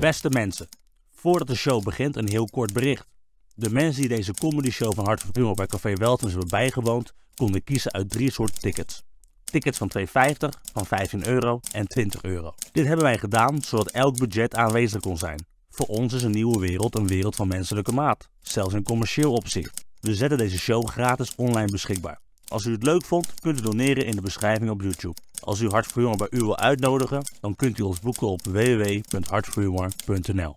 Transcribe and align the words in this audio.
Beste 0.00 0.30
mensen, 0.30 0.68
voordat 1.14 1.48
de 1.48 1.54
show 1.54 1.82
begint 1.82 2.16
een 2.16 2.28
heel 2.28 2.44
kort 2.44 2.72
bericht. 2.72 3.08
De 3.54 3.70
mensen 3.70 4.00
die 4.00 4.08
deze 4.08 4.34
comedy 4.34 4.70
show 4.70 4.94
van 4.94 5.04
Hart 5.04 5.20
van 5.20 5.30
Humor 5.32 5.54
bij 5.54 5.66
Café 5.66 5.94
Weltens 5.94 6.30
hebben 6.30 6.50
bijgewoond, 6.50 7.12
konden 7.34 7.64
kiezen 7.64 7.92
uit 7.92 8.10
drie 8.10 8.32
soorten 8.32 8.60
tickets. 8.60 9.02
Tickets 9.44 9.78
van 9.78 9.90
2,50, 9.98 10.04
van 10.72 10.86
15 10.86 11.26
euro 11.26 11.60
en 11.72 11.86
20 11.86 12.22
euro. 12.22 12.54
Dit 12.72 12.86
hebben 12.86 13.04
wij 13.04 13.18
gedaan 13.18 13.62
zodat 13.62 13.90
elk 13.90 14.18
budget 14.18 14.54
aanwezig 14.54 15.00
kon 15.00 15.18
zijn. 15.18 15.46
Voor 15.70 15.86
ons 15.86 16.12
is 16.12 16.22
een 16.22 16.30
nieuwe 16.30 16.58
wereld 16.58 16.96
een 16.96 17.08
wereld 17.08 17.36
van 17.36 17.48
menselijke 17.48 17.92
maat, 17.92 18.28
zelfs 18.40 18.74
in 18.74 18.82
commercieel 18.82 19.32
opzicht. 19.32 19.84
We 20.00 20.14
zetten 20.14 20.38
deze 20.38 20.58
show 20.58 20.88
gratis 20.88 21.34
online 21.34 21.70
beschikbaar. 21.70 22.20
Als 22.50 22.64
u 22.64 22.72
het 22.72 22.82
leuk 22.82 23.04
vond, 23.04 23.34
kunt 23.40 23.58
u 23.58 23.62
doneren 23.62 24.06
in 24.06 24.14
de 24.14 24.20
beschrijving 24.20 24.70
op 24.70 24.82
YouTube. 24.82 25.16
Als 25.40 25.60
u 25.60 25.68
Hart 25.68 25.86
voor 25.86 26.02
Humor 26.02 26.16
bij 26.16 26.28
u 26.30 26.38
wil 26.38 26.58
uitnodigen, 26.58 27.22
dan 27.40 27.56
kunt 27.56 27.78
u 27.78 27.82
ons 27.82 28.00
boeken 28.00 28.26
op 28.26 28.40
www.hartvoorhumor.nl. 28.44 30.56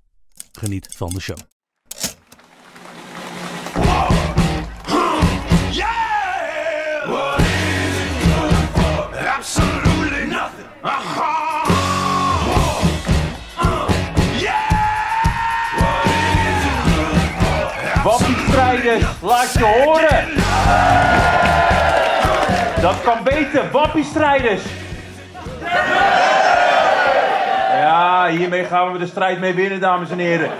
Geniet 0.52 0.88
van 0.96 1.10
de 1.10 1.22
show. 1.22 1.38
For? 10.84 11.14
Wappiestrijders, 18.04 19.06
laat 19.22 19.54
je 19.54 19.64
horen. 19.64 21.43
Dat 22.84 23.02
kan 23.02 23.24
beter, 23.24 23.72
wappiestrijders. 23.72 24.64
Ja, 27.70 28.28
hiermee 28.30 28.64
gaan 28.64 28.92
we 28.92 28.98
de 28.98 29.06
strijd 29.06 29.40
mee 29.40 29.54
winnen, 29.54 29.80
dames 29.80 30.10
en 30.10 30.18
heren. 30.18 30.52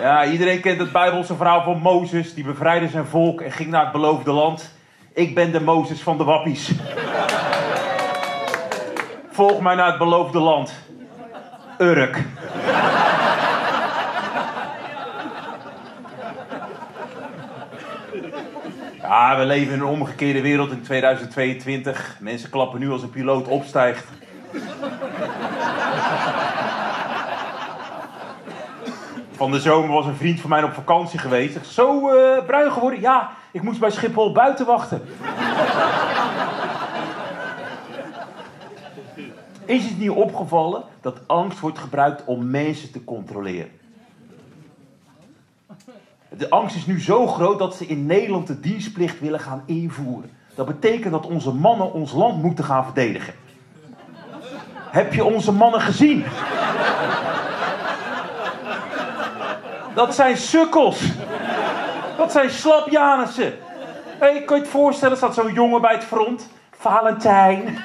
Ja, 0.00 0.24
iedereen 0.24 0.60
kent 0.60 0.80
het 0.80 0.92
Bijbelse 0.92 1.36
verhaal 1.36 1.62
van 1.62 1.78
Mozes. 1.78 2.34
Die 2.34 2.44
bevrijdde 2.44 2.88
zijn 2.88 3.06
volk 3.06 3.40
en 3.40 3.52
ging 3.52 3.70
naar 3.70 3.82
het 3.82 3.92
beloofde 3.92 4.32
land. 4.32 4.74
Ik 5.14 5.34
ben 5.34 5.52
de 5.52 5.60
Mozes 5.60 6.00
van 6.00 6.18
de 6.18 6.24
wappies. 6.24 6.70
Volg 9.30 9.60
mij 9.60 9.74
naar 9.74 9.88
het 9.88 9.98
beloofde 9.98 10.38
land. 10.38 10.72
Urk. 11.78 12.22
Ja, 19.08 19.38
we 19.38 19.44
leven 19.44 19.72
in 19.72 19.80
een 19.80 19.86
omgekeerde 19.86 20.40
wereld 20.40 20.70
in 20.70 20.82
2022. 20.82 22.16
Mensen 22.20 22.50
klappen 22.50 22.80
nu 22.80 22.90
als 22.90 23.02
een 23.02 23.10
piloot 23.10 23.46
opstijgt. 23.46 24.06
Van 29.30 29.50
de 29.50 29.60
zomer 29.60 29.92
was 29.92 30.06
een 30.06 30.16
vriend 30.16 30.40
van 30.40 30.50
mij 30.50 30.62
op 30.62 30.72
vakantie 30.72 31.18
geweest. 31.18 31.66
Zo 31.66 32.08
eh, 32.08 32.44
bruin 32.44 32.72
geworden? 32.72 33.00
Ja, 33.00 33.30
ik 33.50 33.62
moest 33.62 33.80
bij 33.80 33.90
Schiphol 33.90 34.32
buiten 34.32 34.66
wachten. 34.66 35.02
Is 39.64 39.84
het 39.84 39.98
niet 39.98 40.10
opgevallen 40.10 40.82
dat 41.00 41.20
angst 41.26 41.60
wordt 41.60 41.78
gebruikt 41.78 42.24
om 42.24 42.50
mensen 42.50 42.92
te 42.92 43.04
controleren? 43.04 43.70
De 46.28 46.50
angst 46.50 46.76
is 46.76 46.86
nu 46.86 47.00
zo 47.00 47.26
groot 47.26 47.58
dat 47.58 47.74
ze 47.74 47.86
in 47.86 48.06
Nederland 48.06 48.46
de 48.46 48.60
dienstplicht 48.60 49.20
willen 49.20 49.40
gaan 49.40 49.62
invoeren. 49.66 50.30
Dat 50.54 50.66
betekent 50.66 51.12
dat 51.12 51.26
onze 51.26 51.52
mannen 51.52 51.92
ons 51.92 52.12
land 52.12 52.42
moeten 52.42 52.64
gaan 52.64 52.84
verdedigen. 52.84 53.34
Heb 54.90 55.14
je 55.14 55.24
onze 55.24 55.52
mannen 55.52 55.80
gezien? 55.80 56.24
Dat 59.94 60.14
zijn 60.14 60.36
sukkels. 60.36 61.02
Dat 62.16 62.32
zijn 62.32 62.50
slapjanissen. 62.50 63.54
Hey, 64.18 64.42
kan 64.42 64.56
je 64.56 64.62
het 64.62 64.72
voorstellen, 64.72 65.16
staat 65.16 65.34
zo'n 65.34 65.52
jongen 65.52 65.80
bij 65.80 65.94
het 65.94 66.04
front. 66.04 66.48
Valentijn. 66.70 67.78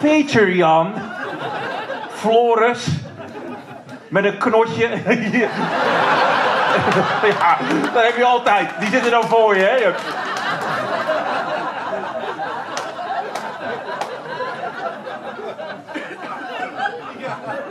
Peter 0.00 0.54
Jan. 0.54 0.92
Floris. 2.08 2.86
Met 4.08 4.24
een 4.24 4.38
knotje. 4.38 4.88
ja, 7.38 7.58
dat 7.92 8.02
heb 8.02 8.16
je 8.16 8.24
altijd. 8.24 8.70
Die 8.80 8.90
zitten 8.90 9.10
dan 9.10 9.24
voor 9.24 9.56
je, 9.56 9.62
hè? 9.62 9.92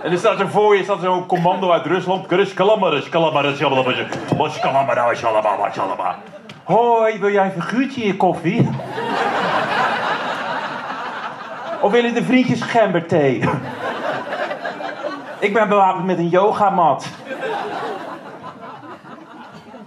En 0.03 0.11
er 0.11 0.17
staat 0.17 0.39
er 0.39 0.49
voor 0.49 0.75
je 0.75 0.83
staat 0.83 1.01
zo'n 1.01 1.25
commando 1.25 1.71
uit 1.71 1.85
Rusland. 1.85 2.25
Krus 2.25 2.53
kalamaris, 2.53 3.09
kalamaris, 3.09 3.57
kalamaris, 3.57 4.59
kalamaris, 4.59 5.75
kalamaris. 5.75 6.15
Hoi, 6.63 7.19
wil 7.19 7.31
jij 7.31 7.45
een 7.45 7.61
figuurtje 7.61 8.01
in 8.01 8.07
je 8.07 8.17
koffie? 8.17 8.69
Of 11.81 11.91
willen 11.91 12.13
de 12.13 12.23
vriendjes 12.23 12.61
gemberthee? 12.61 13.43
Ik 15.39 15.53
ben 15.53 15.69
bewapend 15.69 16.05
met 16.05 16.17
een 16.17 16.29
yogamat. 16.29 17.05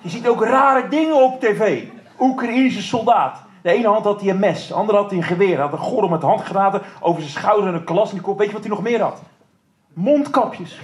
Je 0.00 0.08
ziet 0.08 0.28
ook 0.28 0.44
rare 0.44 0.88
dingen 0.88 1.22
op 1.22 1.40
tv. 1.40 1.82
Oekraïnse 2.18 2.82
soldaat. 2.82 3.42
De 3.62 3.70
ene 3.70 3.88
hand 3.88 4.04
had 4.04 4.20
hij 4.20 4.30
een 4.30 4.38
mes, 4.38 4.66
de 4.66 4.74
andere 4.74 4.98
had 4.98 5.10
hij 5.10 5.18
een 5.18 5.24
geweer. 5.24 5.54
Hij 5.54 5.64
had 5.64 5.72
een 5.72 5.78
gordel 5.78 6.08
met 6.08 6.22
handgranaten 6.22 6.82
over 7.00 7.20
zijn 7.20 7.32
schouder 7.32 7.68
en 7.68 7.74
een 7.74 7.84
kalasnikov. 7.84 8.38
Weet 8.38 8.46
je 8.46 8.52
wat 8.52 8.62
hij 8.62 8.70
nog 8.70 8.82
meer 8.82 9.02
had? 9.02 9.22
Mondkapjes. 9.92 10.80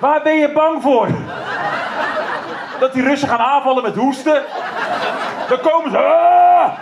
Waar 0.00 0.22
ben 0.22 0.36
je 0.36 0.52
bang 0.52 0.82
voor? 0.82 1.08
Dat 2.80 2.92
die 2.92 3.02
Russen 3.02 3.28
gaan 3.28 3.38
aanvallen 3.38 3.82
met 3.82 3.94
hoesten? 3.94 4.42
Dan 5.48 5.60
komen 5.60 5.90
ze. 5.90 5.98
Ah! 5.98 6.72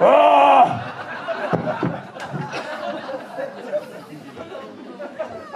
Ah! 0.00 0.93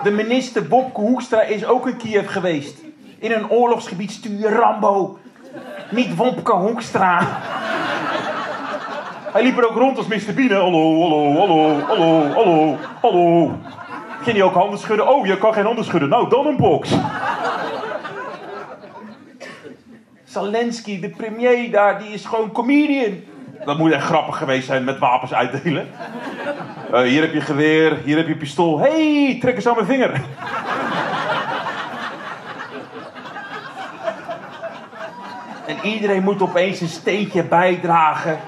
De 0.09 0.15
minister 0.15 0.69
Bobke 0.69 1.01
Hoekstra 1.01 1.43
is 1.43 1.65
ook 1.65 1.87
in 1.87 1.97
Kiev 1.97 2.31
geweest. 2.31 2.79
In 3.19 3.33
een 3.33 3.51
oorlogsgebied 3.51 4.11
stuur 4.11 4.39
je 4.39 4.49
Rambo. 4.49 5.19
Niet 5.91 6.17
Wopke 6.17 6.53
Hoekstra. 6.53 7.41
Hij 9.33 9.43
liep 9.43 9.59
er 9.59 9.69
ook 9.69 9.77
rond 9.77 9.97
als 9.97 10.07
Mr. 10.07 10.35
Biene. 10.35 10.55
Hallo, 10.55 11.01
hallo, 11.01 11.37
hallo, 11.37 11.81
hallo, 11.81 12.33
hallo, 12.33 12.77
hallo. 13.01 13.59
Ging 14.23 14.37
hij 14.37 14.43
ook 14.43 14.55
handen 14.55 14.79
schudden? 14.79 15.09
Oh, 15.09 15.27
je 15.27 15.39
kan 15.39 15.53
geen 15.53 15.65
handen 15.65 15.85
schudden. 15.85 16.09
Nou, 16.09 16.29
dan 16.29 16.47
een 16.47 16.57
box. 16.57 16.91
Zelensky, 20.25 21.01
de 21.01 21.11
premier 21.11 21.71
daar, 21.71 21.99
die 21.99 22.13
is 22.13 22.25
gewoon 22.25 22.53
comedian. 22.53 23.15
Dat 23.65 23.79
moet 23.79 23.93
echt 23.93 24.05
grappig 24.05 24.37
geweest 24.37 24.67
zijn 24.67 24.85
met 24.85 24.99
wapens 24.99 25.35
uitdelen. 25.35 25.89
Eh, 26.93 27.01
hier 27.01 27.21
heb 27.21 27.33
je 27.33 27.41
geweer, 27.41 27.97
hier 28.05 28.17
heb 28.17 28.29
je 28.29 28.37
pistool. 28.37 28.79
hey, 28.79 29.37
trek 29.41 29.55
eens 29.55 29.69
aan 29.69 29.75
mijn 29.75 29.87
vinger. 29.87 30.21
En 35.67 35.77
iedereen 35.83 36.23
moet 36.23 36.43
opeens 36.43 36.81
een 36.81 36.89
steentje 36.89 37.43
bijdragen. 37.43 38.39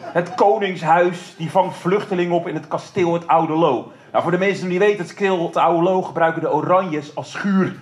Het 0.00 0.34
Koningshuis 0.34 1.34
die 1.36 1.50
vangt 1.50 1.76
vluchtelingen 1.76 2.34
op 2.34 2.48
in 2.48 2.54
het 2.54 2.68
kasteel 2.68 3.12
het 3.12 3.26
Oude 3.26 3.52
Loo. 3.52 3.92
Nou, 4.10 4.22
voor 4.22 4.32
de 4.32 4.38
mensen 4.38 4.62
die 4.62 4.78
niet 4.78 4.88
weten, 4.88 4.98
het 4.98 5.14
kasteel 5.14 5.46
het 5.46 5.56
Oude 5.56 5.82
Loo 5.82 6.02
gebruiken 6.02 6.42
de 6.42 6.52
Oranjes 6.52 7.14
als 7.14 7.30
schuur. 7.30 7.74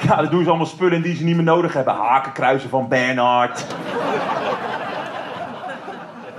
Ja, 0.00 0.16
dan 0.16 0.30
doen 0.30 0.42
ze 0.42 0.48
allemaal 0.48 0.66
spullen 0.66 1.02
die 1.02 1.16
ze 1.16 1.24
niet 1.24 1.36
meer 1.36 1.44
nodig 1.44 1.72
hebben. 1.72 1.94
Hakenkruizen 1.94 2.70
van 2.70 2.88
Bernhard. 2.88 3.66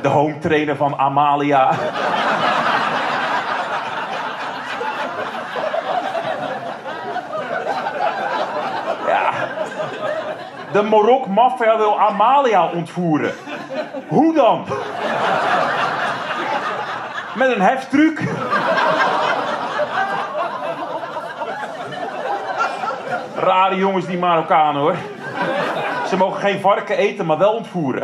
De 0.02 0.08
home 0.08 0.40
trainer 0.40 0.75
van 0.75 0.97
Amalia. 0.97 1.72
Ja. 9.08 9.32
De 10.72 10.82
Marok-maffia 10.82 11.78
wil 11.78 11.99
Amalia 11.99 12.66
ontvoeren. 12.66 13.34
Hoe 14.08 14.34
dan? 14.34 14.66
Met 17.35 17.55
een 17.55 17.61
heftruc? 17.61 18.23
Rare 23.35 23.76
jongens 23.76 24.05
die 24.05 24.17
Marokkanen 24.17 24.82
hoor. 24.82 24.96
Ze 26.08 26.17
mogen 26.17 26.40
geen 26.40 26.59
varken 26.59 26.97
eten, 26.97 27.26
maar 27.26 27.38
wel 27.38 27.52
ontvoeren. 27.52 28.03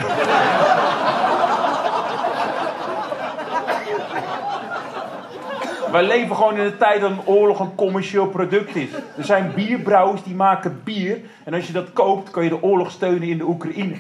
Wij 5.94 6.04
leven 6.04 6.36
gewoon 6.36 6.58
in 6.58 6.66
een 6.66 6.78
tijd 6.78 7.02
dat 7.02 7.10
een 7.10 7.26
oorlog 7.26 7.60
een 7.60 7.76
commercieel 7.76 8.28
product 8.28 8.76
is. 8.76 8.90
Er 9.18 9.24
zijn 9.24 9.52
bierbrouwers 9.56 10.24
die 10.24 10.36
maken 10.36 10.82
bier. 10.84 11.20
En 11.44 11.54
als 11.54 11.68
je 11.68 11.74
dat 11.74 11.94
koopt, 11.94 12.30
kan 12.30 12.44
je 12.44 12.50
de 12.50 12.64
oorlog 12.64 12.92
steunen 12.92 13.28
in 13.28 13.38
de 13.38 13.44
Oekraïne. 13.44 13.94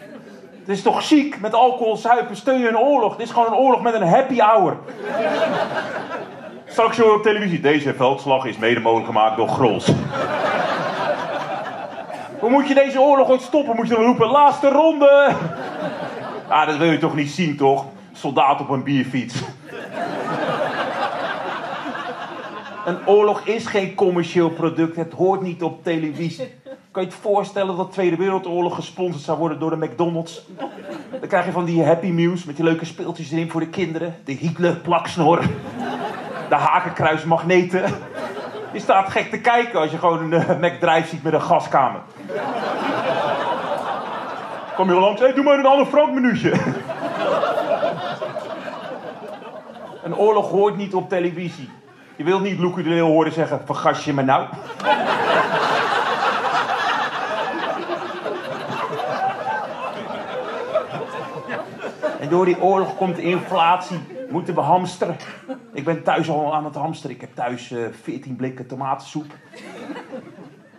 Het 0.59 0.69
is 0.69 0.81
toch 0.81 1.01
ziek? 1.01 1.39
Met 1.41 1.53
alcohol, 1.53 1.97
zuipen, 1.97 2.35
steun 2.35 2.59
je 2.59 2.67
een 2.67 2.77
oorlog. 2.77 3.15
Dit 3.15 3.25
is 3.25 3.33
gewoon 3.33 3.47
een 3.47 3.57
oorlog 3.57 3.81
met 3.81 3.93
een 3.93 4.07
happy 4.07 4.37
hour. 4.37 4.77
Straks 6.65 6.95
zo 6.95 7.13
op 7.13 7.23
televisie. 7.23 7.59
Deze 7.59 7.93
veldslag 7.93 8.45
is 8.45 8.57
mede 8.57 8.79
mogelijk 8.79 9.07
gemaakt 9.07 9.37
door 9.37 9.47
Grols. 9.47 9.91
Hoe 12.39 12.49
moet 12.49 12.67
je 12.67 12.73
deze 12.73 13.01
oorlog 13.01 13.29
ooit 13.29 13.41
stoppen? 13.41 13.75
Moet 13.75 13.87
je 13.87 13.95
dan 13.95 14.03
roepen, 14.03 14.27
laatste 14.27 14.69
ronde! 14.69 15.35
Ah, 16.47 16.67
dat 16.67 16.77
wil 16.77 16.91
je 16.91 16.97
toch 16.97 17.15
niet 17.15 17.31
zien, 17.31 17.57
toch? 17.57 17.85
Soldaat 18.13 18.61
op 18.61 18.69
een 18.69 18.83
bierfiets. 18.83 19.43
Een 22.85 23.07
oorlog 23.07 23.41
is 23.41 23.65
geen 23.65 23.95
commercieel 23.95 24.49
product. 24.49 24.95
Het 24.95 25.13
hoort 25.13 25.41
niet 25.41 25.63
op 25.63 25.83
televisie. 25.83 26.53
Kan 26.91 27.01
je 27.01 27.07
het 27.07 27.17
voorstellen 27.17 27.77
dat 27.77 27.85
de 27.85 27.91
Tweede 27.91 28.15
Wereldoorlog 28.15 28.75
gesponsord 28.75 29.23
zou 29.23 29.37
worden 29.37 29.59
door 29.59 29.69
de 29.69 29.85
McDonald's? 29.85 30.47
Dan 31.19 31.27
krijg 31.27 31.45
je 31.45 31.51
van 31.51 31.65
die 31.65 31.83
Happy 31.83 32.07
Meals 32.07 32.43
met 32.43 32.55
die 32.55 32.65
leuke 32.65 32.85
speeltjes 32.85 33.31
erin 33.31 33.49
voor 33.49 33.59
de 33.59 33.67
kinderen. 33.67 34.15
De 34.25 34.31
Hitler 34.31 34.75
plaksnor. 34.75 35.41
De 36.49 36.55
hakenkruismagneten. 36.55 37.83
Je 38.73 38.79
staat 38.79 39.09
gek 39.09 39.29
te 39.29 39.39
kijken 39.39 39.79
als 39.79 39.91
je 39.91 39.97
gewoon 39.97 40.33
een 40.33 40.39
uh, 40.41 40.49
McDrive 40.69 41.07
ziet 41.07 41.23
met 41.23 41.33
een 41.33 41.41
gaskamer. 41.41 42.01
Kom 44.75 44.89
je 44.89 44.99
langs, 44.99 45.21
hey, 45.21 45.33
doe 45.33 45.43
maar 45.43 45.59
een 45.59 45.65
Anne 45.65 45.85
Frank 45.85 46.13
minuutje. 46.13 46.53
Een 50.03 50.15
oorlog 50.15 50.49
hoort 50.49 50.77
niet 50.77 50.93
op 50.93 51.09
televisie. 51.09 51.69
Je 52.23 52.29
wilt 52.29 52.41
niet 52.41 52.59
Loekie 52.59 52.83
de 52.83 52.99
horen 52.99 53.31
zeggen, 53.31 53.61
vergas 53.65 54.05
je 54.05 54.13
me 54.13 54.21
nou? 54.21 54.47
En 62.19 62.29
door 62.29 62.45
die 62.45 62.61
oorlog 62.61 62.97
komt 62.97 63.15
de 63.15 63.21
inflatie. 63.21 63.99
Moeten 64.29 64.55
we 64.55 64.61
hamsteren. 64.61 65.15
Ik 65.73 65.83
ben 65.83 66.03
thuis 66.03 66.29
al 66.29 66.53
aan 66.53 66.65
het 66.65 66.75
hamsteren. 66.75 67.15
Ik 67.15 67.21
heb 67.21 67.35
thuis 67.35 67.71
eh 67.71 67.79
14 68.01 68.35
blikken 68.35 68.67
tomatensoep. 68.67 69.33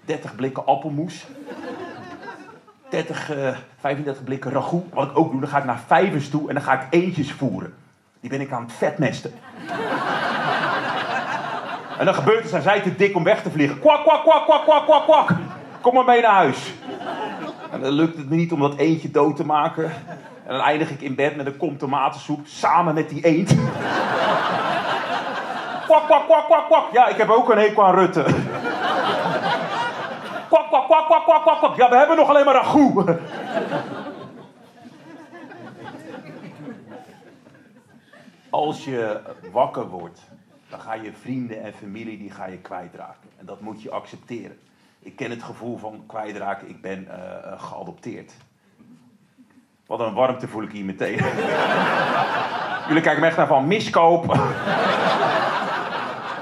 30 0.05 0.35
blikken 0.35 0.67
appelmoes. 0.67 1.26
30, 2.88 3.31
eh 3.31 3.56
35 3.81 4.25
blikken 4.25 4.50
ragout. 4.50 4.85
Wat 4.93 5.11
ik 5.11 5.19
ook 5.19 5.31
doe, 5.31 5.40
dan 5.40 5.49
ga 5.49 5.58
ik 5.58 5.64
naar 5.64 5.82
vijvers 5.87 6.31
toe 6.31 6.49
en 6.49 6.55
dan 6.55 6.62
ga 6.62 6.82
ik 6.82 6.87
eentjes 6.90 7.32
voeren. 7.32 7.75
Die 8.20 8.31
ben 8.31 8.40
ik 8.40 8.52
aan 8.52 8.62
het 8.62 8.73
vetmesten. 8.73 9.32
En 11.99 12.05
dan 12.05 12.14
gebeurt 12.14 12.41
het, 12.41 12.50
zijn 12.50 12.62
zij 12.62 12.81
te 12.81 12.96
dik 12.96 13.17
om 13.17 13.25
weg 13.25 13.43
te 13.43 13.50
vliegen. 13.50 13.79
Kwak, 13.79 14.02
kwak, 14.02 14.23
kwak, 14.23 14.44
kwak, 14.44 14.64
kwak, 14.64 14.85
kwak, 14.85 15.05
kwak. 15.05 15.31
Kom 15.81 15.94
maar 15.94 16.05
mee 16.05 16.20
naar 16.20 16.35
huis. 16.35 16.73
En 17.70 17.81
dan 17.81 17.93
lukt 17.93 18.17
het 18.17 18.29
me 18.29 18.37
niet 18.37 18.52
om 18.52 18.61
dat 18.61 18.76
eentje 18.76 19.11
dood 19.11 19.37
te 19.37 19.46
maken. 19.46 19.85
En 20.46 20.52
dan 20.56 20.61
eindig 20.61 20.91
ik 20.91 21.00
in 21.00 21.14
bed 21.14 21.37
met 21.37 21.46
een 21.46 21.56
kom 21.56 21.79
tomatensoep 21.79 22.46
samen 22.46 22.94
met 22.94 23.08
die 23.08 23.25
eend. 23.25 23.55
Kwak, 25.87 26.06
kwak, 26.06 26.26
kwak, 26.26 26.46
kwak, 26.46 26.67
kwak. 26.67 26.93
Ja, 26.93 27.06
ik 27.06 27.17
heb 27.17 27.29
ook 27.29 27.50
een 27.50 27.58
hekel 27.58 27.85
aan 27.85 27.94
Rutte. 27.94 28.23
Kwak, 30.49 30.69
kwak, 30.69 30.87
kwak, 30.87 31.06
kwak, 31.06 31.25
kwak, 31.25 31.43
kwak, 31.43 31.58
kwak. 31.58 31.76
Ja, 31.76 31.88
we 31.90 31.97
hebben 31.97 32.17
nog 32.17 32.29
alleen 32.29 32.44
maar 32.44 32.55
ragout. 32.55 33.19
Als 38.50 38.85
je 38.85 39.20
wakker 39.52 39.88
wordt, 39.88 40.20
dan 40.75 40.82
ga 40.82 40.94
je 40.94 41.12
vrienden 41.12 41.62
en 41.62 41.73
familie 41.73 42.19
die 42.19 42.31
ga 42.31 42.47
je 42.47 42.59
kwijtraken. 42.59 43.31
En 43.38 43.47
dat 43.47 43.61
moet 43.61 43.82
je 43.82 43.91
accepteren. 43.91 44.59
Ik 44.99 45.17
ken 45.17 45.31
het 45.31 45.43
gevoel 45.43 45.79
van 45.79 46.05
kwijtraken. 46.06 46.69
Ik 46.69 46.81
ben 46.81 47.09
eh, 47.09 47.53
eh, 47.53 47.62
geadopteerd. 47.62 48.32
Wat 49.87 50.00
een 50.00 50.15
warmte 50.15 50.49
voel 50.49 50.62
ik 50.62 50.71
hier 50.71 50.85
meteen. 50.85 51.17
Jullie 52.88 53.03
kijken 53.03 53.21
me 53.21 53.26
echt 53.26 53.37
naar 53.37 53.47
van 53.47 53.67
miskoop. 53.67 54.25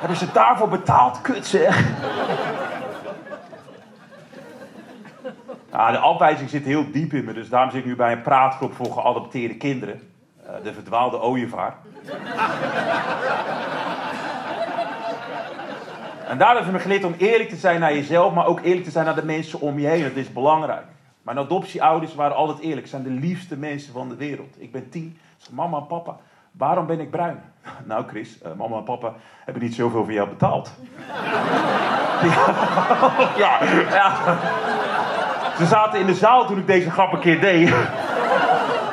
Hebben 0.00 0.16
ze 0.16 0.32
daarvoor 0.32 0.68
betaald? 0.68 1.20
Kut 1.20 1.46
zeg. 1.46 1.90
Ah, 5.70 5.90
de 5.90 5.98
afwijzing 5.98 6.50
zit 6.50 6.64
heel 6.64 6.90
diep 6.90 7.12
in 7.12 7.24
me, 7.24 7.32
dus 7.32 7.48
daarom 7.48 7.70
zit 7.70 7.80
ik 7.80 7.86
nu 7.86 7.96
bij 7.96 8.12
een 8.12 8.22
praatgroep 8.22 8.74
voor 8.74 8.92
geadopteerde 8.92 9.56
kinderen. 9.56 10.12
Eh, 10.46 10.54
de 10.62 10.72
verdwaalde 10.72 11.20
ooievaar. 11.20 11.76
En 16.32 16.38
daar 16.38 16.56
heb 16.56 16.64
ik 16.64 16.72
me 16.72 16.78
geleerd 16.78 17.04
om 17.04 17.14
eerlijk 17.18 17.48
te 17.48 17.56
zijn 17.56 17.80
naar 17.80 17.94
jezelf, 17.94 18.34
maar 18.34 18.46
ook 18.46 18.60
eerlijk 18.60 18.84
te 18.84 18.90
zijn 18.90 19.04
naar 19.04 19.14
de 19.14 19.24
mensen 19.24 19.60
om 19.60 19.78
je 19.78 19.86
heen. 19.86 20.02
Dat 20.02 20.16
is 20.16 20.32
belangrijk. 20.32 20.84
Mijn 21.22 21.38
adoptieouders 21.38 22.14
waren 22.14 22.36
altijd 22.36 22.58
eerlijk. 22.58 22.86
Ze 22.86 22.90
zijn 22.90 23.02
de 23.02 23.26
liefste 23.26 23.56
mensen 23.56 23.92
van 23.92 24.08
de 24.08 24.16
wereld. 24.16 24.54
Ik 24.58 24.72
ben 24.72 24.88
tien. 24.88 25.18
Ik 25.38 25.44
zeg, 25.44 25.52
mama 25.52 25.78
en 25.78 25.86
papa, 25.86 26.16
waarom 26.52 26.86
ben 26.86 27.00
ik 27.00 27.10
bruin? 27.10 27.42
Nou 27.84 28.04
Chris, 28.06 28.42
eh, 28.42 28.50
mama 28.56 28.76
en 28.76 28.84
papa 28.84 29.14
hebben 29.44 29.62
niet 29.62 29.74
zoveel 29.74 30.04
voor 30.04 30.12
jou 30.12 30.28
betaald. 30.28 30.72
ja, 33.42 33.58
ja. 33.90 34.38
Ze 35.56 35.66
zaten 35.66 36.00
in 36.00 36.06
de 36.06 36.14
zaal 36.14 36.46
toen 36.46 36.58
ik 36.58 36.66
deze 36.66 36.90
grap 36.90 37.12
een 37.12 37.20
keer 37.20 37.40
deed. 37.40 37.68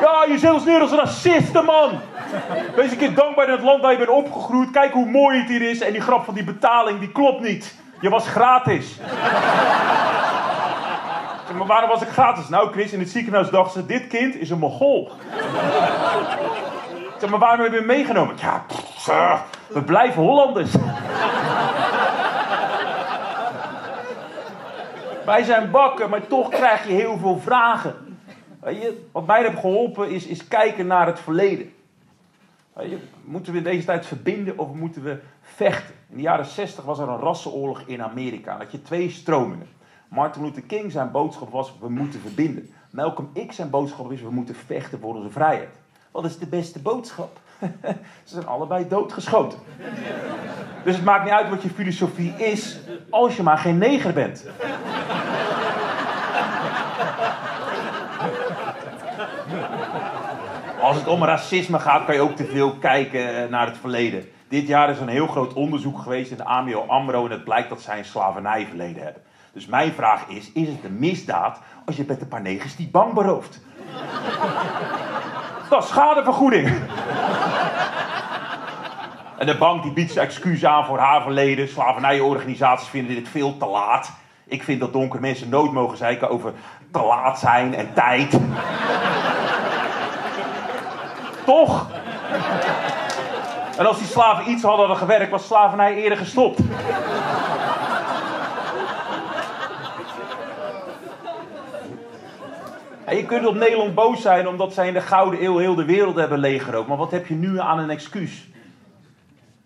Ja, 0.01 0.25
je 0.27 0.37
zet 0.37 0.53
ons 0.53 0.65
neer 0.65 0.81
als 0.81 0.91
racisten, 0.91 1.65
man. 1.65 1.91
Wees 2.75 2.91
een 2.91 2.97
keer 2.97 3.15
dankbaar 3.15 3.45
in 3.45 3.51
het 3.51 3.61
land 3.61 3.81
waar 3.81 3.91
je 3.91 3.97
bent 3.97 4.09
opgegroeid. 4.09 4.71
Kijk 4.71 4.93
hoe 4.93 5.05
mooi 5.05 5.39
het 5.39 5.49
hier 5.49 5.61
is. 5.61 5.81
En 5.81 5.91
die 5.91 6.01
grap 6.01 6.25
van 6.25 6.33
die 6.33 6.43
betaling, 6.43 6.99
die 6.99 7.11
klopt 7.11 7.41
niet. 7.41 7.75
Je 8.01 8.09
was 8.09 8.27
gratis. 8.27 8.95
Maar 11.57 11.67
waarom 11.67 11.89
was 11.89 12.01
ik 12.01 12.07
gratis? 12.07 12.49
Nou, 12.49 12.71
Chris, 12.71 12.91
in 12.91 12.99
het 12.99 13.09
ziekenhuis 13.09 13.49
dachten 13.49 13.81
ze: 13.81 13.87
dit 13.87 14.07
kind 14.07 14.35
is 14.35 14.49
een 14.49 14.59
mogol. 14.59 15.11
Maar 17.29 17.39
waarom 17.39 17.61
heb 17.61 17.71
je 17.71 17.77
hem 17.77 17.87
meegenomen? 17.87 18.35
Ja, 19.05 19.45
we 19.67 19.83
blijven 19.83 20.21
Hollanders. 20.21 20.71
Wij 25.25 25.43
zijn 25.43 25.71
bakken, 25.71 26.09
maar 26.09 26.27
toch 26.27 26.49
krijg 26.49 26.87
je 26.87 26.93
heel 26.93 27.17
veel 27.17 27.39
vragen. 27.39 27.95
Wat 29.11 29.27
mij 29.27 29.41
heeft 29.41 29.59
geholpen 29.59 30.09
is, 30.09 30.25
is 30.25 30.47
kijken 30.47 30.87
naar 30.87 31.05
het 31.05 31.19
verleden. 31.19 31.73
Je, 32.87 32.97
moeten 33.23 33.51
we 33.51 33.57
in 33.57 33.63
deze 33.63 33.85
tijd 33.85 34.05
verbinden 34.05 34.57
of 34.57 34.73
moeten 34.73 35.03
we 35.03 35.19
vechten? 35.41 35.95
In 36.09 36.15
de 36.15 36.21
jaren 36.21 36.45
60 36.45 36.83
was 36.83 36.99
er 36.99 37.07
een 37.07 37.19
rassenoorlog 37.19 37.81
in 37.85 38.03
Amerika. 38.03 38.57
Dat 38.57 38.71
je 38.71 38.81
twee 38.81 39.09
stromingen. 39.09 39.67
Martin 40.07 40.43
Luther 40.43 40.63
King 40.63 40.91
zijn 40.91 41.11
boodschap 41.11 41.51
was, 41.51 41.73
we 41.79 41.89
moeten 41.89 42.19
verbinden. 42.19 42.69
Malcolm 42.89 43.31
X 43.47 43.55
zijn 43.55 43.69
boodschap 43.69 44.11
is, 44.11 44.21
we 44.21 44.29
moeten 44.29 44.55
vechten 44.55 44.99
voor 44.99 45.15
onze 45.15 45.29
vrijheid. 45.29 45.69
Wat 46.11 46.25
is 46.25 46.37
de 46.37 46.47
beste 46.47 46.79
boodschap? 46.79 47.39
Ze 48.23 48.33
zijn 48.33 48.47
allebei 48.47 48.87
doodgeschoten. 48.87 49.59
Dus 50.83 50.95
het 50.95 51.05
maakt 51.05 51.23
niet 51.23 51.33
uit 51.33 51.49
wat 51.49 51.61
je 51.61 51.69
filosofie 51.69 52.33
is, 52.37 52.79
als 53.09 53.35
je 53.35 53.43
maar 53.43 53.57
geen 53.57 53.77
neger 53.77 54.13
bent. 54.13 54.45
Als 60.81 60.95
het 60.95 61.07
om 61.07 61.23
racisme 61.23 61.79
gaat, 61.79 62.05
kan 62.05 62.15
je 62.15 62.21
ook 62.21 62.35
te 62.35 62.45
veel 62.45 62.71
kijken 62.71 63.43
eh, 63.43 63.49
naar 63.49 63.65
het 63.65 63.77
verleden. 63.77 64.29
Dit 64.47 64.67
jaar 64.67 64.89
is 64.89 64.99
een 64.99 65.07
heel 65.07 65.27
groot 65.27 65.53
onderzoek 65.53 65.99
geweest 65.99 66.31
in 66.31 66.37
de 66.37 66.43
AMO 66.43 66.85
AMRO 66.87 67.25
en 67.25 67.31
het 67.31 67.43
blijkt 67.43 67.69
dat 67.69 67.81
zij 67.81 67.97
een 67.97 68.05
slavernijverleden 68.05 69.03
hebben. 69.03 69.21
Dus 69.53 69.65
mijn 69.65 69.91
vraag 69.91 70.27
is, 70.27 70.51
is 70.51 70.67
het 70.67 70.83
een 70.83 70.99
misdaad 70.99 71.59
als 71.85 71.95
je 71.95 72.03
met 72.07 72.21
een 72.21 72.27
paar 72.27 72.41
negers 72.41 72.75
die 72.75 72.87
bank 72.87 73.13
berooft? 73.13 73.59
Dat 75.69 75.83
is 75.83 75.89
schadevergoeding. 75.89 76.67
En 79.37 79.45
de 79.45 79.57
bank 79.57 79.83
die 79.83 79.93
biedt 79.93 80.17
excuus 80.17 80.65
aan 80.65 80.85
voor 80.85 80.99
haar 80.99 81.21
verleden. 81.21 81.67
Slavernijorganisaties 81.67 82.87
vinden 82.87 83.15
dit 83.15 83.29
veel 83.29 83.57
te 83.57 83.65
laat. 83.65 84.11
Ik 84.45 84.63
vind 84.63 84.79
dat 84.79 84.93
donkere 84.93 85.21
mensen 85.21 85.49
nooit 85.49 85.71
mogen 85.71 85.97
zeiken 85.97 86.29
over 86.29 86.53
te 86.91 87.01
laat 87.01 87.39
zijn 87.39 87.75
en 87.75 87.93
tijd. 87.93 88.39
Toch? 91.49 91.87
En 93.77 93.85
als 93.85 93.97
die 93.97 94.07
slaven 94.07 94.51
iets 94.51 94.63
hadden 94.63 94.97
gewerkt, 94.97 95.31
was 95.31 95.45
slavernij 95.45 95.95
eerder 95.95 96.17
gestopt. 96.17 96.59
Je 103.09 103.25
kunt 103.25 103.45
op 103.45 103.55
Nederland 103.55 103.95
boos 103.95 104.21
zijn 104.21 104.47
omdat 104.47 104.73
zij 104.73 104.87
in 104.87 104.93
de 104.93 105.01
Gouden 105.01 105.43
Eeuw 105.43 105.57
heel 105.57 105.75
de 105.75 105.85
wereld 105.85 106.15
hebben 106.15 106.39
leeggerookt. 106.39 106.87
Maar 106.87 106.97
wat 106.97 107.11
heb 107.11 107.27
je 107.27 107.35
nu 107.35 107.59
aan 107.59 107.79
een 107.79 107.89
excuus? 107.89 108.47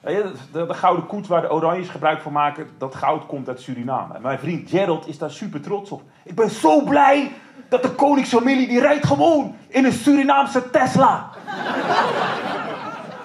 Je, 0.05 0.31
De, 0.51 0.65
de 0.65 0.73
gouden 0.73 1.05
koet 1.05 1.27
waar 1.27 1.41
de 1.41 1.51
Oranjes 1.51 1.89
gebruik 1.89 2.21
van 2.21 2.31
maken, 2.31 2.69
dat 2.77 2.95
goud 2.95 3.25
komt 3.25 3.47
uit 3.47 3.61
Suriname. 3.61 4.13
En 4.13 4.21
mijn 4.21 4.39
vriend 4.39 4.69
Gerald 4.69 5.07
is 5.07 5.17
daar 5.17 5.31
super 5.31 5.61
trots 5.61 5.91
op. 5.91 6.01
Ik 6.23 6.35
ben 6.35 6.49
zo 6.49 6.81
blij 6.81 7.31
dat 7.69 7.81
de 7.81 7.91
koningsfamilie 7.91 8.67
die 8.67 8.79
rijdt 8.79 9.05
gewoon 9.05 9.55
in 9.67 9.85
een 9.85 9.91
Surinaamse 9.91 10.69
Tesla. 10.69 11.29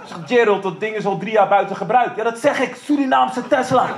Ik 0.02 0.06
zeg, 0.14 0.18
Gerald, 0.26 0.62
dat 0.62 0.80
ding 0.80 0.94
is 0.96 1.06
al 1.06 1.18
drie 1.18 1.32
jaar 1.32 1.48
buiten 1.48 1.76
gebruik. 1.76 2.16
Ja, 2.16 2.24
dat 2.24 2.38
zeg 2.38 2.60
ik, 2.60 2.74
Surinaamse 2.74 3.48
Tesla. 3.48 3.86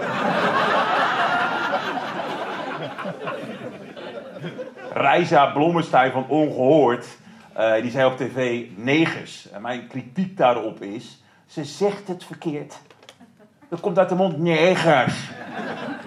Reisa 4.92 5.46
Blommestein 5.46 6.12
van 6.12 6.25
Ongehoord, 6.28 7.06
eh, 7.52 7.82
die 7.82 7.90
zei 7.90 8.06
op 8.06 8.16
tv 8.16 8.64
negers. 8.76 9.50
En 9.50 9.62
mijn 9.62 9.87
kritiek 9.87 10.37
daarop 10.37 10.82
is, 10.82 11.19
ze 11.50 11.64
zegt 11.64 12.09
het 12.09 12.25
verkeerd. 12.25 12.78
Dat 13.69 13.80
komt 13.80 13.99
uit 13.99 14.09
de 14.09 14.14
mond 14.14 14.38
negers. 14.38 15.30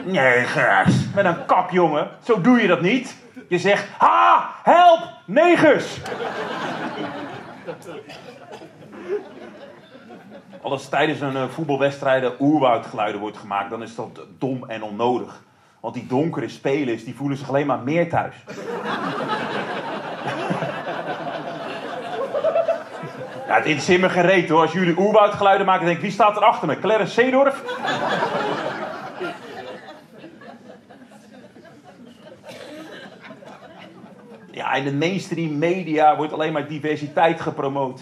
Negers. 0.05 1.13
Met 1.15 1.25
een 1.25 1.45
kap, 1.45 1.69
jongen. 1.69 2.09
Zo 2.23 2.41
doe 2.41 2.61
je 2.61 2.67
dat 2.67 2.81
niet. 2.81 3.15
Je 3.49 3.59
zegt, 3.59 3.87
ha, 3.97 4.49
help, 4.63 4.99
negers. 5.25 5.97
Als 10.61 10.89
tijdens 10.89 11.19
een 11.19 11.35
eh, 11.35 11.49
voetbalwedstrijd 11.49 12.39
oerwoudgeluiden 12.39 13.21
wordt 13.21 13.37
gemaakt, 13.37 13.69
dan 13.69 13.83
is 13.83 13.95
dat 13.95 14.19
dom 14.37 14.63
en 14.67 14.83
onnodig. 14.83 15.43
Want 15.79 15.93
die 15.93 16.07
donkere 16.07 16.49
spelers, 16.49 17.03
die 17.03 17.15
voelen 17.15 17.37
zich 17.37 17.49
alleen 17.49 17.67
maar 17.67 17.79
meer 17.79 18.09
thuis. 18.09 18.35
Ja, 23.47 23.55
het 23.55 23.65
interesseert 23.65 24.01
me 24.01 24.09
geen 24.09 24.25
reet 24.25 24.49
hoor. 24.49 24.61
Als 24.61 24.71
jullie 24.71 24.97
oerwoudgeluiden 24.97 25.65
maken, 25.65 25.85
denk 25.85 25.97
ik, 25.97 26.03
wie 26.03 26.11
staat 26.11 26.35
er 26.35 26.43
achter 26.43 26.67
me? 26.67 26.79
Clarence 26.79 27.13
Seedorf? 27.13 27.63
Ja, 34.51 34.73
in 34.73 34.83
de 34.83 34.93
mainstream 34.93 35.57
media 35.57 36.15
wordt 36.15 36.33
alleen 36.33 36.53
maar 36.53 36.67
diversiteit 36.67 37.41
gepromoot. 37.41 38.01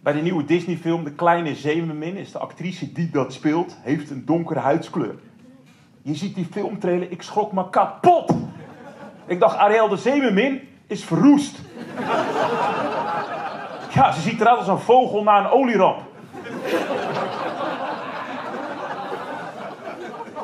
Bij 0.00 0.12
de 0.12 0.20
nieuwe 0.20 0.44
Disney-film 0.44 1.04
De 1.04 1.12
Kleine 1.12 1.54
Zeemermin 1.54 2.16
is 2.16 2.32
de 2.32 2.38
actrice 2.38 2.92
die 2.92 3.10
dat 3.10 3.32
speelt, 3.32 3.76
heeft 3.82 4.10
een 4.10 4.24
donkere 4.24 4.60
huidskleur. 4.60 5.14
Je 6.02 6.14
ziet 6.14 6.34
die 6.34 6.48
filmtrailer, 6.50 7.10
ik 7.10 7.22
schrok 7.22 7.52
me 7.52 7.70
kapot. 7.70 8.34
Ik 9.26 9.40
dacht, 9.40 9.56
Ariel 9.56 9.88
de 9.88 9.96
Zeemermin 9.96 10.60
is 10.86 11.04
verroest. 11.04 11.58
Ja, 13.96 14.12
ze 14.12 14.20
ziet 14.20 14.40
eruit 14.40 14.58
als 14.58 14.68
een 14.68 14.78
vogel 14.78 15.22
na 15.22 15.38
een 15.38 15.50
olieramp. 15.50 15.98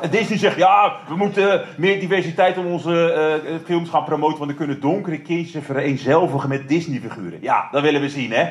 En 0.01 0.09
Disney 0.09 0.37
zegt, 0.37 0.57
ja, 0.57 0.95
we 1.07 1.15
moeten 1.15 1.61
meer 1.77 1.99
diversiteit 1.99 2.57
in 2.57 2.65
onze 2.65 3.13
eh, 3.13 3.55
films 3.65 3.89
gaan 3.89 4.03
promoten, 4.03 4.37
want 4.37 4.49
dan 4.49 4.57
kunnen 4.57 4.79
donkere 4.79 5.21
kindjes 5.21 5.63
vereenzelvigen 5.65 6.49
met 6.49 6.69
Disney-figuren. 6.69 7.39
Ja, 7.41 7.67
dat 7.71 7.81
willen 7.81 8.01
we 8.01 8.09
zien, 8.09 8.31
hè? 8.31 8.49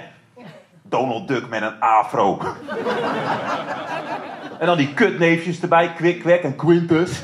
Donald 0.83 1.29
Duck 1.29 1.49
met 1.49 1.63
een 1.63 1.81
afro. 1.81 2.39
en 4.59 4.67
dan 4.67 4.77
die 4.77 4.95
kutneefjes 4.95 5.61
erbij, 5.61 5.93
Kwik 5.93 6.21
Kwek 6.21 6.43
en 6.43 6.57
Quintus. 6.57 7.23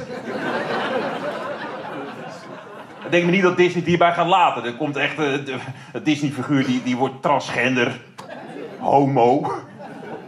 Ik 3.09 3.15
denk 3.15 3.27
me 3.27 3.31
niet 3.31 3.43
dat 3.43 3.57
Disney 3.57 3.79
het 3.79 3.87
hierbij 3.89 4.13
gaat 4.13 4.27
laten. 4.27 4.65
Er 4.65 4.75
komt 4.75 4.97
echt 4.97 5.19
eh, 5.19 5.33
een 5.93 6.03
Disney-figuur 6.03 6.65
die, 6.65 6.83
die 6.83 6.97
wordt 6.97 7.23
transgender. 7.23 8.01
Homo. 8.79 9.53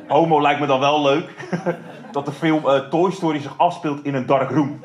Homo 0.08 0.40
lijkt 0.40 0.60
me 0.60 0.66
dan 0.66 0.80
wel 0.80 1.02
leuk. 1.02 1.30
dat 2.12 2.24
de 2.24 2.32
film 2.32 2.68
eh, 2.68 2.78
Toy 2.78 3.10
Story 3.10 3.40
zich 3.40 3.58
afspeelt 3.58 4.04
in 4.04 4.14
een 4.14 4.26
dark 4.26 4.50
room. 4.50 4.80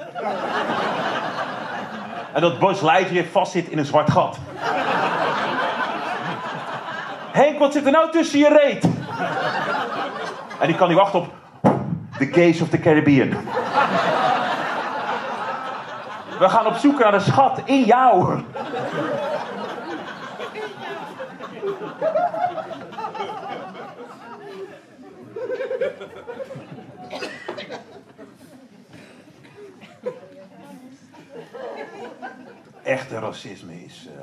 en 2.33 2.41
dat 2.41 2.59
Buzz 2.59 2.81
Lightyear 2.81 3.25
vastzit 3.25 3.69
in 3.69 3.77
een 3.77 3.85
zwart 3.85 4.11
gat. 4.11 4.37
Henk, 7.31 7.59
wat 7.59 7.73
zit 7.73 7.85
er 7.85 7.91
nou 7.91 8.11
tussen 8.11 8.39
je 8.39 8.59
reet? 8.61 8.83
en 10.59 10.67
die 10.67 10.75
kan 10.75 10.87
niet 10.87 10.97
wachten 10.97 11.19
op 11.19 11.33
The 12.17 12.25
Gaze 12.25 12.63
of 12.63 12.69
the 12.69 12.79
Caribbean. 12.79 13.29
We 16.39 16.49
gaan 16.49 16.65
op 16.65 16.75
zoek 16.75 16.99
naar 16.99 17.13
een 17.13 17.21
schat 17.21 17.61
in 17.65 17.83
jou. 17.83 18.43
Echte 32.83 33.19
racisme 33.19 33.83
is, 33.83 34.07
eh, 34.07 34.13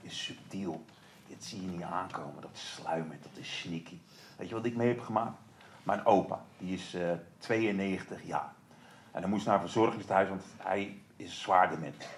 is 0.00 0.24
subtiel. 0.24 0.84
Dit 1.28 1.44
zie 1.44 1.62
je 1.62 1.68
niet 1.68 1.82
aankomen. 1.82 2.40
Dat 2.40 2.50
sluimert, 2.52 3.22
dat 3.22 3.32
is 3.34 3.58
sneaky. 3.58 3.98
Weet 4.36 4.48
je 4.48 4.54
wat 4.54 4.64
ik 4.64 4.76
mee 4.76 4.88
heb 4.88 5.00
gemaakt? 5.00 5.38
Mijn 5.82 6.06
opa, 6.06 6.40
die 6.58 6.74
is 6.74 6.94
eh 6.94 7.10
92 7.38 8.22
jaar. 8.26 8.52
En 9.12 9.20
hij 9.20 9.30
moest 9.30 9.46
naar 9.46 9.54
een 9.54 9.60
verzorgingshuis, 9.60 10.28
want 10.28 10.42
hij 10.56 10.98
is 11.16 11.40
zwaar 11.40 11.70
dement. 11.70 12.08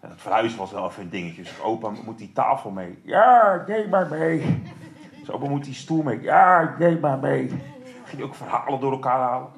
En 0.00 0.10
het 0.10 0.20
verhuizen 0.20 0.58
was 0.58 0.70
wel 0.70 0.88
even 0.88 1.02
een 1.02 1.10
dingetje. 1.10 1.42
Dus 1.42 1.60
opa, 1.60 1.90
moet 2.04 2.18
die 2.18 2.32
tafel 2.32 2.70
mee? 2.70 2.98
Ja, 3.02 3.64
neem 3.66 3.88
maar 3.88 4.08
mee. 4.08 4.62
Dus 5.18 5.30
opa, 5.30 5.48
moet 5.48 5.64
die 5.64 5.74
stoel 5.74 6.02
mee? 6.02 6.20
Ja, 6.20 6.76
neem 6.78 7.00
maar 7.00 7.18
mee. 7.18 7.62
Ging 8.04 8.22
ook 8.22 8.34
verhalen 8.34 8.80
door 8.80 8.92
elkaar 8.92 9.18
halen. 9.18 9.48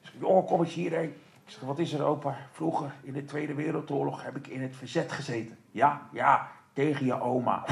Dus 0.00 0.10
oh, 0.20 0.46
kom 0.46 0.60
eens 0.60 0.74
hierheen. 0.74 1.14
Ik 1.44 1.56
zeg, 1.56 1.60
wat 1.60 1.78
is 1.78 1.92
er 1.92 2.04
opa? 2.04 2.36
Vroeger, 2.52 2.92
in 3.02 3.12
de 3.12 3.24
Tweede 3.24 3.54
Wereldoorlog, 3.54 4.22
heb 4.24 4.36
ik 4.36 4.46
in 4.46 4.62
het 4.62 4.76
verzet 4.76 5.12
gezeten. 5.12 5.56
Ja, 5.70 6.00
ja, 6.12 6.48
tegen 6.72 7.06
je 7.06 7.20
oma. 7.20 7.64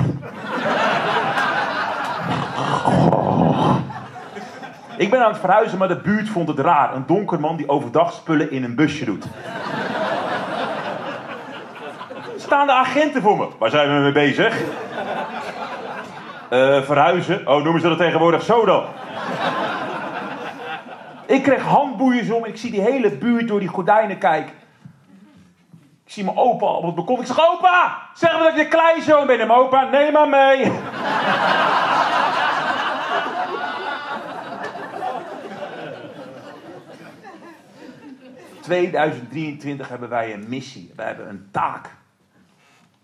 Ik 4.98 5.10
ben 5.10 5.24
aan 5.24 5.30
het 5.30 5.40
verhuizen, 5.40 5.78
maar 5.78 5.88
de 5.88 6.00
buurt 6.00 6.28
vond 6.28 6.48
het 6.48 6.58
raar. 6.58 6.94
Een 6.94 7.06
donker 7.06 7.40
man 7.40 7.56
die 7.56 7.68
overdag 7.68 8.12
spullen 8.12 8.50
in 8.50 8.64
een 8.64 8.74
busje 8.74 9.04
doet. 9.04 9.26
Staan 12.48 12.66
de 12.66 12.72
agenten 12.72 13.22
voor 13.22 13.36
me? 13.36 13.48
Waar 13.58 13.70
zijn 13.70 13.94
we 13.94 14.00
mee 14.00 14.12
bezig? 14.12 14.60
Eh, 16.50 16.82
verhuizen? 16.82 17.48
Oh, 17.48 17.62
noemen 17.62 17.80
ze 17.80 17.88
dat 17.88 17.98
tegenwoordig 17.98 18.42
zo 18.42 18.64
dan? 18.64 18.84
Ik 21.26 21.42
kreeg 21.42 21.62
handboeien 21.62 22.34
om. 22.34 22.44
Ik 22.44 22.56
zie 22.56 22.70
die 22.70 22.80
hele 22.80 23.10
buurt 23.10 23.48
door 23.48 23.60
die 23.60 23.68
gordijnen 23.68 24.18
kijken. 24.18 24.52
Ik 26.04 26.12
zie 26.12 26.24
mijn 26.24 26.36
opa 26.36 26.66
op 26.66 26.82
het 26.84 26.94
balkon. 26.94 27.20
Ik 27.20 27.26
zeg, 27.26 27.40
opa! 27.40 27.98
Zeg 28.14 28.32
maar 28.32 28.42
dat 28.42 28.48
ik 28.48 28.56
de 28.56 28.68
kleinzoon 28.68 29.26
ben. 29.26 29.40
En 29.40 29.50
opa, 29.50 29.84
neem 29.84 30.12
maar 30.12 30.28
mee. 30.28 30.72
2023 38.60 39.88
hebben 39.88 40.08
wij 40.08 40.32
een 40.32 40.44
missie. 40.48 40.92
Wij 40.96 41.06
hebben 41.06 41.28
een 41.28 41.48
taak. 41.50 41.96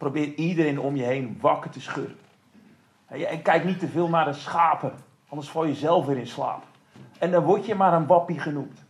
Probeer 0.05 0.35
iedereen 0.35 0.81
om 0.81 0.97
je 0.97 1.03
heen 1.03 1.39
wakker 1.41 1.71
te 1.71 1.81
schudden. 1.81 2.17
En 3.07 3.43
kijk 3.43 3.65
niet 3.65 3.79
te 3.79 3.89
veel 3.89 4.09
naar 4.09 4.25
de 4.25 4.33
schapen, 4.33 4.93
anders 5.29 5.49
val 5.49 5.65
je 5.65 5.75
zelf 5.75 6.07
weer 6.07 6.17
in 6.17 6.27
slaap. 6.27 6.63
En 7.19 7.31
dan 7.31 7.45
word 7.45 7.67
je 7.67 7.75
maar 7.75 7.93
een 7.93 8.07
wappie 8.07 8.39
genoemd. 8.39 8.85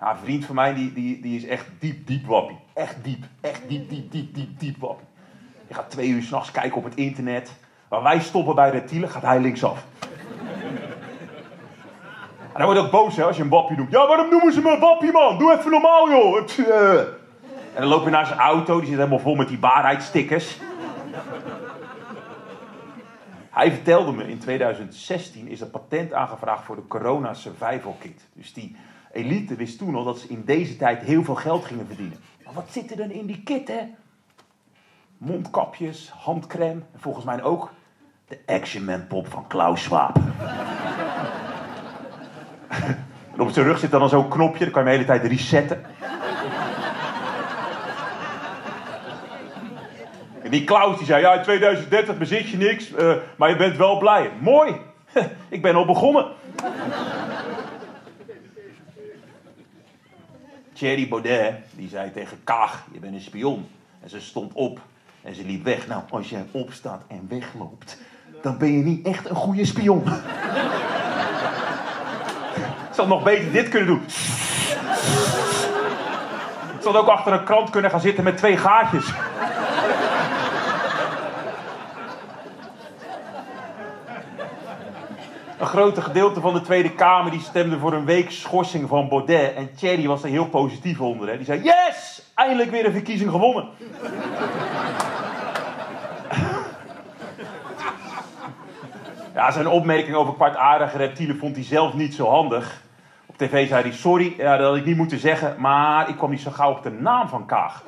Ja, 0.00 0.10
een 0.10 0.16
vriend 0.16 0.44
van 0.44 0.54
mij 0.54 0.74
die, 0.74 0.92
die, 0.92 1.20
die 1.20 1.36
is 1.36 1.46
echt 1.46 1.66
diep, 1.78 2.06
diep 2.06 2.26
wappie. 2.26 2.56
Echt 2.74 3.04
diep, 3.04 3.24
echt 3.40 3.68
diep, 3.68 3.88
diep, 3.88 4.12
diep, 4.12 4.34
diep, 4.34 4.58
diep 4.58 4.76
wappie. 4.76 5.06
Je 5.66 5.74
gaat 5.74 5.90
twee 5.90 6.08
uur 6.08 6.22
s'nachts 6.22 6.50
kijken 6.50 6.76
op 6.76 6.84
het 6.84 6.94
internet. 6.94 7.52
Waar 7.88 8.02
wij 8.02 8.20
stoppen 8.20 8.54
bij 8.54 8.70
reptielen, 8.70 9.10
gaat 9.10 9.22
hij 9.22 9.40
linksaf. 9.40 9.86
En 12.40 12.64
hij 12.64 12.64
wordt 12.64 12.80
ook 12.80 12.90
boos 12.90 13.16
hè, 13.16 13.24
als 13.24 13.36
je 13.36 13.42
een 13.42 13.48
wappie 13.48 13.76
noemt. 13.76 13.90
Ja, 13.90 14.06
waarom 14.06 14.30
noemen 14.30 14.52
ze 14.52 14.60
me 14.60 14.78
wappie, 14.78 15.12
man? 15.12 15.38
Doe 15.38 15.52
even 15.58 15.70
normaal, 15.70 16.10
joh. 16.10 16.46
En 17.78 17.84
dan 17.84 17.92
loop 17.92 18.04
je 18.04 18.10
naar 18.10 18.26
zijn 18.26 18.38
auto, 18.38 18.78
die 18.78 18.88
zit 18.88 18.96
helemaal 18.96 19.18
vol 19.18 19.34
met 19.34 19.48
die 19.48 19.58
waarheidsstickers. 19.58 20.58
Hij 23.50 23.72
vertelde 23.72 24.12
me, 24.12 24.28
in 24.28 24.38
2016 24.38 25.48
is 25.48 25.60
er 25.60 25.66
patent 25.66 26.12
aangevraagd 26.12 26.64
voor 26.64 26.76
de 26.76 26.86
Corona 26.86 27.34
Survival 27.34 27.96
Kit. 27.98 28.26
Dus 28.32 28.52
die 28.52 28.76
elite 29.12 29.54
wist 29.54 29.78
toen 29.78 29.94
al 29.94 30.04
dat 30.04 30.18
ze 30.18 30.28
in 30.28 30.42
deze 30.44 30.76
tijd 30.76 31.02
heel 31.02 31.24
veel 31.24 31.34
geld 31.34 31.64
gingen 31.64 31.86
verdienen. 31.86 32.18
Maar 32.44 32.54
wat 32.54 32.68
zit 32.70 32.90
er 32.90 32.96
dan 32.96 33.10
in 33.10 33.26
die 33.26 33.42
kit, 33.42 33.68
hè? 33.68 33.80
Mondkapjes, 35.18 36.10
handcrème 36.10 36.82
en 36.92 37.00
volgens 37.00 37.24
mij 37.24 37.42
ook 37.42 37.70
de 38.28 38.38
Action 38.46 38.84
Man 38.84 39.06
pop 39.06 39.26
van 39.28 39.46
Klaus 39.46 39.82
Schwab. 39.82 40.16
En 43.32 43.44
op 43.44 43.50
zijn 43.50 43.66
rug 43.66 43.78
zit 43.78 43.90
dan 43.90 44.00
al 44.00 44.08
zo'n 44.08 44.28
knopje, 44.28 44.64
dan 44.64 44.72
kan 44.72 44.82
je 44.82 44.88
de 44.88 44.94
hele 44.94 45.06
tijd 45.06 45.24
resetten. 45.24 45.84
Die 50.50 50.64
Klaus 50.64 50.96
die 50.96 51.06
zei, 51.06 51.20
ja 51.20 51.34
in 51.34 51.42
2030 51.42 52.18
bezit 52.18 52.48
je 52.48 52.56
niks, 52.56 52.94
eh, 52.94 53.12
maar 53.36 53.48
je 53.48 53.56
bent 53.56 53.76
wel 53.76 53.98
blij. 53.98 54.30
Mooi, 54.40 54.76
ik 55.48 55.62
ben 55.62 55.74
al 55.74 55.84
begonnen. 55.84 56.26
Thierry 60.72 61.08
Baudet, 61.08 61.54
die 61.70 61.88
zei 61.88 62.12
tegen 62.12 62.38
Kaag, 62.44 62.86
je 62.92 62.98
bent 62.98 63.14
een 63.14 63.20
spion. 63.20 63.68
En 64.02 64.10
ze 64.10 64.20
stond 64.20 64.52
op 64.52 64.80
en 65.22 65.34
ze 65.34 65.44
liep 65.44 65.64
weg. 65.64 65.86
Nou, 65.86 66.02
als 66.10 66.28
jij 66.28 66.46
opstaat 66.50 67.02
en 67.08 67.26
wegloopt, 67.28 67.98
dan 68.42 68.58
ben 68.58 68.72
je 68.72 68.84
niet 68.84 69.06
echt 69.06 69.28
een 69.28 69.36
goede 69.36 69.64
spion. 69.64 70.02
Ik 72.90 73.04
had 73.04 73.12
nog 73.12 73.22
beter 73.22 73.52
dit 73.52 73.68
kunnen 73.68 73.88
doen. 73.88 74.02
Ik 76.78 76.84
had 76.84 76.96
ook 76.96 77.08
achter 77.08 77.32
een 77.32 77.44
krant 77.44 77.70
kunnen 77.70 77.90
gaan 77.90 78.00
zitten 78.00 78.24
met 78.24 78.36
twee 78.36 78.56
gaatjes. 78.56 79.12
Een 85.58 85.66
grote 85.66 86.02
gedeelte 86.02 86.40
van 86.40 86.54
de 86.54 86.60
Tweede 86.60 86.90
Kamer 86.90 87.30
die 87.30 87.40
stemde 87.40 87.78
voor 87.78 87.92
een 87.92 88.04
week 88.04 88.30
schorsing 88.30 88.88
van 88.88 89.08
Baudet. 89.08 89.54
En 89.54 89.74
Thierry 89.74 90.06
was 90.06 90.22
er 90.22 90.28
heel 90.28 90.46
positief 90.46 91.00
onder. 91.00 91.28
Hè. 91.28 91.36
Die 91.36 91.46
zei, 91.46 91.62
yes, 91.62 92.22
eindelijk 92.34 92.70
weer 92.70 92.86
een 92.86 92.92
verkiezing 92.92 93.30
gewonnen. 93.30 93.68
Ja, 99.34 99.50
zijn 99.50 99.68
opmerking 99.68 100.16
over 100.16 100.34
kwartaardige 100.34 100.96
reptielen 100.96 101.38
vond 101.38 101.54
hij 101.56 101.64
zelf 101.64 101.94
niet 101.94 102.14
zo 102.14 102.28
handig. 102.28 102.82
Op 103.26 103.38
tv 103.38 103.68
zei 103.68 103.82
hij, 103.82 103.92
sorry, 103.92 104.34
ja, 104.36 104.56
dat 104.56 104.66
had 104.66 104.76
ik 104.76 104.84
niet 104.84 104.96
moeten 104.96 105.18
zeggen, 105.18 105.54
maar 105.58 106.08
ik 106.08 106.16
kwam 106.16 106.30
niet 106.30 106.40
zo 106.40 106.50
gauw 106.50 106.70
op 106.70 106.82
de 106.82 106.90
naam 106.90 107.28
van 107.28 107.46
Kaag. 107.46 107.82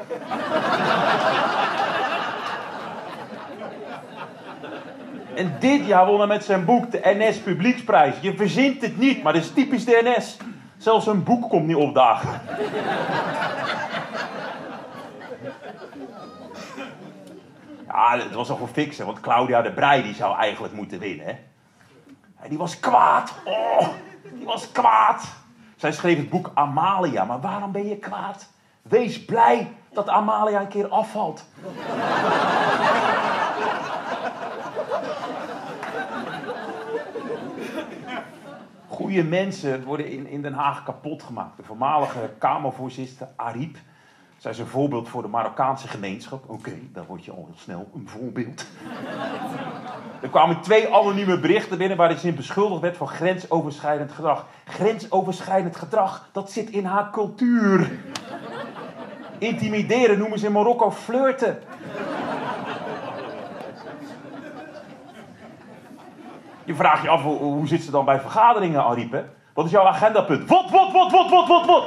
En 5.41 5.57
dit 5.59 5.87
jaar 5.87 6.07
won 6.07 6.19
hij 6.19 6.27
met 6.27 6.45
zijn 6.45 6.65
boek 6.65 6.91
de 6.91 7.01
NS 7.03 7.39
Publieksprijs. 7.39 8.15
Je 8.21 8.37
verzint 8.37 8.83
het 8.83 8.99
niet, 8.99 9.23
maar 9.23 9.33
dat 9.33 9.43
is 9.43 9.53
typisch 9.53 9.85
de 9.85 10.15
NS. 10.17 10.37
Zelfs 10.77 11.07
een 11.07 11.23
boek 11.23 11.49
komt 11.49 11.67
niet 11.67 11.77
opdagen. 11.77 12.41
Ja, 17.87 18.19
het 18.19 18.35
was 18.35 18.49
al 18.49 18.55
gewoon 18.55 18.73
fixen, 18.73 19.07
want 19.07 19.21
Claudia 19.21 19.63
de 19.63 19.73
Brij 19.73 20.03
die 20.03 20.15
zou 20.15 20.37
eigenlijk 20.37 20.75
moeten 20.75 20.99
winnen. 20.99 21.27
Hè? 21.27 21.33
En 22.41 22.49
die 22.49 22.59
was 22.59 22.81
kwaad. 22.81 23.33
Oh, 23.45 23.89
die 24.35 24.47
was 24.47 24.73
kwaad. 24.73 25.25
Zij 25.77 25.93
schreef 25.93 26.17
het 26.17 26.31
boek 26.31 26.51
Amalia, 26.55 27.25
maar 27.25 27.41
waarom 27.41 27.73
ben 27.73 27.89
je 27.89 27.97
kwaad? 27.97 28.49
Wees 28.83 29.25
blij 29.25 29.73
dat 29.93 30.09
Amalia 30.09 30.61
een 30.61 30.69
keer 30.69 30.89
afvalt. 30.89 31.45
Goede 39.01 39.25
mensen 39.25 39.85
worden 39.85 40.11
in, 40.11 40.27
in 40.27 40.43
Den 40.43 40.53
Haag 40.53 40.83
kapot 40.83 41.23
gemaakt. 41.23 41.57
De 41.57 41.63
voormalige 41.63 42.31
Kamervoorzitter 42.39 43.29
Ariep. 43.37 43.77
Zij 44.37 44.51
is 44.51 44.59
een 44.59 44.67
voorbeeld 44.67 45.09
voor 45.09 45.23
de 45.23 45.29
Marokkaanse 45.29 45.89
gemeenschap. 45.89 46.45
Oké, 46.49 46.73
dan 46.93 47.05
word 47.07 47.25
je 47.25 47.31
al 47.31 47.45
heel 47.47 47.59
snel 47.59 47.91
een 47.95 48.09
voorbeeld. 48.09 48.67
Er 50.23 50.29
kwamen 50.29 50.61
twee 50.61 50.95
anonieme 50.95 51.41
berichten 51.41 51.79
binnen 51.79 51.97
waarin 51.97 52.19
ze 52.19 52.33
beschuldigd 52.33 52.81
werd 52.81 52.97
van 52.97 53.09
grensoverschrijdend 53.09 54.13
gedrag. 54.13 54.47
Grensoverschrijdend 54.65 55.77
gedrag, 55.77 56.29
dat 56.33 56.51
zit 56.51 56.71
in 56.71 56.85
haar 56.85 57.11
cultuur. 57.11 57.91
Intimideren 59.39 60.19
noemen 60.19 60.39
ze 60.39 60.47
in 60.47 60.53
Marokko 60.53 60.91
flirten. 60.91 61.59
Je 66.71 66.77
vraagt 66.77 67.03
je 67.03 67.09
af, 67.09 67.23
hoe, 67.23 67.39
hoe 67.39 67.67
zit 67.67 67.83
ze 67.83 67.91
dan 67.91 68.05
bij 68.05 68.21
vergaderingen, 68.21 68.85
Ariep? 68.85 69.25
Wat 69.55 69.65
is 69.65 69.71
jouw 69.71 69.87
agendapunt? 69.87 70.49
Wat, 70.49 70.71
wat, 70.71 70.93
wat, 70.93 71.11
wat, 71.11 71.31
wat, 71.31 71.49
wat, 71.49 71.67
wat? 71.67 71.87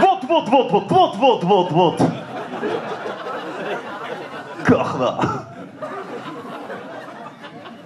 Wat, 0.00 0.22
wat, 0.28 0.48
wat, 0.48 0.70
wat, 0.70 0.90
wat, 0.90 1.16
wat, 1.16 1.42
wat, 1.42 1.70
wat? 1.70 2.00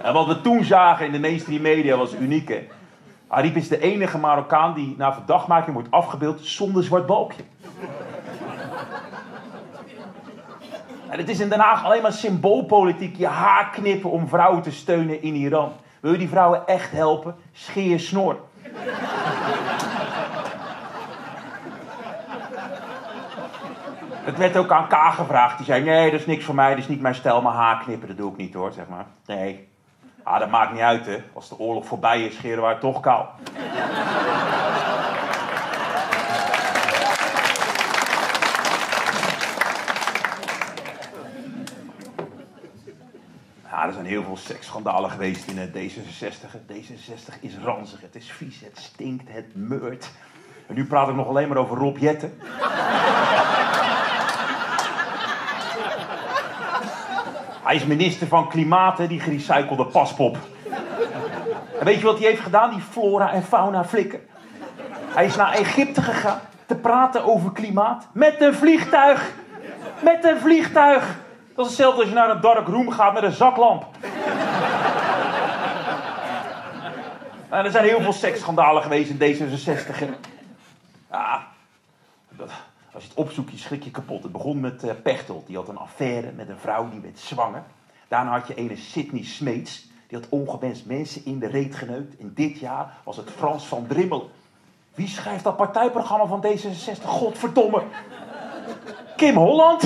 En 0.01 0.13
wat 0.13 0.27
we 0.27 0.41
toen 0.41 0.63
zagen 0.63 1.05
in 1.05 1.11
de 1.11 1.19
mainstream 1.19 1.61
media 1.61 1.97
was 1.97 2.13
uniek. 2.13 2.47
Hè? 2.47 2.67
Ariep 3.27 3.55
is 3.55 3.67
de 3.67 3.79
enige 3.79 4.17
Marokkaan 4.17 4.73
die 4.73 4.95
na 4.97 5.13
verdachtmaking 5.13 5.73
wordt 5.73 5.91
afgebeeld 5.91 6.45
zonder 6.45 6.83
zwart 6.83 7.05
balkje. 7.05 7.43
En 11.09 11.17
het 11.17 11.29
is 11.29 11.39
in 11.39 11.49
Den 11.49 11.59
Haag 11.59 11.83
alleen 11.85 12.01
maar 12.01 12.13
symboolpolitiek. 12.13 13.15
Je 13.17 13.27
haar 13.27 13.69
knippen 13.69 14.09
om 14.09 14.27
vrouwen 14.27 14.61
te 14.61 14.71
steunen 14.71 15.21
in 15.21 15.35
Iran. 15.35 15.71
Wil 15.99 16.11
je 16.11 16.17
die 16.17 16.29
vrouwen 16.29 16.67
echt 16.67 16.91
helpen? 16.91 17.35
Scheer 17.51 17.89
je 17.89 17.97
snor. 17.97 18.39
Het 24.11 24.37
werd 24.37 24.57
ook 24.57 24.71
aan 24.71 24.87
K 24.87 24.93
gevraagd. 24.93 25.57
Die 25.57 25.65
zei, 25.65 25.83
nee, 25.83 26.11
dat 26.11 26.19
is 26.19 26.25
niks 26.25 26.45
voor 26.45 26.55
mij. 26.55 26.69
Dat 26.69 26.77
is 26.77 26.87
niet 26.87 27.01
mijn 27.01 27.15
stijl. 27.15 27.41
Maar 27.41 27.53
haar 27.53 27.83
knippen, 27.83 28.07
dat 28.07 28.17
doe 28.17 28.31
ik 28.31 28.37
niet 28.37 28.53
hoor, 28.53 28.71
zeg 28.71 28.87
maar. 28.87 29.05
Nee. 29.25 29.67
Ah, 30.23 30.39
dat 30.39 30.49
maakt 30.49 30.71
niet 30.71 30.81
uit, 30.81 31.05
hè. 31.05 31.17
Als 31.33 31.49
de 31.49 31.59
oorlog 31.59 31.85
voorbij 31.85 32.23
is, 32.23 32.35
scheren 32.35 32.63
haar 32.63 32.79
toch 32.79 32.99
kaal. 32.99 33.29
Ja, 43.79 43.85
er 43.85 43.93
zijn 43.93 44.05
heel 44.05 44.23
veel 44.23 44.37
seksschandalen 44.37 45.09
geweest 45.09 45.47
in 45.47 45.57
het 45.57 45.69
D66. 45.69 46.51
Het 46.51 46.61
D66 46.71 47.39
is 47.39 47.57
ranzig, 47.63 48.01
het 48.01 48.15
is 48.15 48.31
vies, 48.31 48.59
het 48.59 48.77
stinkt, 48.77 49.31
het 49.31 49.55
meurt. 49.55 50.11
En 50.67 50.75
nu 50.75 50.85
praat 50.85 51.09
ik 51.09 51.15
nog 51.15 51.27
alleen 51.27 51.47
maar 51.47 51.57
over 51.57 51.77
Rob 51.77 51.97
Jetten. 51.97 52.33
Hij 57.63 57.75
is 57.75 57.85
minister 57.85 58.27
van 58.27 58.49
Klimaat, 58.49 58.97
hè, 58.97 59.07
die 59.07 59.19
gerecyclede 59.19 59.85
paspop. 59.85 60.37
En 61.79 61.85
weet 61.85 61.99
je 61.99 62.05
wat 62.05 62.19
hij 62.19 62.27
heeft 62.27 62.41
gedaan, 62.41 62.69
die 62.69 62.81
flora 62.81 63.31
en 63.31 63.43
fauna 63.43 63.83
flikker? 63.83 64.19
Hij 65.07 65.25
is 65.25 65.35
naar 65.35 65.53
Egypte 65.53 66.01
gegaan 66.01 66.39
te 66.65 66.75
praten 66.75 67.23
over 67.23 67.51
klimaat 67.51 68.07
met 68.11 68.41
een 68.41 68.53
vliegtuig. 68.53 69.31
Met 70.03 70.23
een 70.23 70.39
vliegtuig. 70.39 71.27
Dat 71.59 71.67
is 71.67 71.77
hetzelfde 71.77 72.01
als 72.01 72.09
je 72.09 72.15
naar 72.15 72.29
een 72.29 72.41
dark 72.41 72.67
room 72.67 72.91
gaat 72.91 73.13
met 73.13 73.23
een 73.23 73.31
zaklamp. 73.31 73.85
Er 77.49 77.71
zijn 77.71 77.83
heel 77.83 78.01
veel 78.01 78.13
seksschandalen 78.13 78.81
geweest 78.81 79.09
in 79.09 79.17
D66. 79.17 79.95
hè. 79.97 80.09
Ja, 81.11 81.47
dat, 82.29 82.49
als 82.93 83.03
je 83.03 83.09
het 83.09 83.17
opzoekt, 83.17 83.51
je 83.51 83.57
schrik 83.57 83.83
je 83.83 83.91
kapot. 83.91 84.23
Het 84.23 84.31
begon 84.31 84.59
met 84.59 84.83
eh, 84.83 84.91
Pechtold. 85.03 85.47
Die 85.47 85.55
had 85.55 85.67
een 85.67 85.77
affaire 85.77 86.31
met 86.31 86.49
een 86.49 86.59
vrouw 86.59 86.89
die 86.89 86.99
werd 86.99 87.19
zwanger. 87.19 87.63
Daarna 88.07 88.31
had 88.31 88.47
je 88.47 88.55
ene 88.55 88.75
Sidney 88.75 89.23
Smeets. 89.23 89.87
Die 90.07 90.17
had 90.17 90.29
ongewenst 90.29 90.85
mensen 90.85 91.25
in 91.25 91.39
de 91.39 91.47
reet 91.47 91.75
geneukt. 91.75 92.17
En 92.17 92.31
dit 92.35 92.59
jaar 92.59 92.93
was 93.03 93.17
het 93.17 93.29
Frans 93.29 93.67
van 93.67 93.87
Drimmel. 93.87 94.29
Wie 94.95 95.07
schrijft 95.07 95.43
dat 95.43 95.57
partijprogramma 95.57 96.25
van 96.25 96.45
D66? 96.45 97.03
Godverdomme. 97.03 97.83
Kim 99.19 99.35
Holland? 99.35 99.83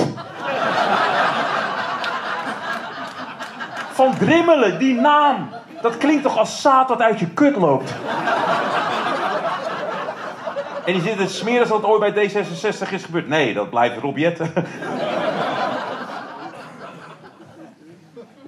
Van 3.92 4.14
Drimmelen, 4.18 4.78
die 4.78 4.94
naam. 4.94 5.48
Dat 5.82 5.98
klinkt 5.98 6.22
toch 6.22 6.38
als 6.38 6.60
zaad 6.60 6.88
dat 6.88 7.00
uit 7.00 7.18
je 7.18 7.30
kut 7.30 7.56
loopt. 7.56 7.94
En 10.86 10.92
die 10.92 11.02
zit 11.02 11.18
het 11.18 11.30
smeren 11.30 11.60
als 11.60 11.68
dat 11.68 11.84
ooit 11.84 12.14
bij 12.14 12.30
D66 12.30 12.92
is 12.92 13.04
gebeurd. 13.04 13.28
Nee, 13.28 13.54
dat 13.54 13.70
blijft 13.70 13.98
Rob 13.98 14.16
Jetten. 14.16 14.52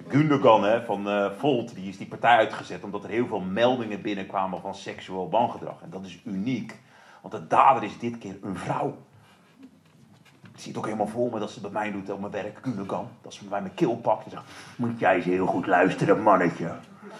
Gundogan 0.08 0.64
hè, 0.64 0.82
van 0.84 1.08
eh, 1.08 1.26
Volt, 1.38 1.74
die 1.74 1.88
is 1.88 1.98
die 1.98 2.06
partij 2.06 2.36
uitgezet 2.36 2.84
omdat 2.84 3.04
er 3.04 3.10
heel 3.10 3.26
veel 3.26 3.40
meldingen 3.40 4.02
binnenkwamen 4.02 4.60
van 4.60 4.74
seksueel 4.74 5.30
wangedrag. 5.30 5.82
En 5.82 5.90
dat 5.90 6.04
is 6.04 6.18
uniek, 6.24 6.78
want 7.22 7.34
de 7.34 7.46
dader 7.46 7.82
is 7.82 7.98
dit 7.98 8.18
keer 8.18 8.36
een 8.42 8.56
vrouw. 8.56 8.96
Ik 10.56 10.62
zie 10.62 10.76
ook 10.76 10.84
helemaal 10.84 11.06
voor 11.06 11.30
me 11.32 11.38
dat 11.38 11.50
ze 11.50 11.60
bij 11.60 11.70
mij 11.70 11.92
doet 11.92 12.10
op 12.10 12.20
mijn 12.20 12.32
werk, 12.32 12.58
Gundogan. 12.62 13.08
Dat 13.22 13.34
ze 13.34 13.44
bij 13.44 13.60
mijn 13.60 13.74
keel 13.74 13.96
pakt 13.96 14.24
en 14.24 14.30
zegt, 14.30 14.42
moet 14.76 14.98
jij 15.00 15.14
eens 15.14 15.24
heel 15.24 15.46
goed 15.46 15.66
luisteren 15.66 16.22
mannetje. 16.22 16.70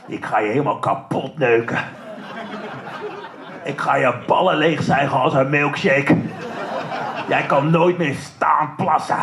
Ik 0.06 0.24
ga 0.24 0.38
je 0.38 0.48
helemaal 0.48 0.78
kapot 0.78 1.38
neuken. 1.38 1.78
Ik 3.64 3.80
ga 3.80 3.96
je 3.96 4.14
ballen 4.26 4.56
leegzuigen 4.56 5.20
als 5.20 5.34
een 5.34 5.50
milkshake. 5.50 6.16
Jij 7.28 7.46
kan 7.46 7.70
nooit 7.70 7.98
meer 7.98 8.14
staan 8.14 8.74
plassen. 8.76 9.16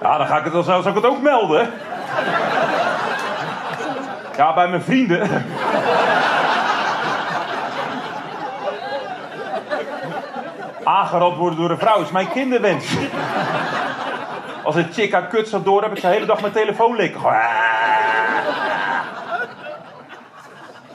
Ja, 0.00 0.18
dan 0.18 0.26
ga 0.26 0.38
ik 0.38 0.52
het, 0.52 0.66
dan 0.66 0.86
ik 0.86 0.94
het 0.94 1.06
ook 1.06 1.22
melden. 1.22 1.70
Ja, 4.36 4.54
bij 4.54 4.68
mijn 4.68 4.82
vrienden. 4.82 5.28
Aangerand 10.88 11.36
worden 11.36 11.58
door 11.58 11.70
een 11.70 11.78
vrouw 11.78 12.00
is 12.00 12.10
mijn 12.10 12.28
kinderwens. 12.28 12.96
Als 14.64 14.74
een 14.74 14.92
chick 14.92 15.12
haar 15.12 15.26
kut 15.26 15.48
zo 15.48 15.62
door 15.62 15.82
heb 15.82 15.96
ik 15.96 16.00
de 16.00 16.06
hele 16.06 16.26
dag 16.26 16.40
mijn 16.40 16.52
telefoon 16.52 16.96
likken. 16.96 17.20
Gewoon, 17.20 17.36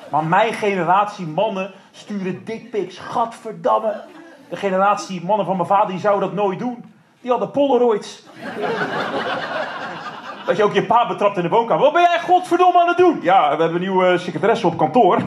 Maar 0.10 0.24
mijn 0.24 0.54
generatie 0.54 1.28
mannen 1.28 1.72
sturen 1.92 2.46
dickpics. 2.46 2.98
Gadverdamme. 2.98 4.02
De 4.50 4.56
generatie 4.56 5.26
mannen 5.26 5.46
van 5.46 5.56
mijn 5.56 5.68
vader 5.68 5.88
die 5.88 6.00
zouden 6.00 6.28
dat 6.28 6.38
nooit 6.38 6.60
doen. 6.60 6.94
Die 7.22 7.32
hadden 7.32 7.52
polaroids. 7.52 8.24
Dat 10.46 10.58
je 10.58 10.64
ook 10.64 10.74
je 10.74 10.86
pa 10.86 11.08
betrapt 11.08 11.38
in 11.38 11.44
de 11.44 11.50
woonkamer. 11.50 11.84
Wat 11.84 11.94
ben 11.94 12.02
jij 12.02 12.20
godverdomme 12.20 12.80
aan 12.80 12.88
het 12.88 12.98
doen? 12.98 13.20
Ja, 13.22 13.42
we 13.42 13.64
hebben 13.64 13.74
een 13.74 13.90
nieuwe 13.90 14.18
secretaresse 14.18 14.68
op 14.68 14.78
kantoor. 14.78 15.22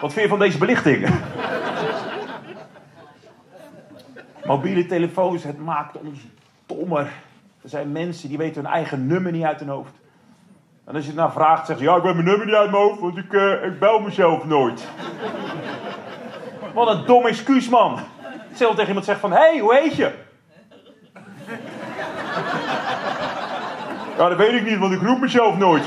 Wat 0.00 0.12
vind 0.12 0.24
je 0.24 0.28
van 0.28 0.38
deze 0.38 0.58
belichting? 0.58 1.08
Mobiele 4.44 4.86
telefoons, 4.86 5.44
het 5.44 5.58
maakt 5.58 5.96
ons 5.96 6.18
stommer. 6.64 7.12
Er 7.62 7.68
zijn 7.68 7.92
mensen 7.92 8.28
die 8.28 8.38
weten 8.38 8.62
hun 8.62 8.72
eigen 8.72 9.06
nummer 9.06 9.32
niet 9.32 9.44
uit 9.44 9.58
hun 9.58 9.68
hoofd. 9.68 9.92
En 10.84 10.94
als 10.94 11.02
je 11.02 11.10
het 11.10 11.18
nou 11.18 11.32
vraagt, 11.32 11.66
zeggen 11.66 11.84
ze, 11.84 11.90
ja, 11.90 11.96
ik 11.96 12.02
weet 12.02 12.14
mijn 12.14 12.26
nummer 12.26 12.46
niet 12.46 12.54
uit 12.54 12.70
mijn 12.70 12.82
hoofd, 12.82 13.00
want 13.00 13.16
ik, 13.16 13.32
eh, 13.32 13.64
ik 13.64 13.78
bel 13.78 14.00
mezelf 14.00 14.44
nooit. 14.44 14.88
Wat 16.74 16.88
een 16.88 17.04
dom 17.04 17.26
excuus, 17.26 17.68
man. 17.68 17.98
Hetzelfde 18.22 18.76
tegen 18.76 18.88
iemand 18.88 19.06
zegt 19.06 19.20
van, 19.20 19.32
hé, 19.32 19.38
hey, 19.38 19.58
hoe 19.58 19.74
heet 19.74 19.96
je? 19.96 20.12
Ja, 24.16 24.28
dat 24.28 24.38
weet 24.38 24.52
ik 24.52 24.64
niet, 24.64 24.78
want 24.78 24.92
ik 24.92 25.02
roep 25.02 25.20
mezelf 25.20 25.56
nooit. 25.58 25.84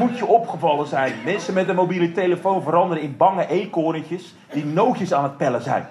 Moet 0.00 0.18
je 0.18 0.26
opgevallen 0.26 0.86
zijn. 0.86 1.14
Mensen 1.24 1.54
met 1.54 1.68
een 1.68 1.74
mobiele 1.74 2.12
telefoon 2.12 2.62
veranderen 2.62 3.02
in 3.02 3.16
bange 3.16 3.46
eekhoorntjes 3.46 4.34
die 4.52 4.64
nootjes 4.64 5.12
aan 5.12 5.22
het 5.22 5.36
pellen 5.36 5.62
zijn. 5.62 5.86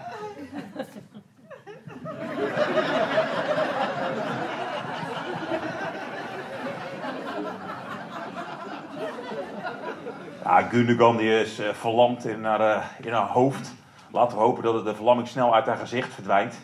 Ja, 10.44 10.62
Gundogan 10.62 11.18
die 11.18 11.40
is 11.40 11.60
eh, 11.60 11.70
verlamd 11.74 12.26
in 12.26 12.44
haar, 12.44 12.62
eh, 12.62 12.84
in 13.06 13.12
haar 13.12 13.28
hoofd. 13.28 13.74
Laten 14.12 14.38
we 14.38 14.44
hopen 14.44 14.64
dat 14.64 14.86
de 14.86 14.96
verlamming 14.96 15.28
snel 15.28 15.56
uit 15.56 15.66
haar 15.66 15.78
gezicht 15.78 16.14
verdwijnt. 16.14 16.60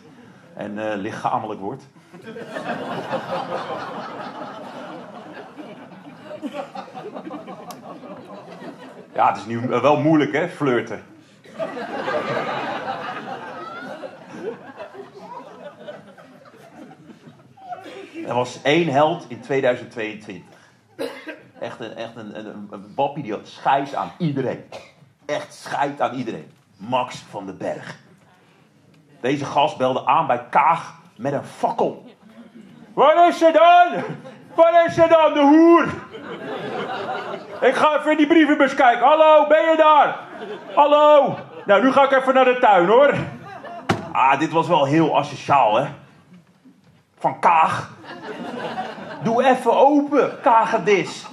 En 0.54 0.90
eh, 0.90 0.96
lichamelijk 0.96 1.60
wordt. 1.60 1.88
Ja, 9.16 9.28
het 9.28 9.36
is 9.36 9.46
nu 9.46 9.60
wel 9.60 10.00
moeilijk 10.00 10.32
hè, 10.32 10.48
flirten. 10.48 11.04
Er 18.26 18.34
was 18.34 18.62
één 18.62 18.88
held 18.88 19.24
in 19.28 19.40
2022. 19.40 20.44
Echt 21.60 21.80
een, 21.80 21.94
echt 21.94 22.16
een, 22.16 22.46
een, 22.70 22.92
wappie 22.94 23.22
die 23.22 23.32
had 23.32 23.48
scheid 23.48 23.94
aan 23.94 24.12
iedereen. 24.18 24.64
Echt 25.26 25.54
scheid 25.54 26.00
aan 26.00 26.14
iedereen. 26.14 26.50
Max 26.76 27.24
van 27.30 27.46
den 27.46 27.56
Berg. 27.56 27.98
Deze 29.20 29.44
gast 29.44 29.76
belde 29.76 30.06
aan 30.06 30.26
bij 30.26 30.44
Kaag 30.50 30.94
met 31.16 31.32
een 31.32 31.44
fakkel. 31.44 32.04
Wat 32.94 33.28
is 33.28 33.42
er 33.42 33.52
dan? 33.52 34.04
Wat 34.54 34.86
is 34.86 34.98
er 34.98 35.08
dan, 35.08 35.34
de 35.34 35.40
hoer? 35.40 35.88
Ik 37.60 37.74
ga 37.74 37.98
even 37.98 38.10
in 38.10 38.16
die 38.16 38.26
brievenbus 38.26 38.74
kijken. 38.74 39.06
Hallo, 39.06 39.46
ben 39.46 39.70
je 39.70 39.76
daar? 39.76 40.18
Hallo. 40.74 41.38
Nou, 41.66 41.82
nu 41.82 41.92
ga 41.92 42.04
ik 42.04 42.12
even 42.12 42.34
naar 42.34 42.44
de 42.44 42.58
tuin, 42.60 42.86
hoor. 42.86 43.14
Ah, 44.12 44.38
dit 44.38 44.52
was 44.52 44.68
wel 44.68 44.84
heel 44.84 45.16
asociaal, 45.16 45.76
hè? 45.76 45.86
Van 47.18 47.40
Kaag. 47.40 47.90
Doe 49.22 49.44
even 49.44 49.76
open, 49.76 50.40
Kagedis. 50.40 51.26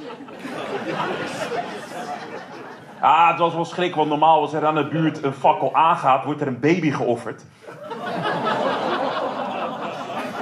Ah, 3.00 3.28
het 3.28 3.40
was 3.40 3.54
wel 3.54 3.66
schrik, 3.66 3.96
want 3.96 4.10
normaal 4.10 4.42
als 4.42 4.54
er 4.54 4.66
aan 4.66 4.76
de 4.76 4.88
buurt 4.88 5.24
een 5.24 5.34
fakkel 5.34 5.76
aangaat, 5.76 6.24
wordt 6.24 6.42
er 6.42 6.48
een 6.48 6.60
baby 6.60 6.92
geofferd. 6.92 7.44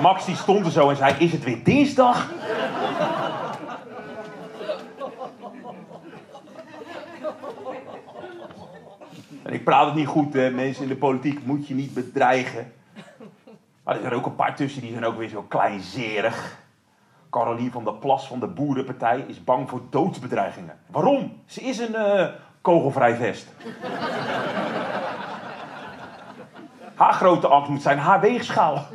Max 0.02 0.26
die 0.26 0.36
stond 0.36 0.65
er 0.65 0.72
zo 0.72 0.89
en 0.89 0.96
zei, 0.96 1.15
is 1.17 1.32
het 1.32 1.44
weer 1.44 1.63
dinsdag? 1.63 2.28
Ik 9.52 9.64
praat 9.64 9.86
het 9.86 9.96
niet 9.96 10.08
goed, 10.08 10.34
hè. 10.34 10.50
mensen 10.50 10.84
in 10.84 10.90
de 10.90 10.96
politiek 10.96 11.46
moet 11.46 11.68
je 11.68 11.74
niet 11.74 11.94
bedreigen. 11.94 12.72
Maar 13.84 13.96
er 13.96 14.02
zijn 14.02 14.14
ook 14.14 14.26
een 14.26 14.36
paar 14.36 14.56
tussen 14.56 14.82
die 14.82 14.92
zijn 14.92 15.06
ook 15.06 15.18
weer 15.18 15.30
zo 15.30 15.42
kleinzerig. 15.42 16.60
Carolien 17.30 17.72
van 17.72 17.84
der 17.84 17.94
Plas 17.94 18.28
van 18.28 18.40
de 18.40 18.48
Boerenpartij 18.48 19.26
is 19.28 19.44
bang 19.44 19.70
voor 19.70 19.82
doodsbedreigingen. 19.90 20.80
Waarom? 20.88 21.42
Ze 21.46 21.62
is 21.62 21.80
een 21.80 21.96
eh, 21.96 22.28
kogelvrij 22.62 23.16
vest. 23.16 23.48
haar 26.96 27.14
grote 27.14 27.48
ambt 27.48 27.70
moet 27.70 27.82
zijn 27.82 27.98
haar 27.98 28.20
weegschaal. 28.20 28.86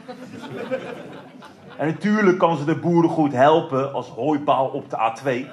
En 1.77 1.87
natuurlijk 1.87 2.39
kan 2.39 2.57
ze 2.57 2.65
de 2.65 2.79
boeren 2.79 3.11
goed 3.11 3.33
helpen 3.33 3.93
als 3.93 4.09
hooibaal 4.09 4.67
op 4.67 4.91
de 4.91 4.97
A2. 4.97 5.47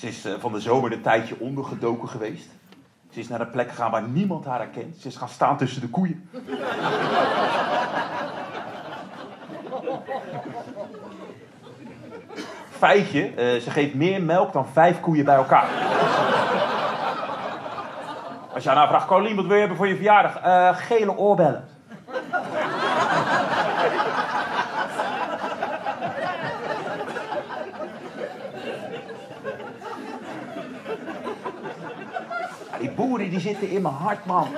Ze 0.00 0.08
is 0.08 0.24
eh, 0.24 0.32
van 0.38 0.52
de 0.52 0.60
zomer 0.60 0.92
een 0.92 1.02
tijdje 1.02 1.36
ondergedoken 1.38 2.08
geweest. 2.08 2.48
Ze 3.10 3.18
is 3.18 3.28
naar 3.28 3.40
een 3.40 3.50
plek 3.50 3.68
gegaan 3.68 3.90
waar 3.90 4.08
niemand 4.08 4.44
haar 4.44 4.58
herkent. 4.58 4.96
Ze 4.96 5.08
is 5.08 5.16
gaan 5.16 5.28
staan 5.28 5.56
tussen 5.56 5.80
de 5.80 5.88
koeien. 5.88 6.28
Feitje, 12.70 13.34
eh, 13.34 13.60
ze 13.60 13.70
geeft 13.70 13.94
meer 13.94 14.22
melk 14.22 14.52
dan 14.52 14.66
vijf 14.66 15.00
koeien 15.00 15.24
bij 15.24 15.36
elkaar. 15.36 15.68
Als 18.54 18.62
je 18.62 18.70
aan 18.70 18.76
haar 18.76 18.88
vraagt, 18.88 19.08
wat 19.08 19.46
wil 19.46 19.52
je 19.52 19.58
hebben 19.58 19.76
voor 19.76 19.88
je 19.88 19.96
verjaardag? 19.96 20.40
Eh, 20.40 20.76
gele 20.76 21.16
oorbellen. 21.16 21.79
Boeren 33.10 33.30
die 33.30 33.40
zitten 33.40 33.70
in 33.70 33.82
mijn 33.82 33.94
hart, 33.94 34.26
man. 34.26 34.48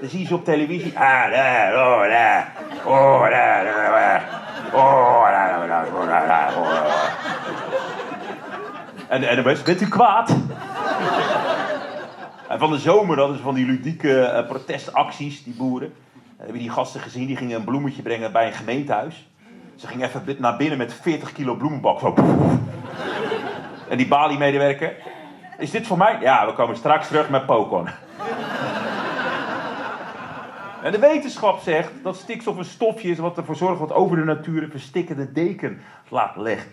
Dan 0.00 0.08
zie 0.08 0.20
je 0.20 0.26
ze 0.26 0.34
op 0.34 0.44
televisie. 0.44 0.98
Ah, 0.98 1.30
daar, 1.30 1.72
oh, 1.74 2.00
daar. 2.00 2.52
Oh. 2.84 3.22
Oh. 4.72 5.28
En, 9.08 9.28
en 9.28 9.42
rest, 9.42 9.64
bent 9.64 9.80
u 9.80 9.88
kwaad? 9.88 10.36
En 12.48 12.58
van 12.58 12.70
de 12.70 12.78
zomer 12.78 13.18
hadden 13.18 13.36
ze 13.36 13.42
van 13.42 13.54
die 13.54 13.66
ludieke 13.66 14.20
eh, 14.20 14.46
protestacties, 14.48 15.44
die 15.44 15.54
boeren. 15.54 15.88
En 15.88 16.44
hebben 16.44 16.58
die 16.58 16.70
gasten 16.70 17.00
gezien, 17.00 17.26
die 17.26 17.36
gingen 17.36 17.56
een 17.56 17.64
bloemetje 17.64 18.02
brengen 18.02 18.32
bij 18.32 18.46
een 18.46 18.52
gemeentehuis. 18.52 19.28
Ze 19.76 19.86
gingen 19.86 20.08
even 20.08 20.36
naar 20.38 20.56
binnen 20.56 20.78
met 20.78 20.94
40 20.94 21.32
kilo 21.32 21.54
bloemenbak. 21.54 22.00
En 23.88 23.96
die 23.96 24.08
Bali-medewerker. 24.08 24.94
Is 25.60 25.70
dit 25.70 25.86
voor 25.86 25.96
mij? 25.96 26.18
Ja, 26.20 26.46
we 26.46 26.52
komen 26.52 26.76
straks 26.76 27.06
terug 27.06 27.30
met 27.30 27.46
Pokon. 27.46 27.88
En 30.82 30.92
de 30.92 30.98
wetenschap 30.98 31.60
zegt 31.60 31.92
dat 32.02 32.16
stikstof 32.16 32.56
een 32.56 32.64
stofje 32.64 33.10
is 33.10 33.18
wat 33.18 33.36
ervoor 33.36 33.56
zorgt 33.56 33.80
wat 33.80 33.92
over 33.92 34.16
de 34.16 34.24
natuur 34.24 34.62
een 34.62 34.70
verstikkende 34.70 35.32
deken 35.32 35.80
laat 36.08 36.36
leggen. 36.36 36.70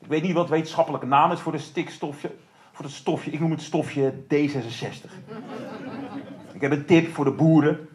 Ik 0.00 0.06
weet 0.06 0.22
niet 0.22 0.32
wat 0.32 0.48
wetenschappelijke 0.48 1.06
naam 1.06 1.32
is 1.32 1.40
voor 1.40 1.52
de 1.52 1.58
stikstofje. 1.58 2.30
Voor 2.72 2.84
het 2.84 2.94
stofje. 2.94 3.30
Ik 3.30 3.40
noem 3.40 3.50
het 3.50 3.62
stofje 3.62 4.12
D66. 4.34 5.10
Ik 6.52 6.60
heb 6.60 6.70
een 6.70 6.86
tip 6.86 7.14
voor 7.14 7.24
de 7.24 7.30
boeren 7.30 7.88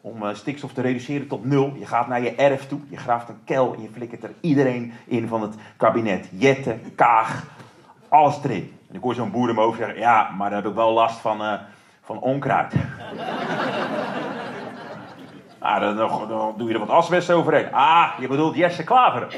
om 0.00 0.22
eh, 0.22 0.34
stikstof 0.34 0.72
te 0.72 0.80
reduceren 0.80 1.26
tot 1.26 1.44
nul. 1.44 1.74
Je 1.78 1.86
gaat 1.86 2.08
naar 2.08 2.22
je 2.22 2.34
erf 2.34 2.66
toe, 2.66 2.80
je 2.88 2.96
graaft 2.96 3.28
een 3.28 3.44
kel 3.44 3.74
en 3.74 3.82
je 3.82 3.88
flikkert 3.92 4.22
er 4.24 4.32
iedereen 4.40 4.92
in 5.06 5.28
van 5.28 5.42
het 5.42 5.54
kabinet. 5.76 6.28
Jetten, 6.30 6.80
Kaag, 6.94 7.44
alles 8.08 8.38
erin. 8.44 8.72
En 8.94 9.00
ik 9.00 9.06
hoor 9.06 9.14
zo'n 9.14 9.30
boer 9.30 9.46
mijn 9.46 9.58
hoofd 9.58 9.78
zeggen, 9.78 9.98
ja, 9.98 10.30
maar 10.30 10.50
dan 10.50 10.58
heb 10.58 10.70
ik 10.70 10.76
wel 10.76 10.92
last 10.92 11.18
van, 11.18 11.42
eh, 11.42 11.60
van 12.02 12.18
onkruid. 12.20 12.74
Ah, 15.58 15.80
dan, 15.80 15.96
dan, 15.96 16.28
dan 16.28 16.54
doe 16.56 16.68
je 16.68 16.74
er 16.74 16.80
wat 16.80 16.88
asbest 16.88 17.30
overheen. 17.30 17.72
Ah, 17.72 18.18
je 18.20 18.28
bedoelt 18.28 18.54
Jesse 18.54 18.84
Klaveren. 18.84 19.30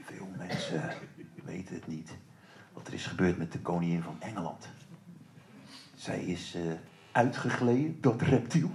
Veel 0.00 0.28
mensen 0.36 0.82
weten 1.44 1.74
het 1.74 1.86
niet. 1.86 2.18
Wat 2.72 2.86
er 2.86 2.92
is 2.92 3.06
gebeurd 3.06 3.38
met 3.38 3.52
de 3.52 3.60
koningin 3.60 4.02
van 4.02 4.16
Engeland. 4.18 4.68
Zij 5.94 6.20
is 6.20 6.54
eh, 6.54 6.62
uitgegleden, 7.12 7.98
dat 8.00 8.22
reptiel. 8.22 8.70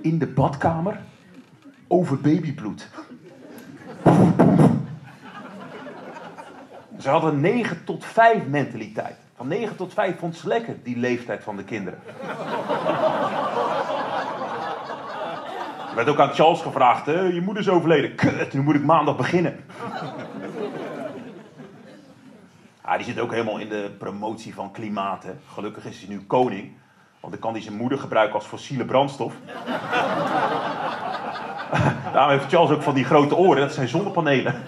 In 0.00 0.18
de 0.18 0.26
badkamer. 0.26 1.00
Over 1.88 2.20
babybloed. 2.20 2.88
Ze 6.98 7.08
hadden 7.08 7.40
9 7.40 7.84
tot 7.84 8.04
5 8.04 8.46
mentaliteit. 8.46 9.16
Van 9.36 9.48
9 9.48 9.76
tot 9.76 9.92
5 9.92 10.18
vond 10.18 10.36
ze 10.36 10.48
lekker, 10.48 10.76
die 10.82 10.96
leeftijd 10.96 11.42
van 11.42 11.56
de 11.56 11.64
kinderen. 11.64 12.00
Er 15.88 15.94
werd 15.94 16.08
ook 16.08 16.20
aan 16.20 16.34
Charles 16.34 16.60
gevraagd, 16.60 17.06
hè, 17.06 17.20
je 17.20 17.40
moeder 17.40 17.62
is 17.62 17.68
overleden. 17.68 18.14
Kut, 18.14 18.52
nu 18.52 18.62
moet 18.62 18.74
ik 18.74 18.84
maandag 18.84 19.16
beginnen. 19.16 19.64
Ah, 22.80 22.96
die 22.96 23.04
zit 23.04 23.18
ook 23.18 23.30
helemaal 23.30 23.58
in 23.58 23.68
de 23.68 23.94
promotie 23.98 24.54
van 24.54 24.70
klimaat. 24.72 25.24
Gelukkig 25.52 25.84
is 25.84 25.98
hij 26.00 26.08
nu 26.08 26.20
koning. 26.26 26.72
Want 27.20 27.32
dan 27.32 27.42
kan 27.42 27.52
hij 27.52 27.62
zijn 27.62 27.76
moeder 27.76 27.98
gebruiken 27.98 28.34
als 28.34 28.46
fossiele 28.46 28.84
brandstof. 28.84 29.34
Daarom 32.12 32.38
heeft 32.38 32.50
Charles 32.50 32.70
ook 32.70 32.82
van 32.82 32.94
die 32.94 33.04
grote 33.04 33.36
oren, 33.36 33.60
dat 33.60 33.72
zijn 33.72 33.88
zonnepanelen. 33.88 34.62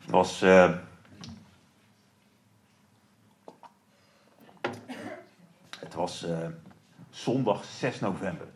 Het 0.00 0.10
was. 0.10 0.42
eh, 0.42 0.70
het 5.78 5.94
was 5.94 6.24
eh, 6.24 6.38
zondag 7.10 7.64
6 7.64 8.00
november. 8.00 8.46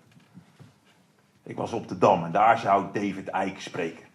Ik 1.43 1.57
was 1.57 1.73
op 1.73 1.89
de 1.89 1.99
Dam 1.99 2.25
en 2.25 2.33
daar 2.33 2.59
zou 2.59 2.87
David 2.93 3.29
Eijk 3.29 3.61
spreken. 3.61 4.07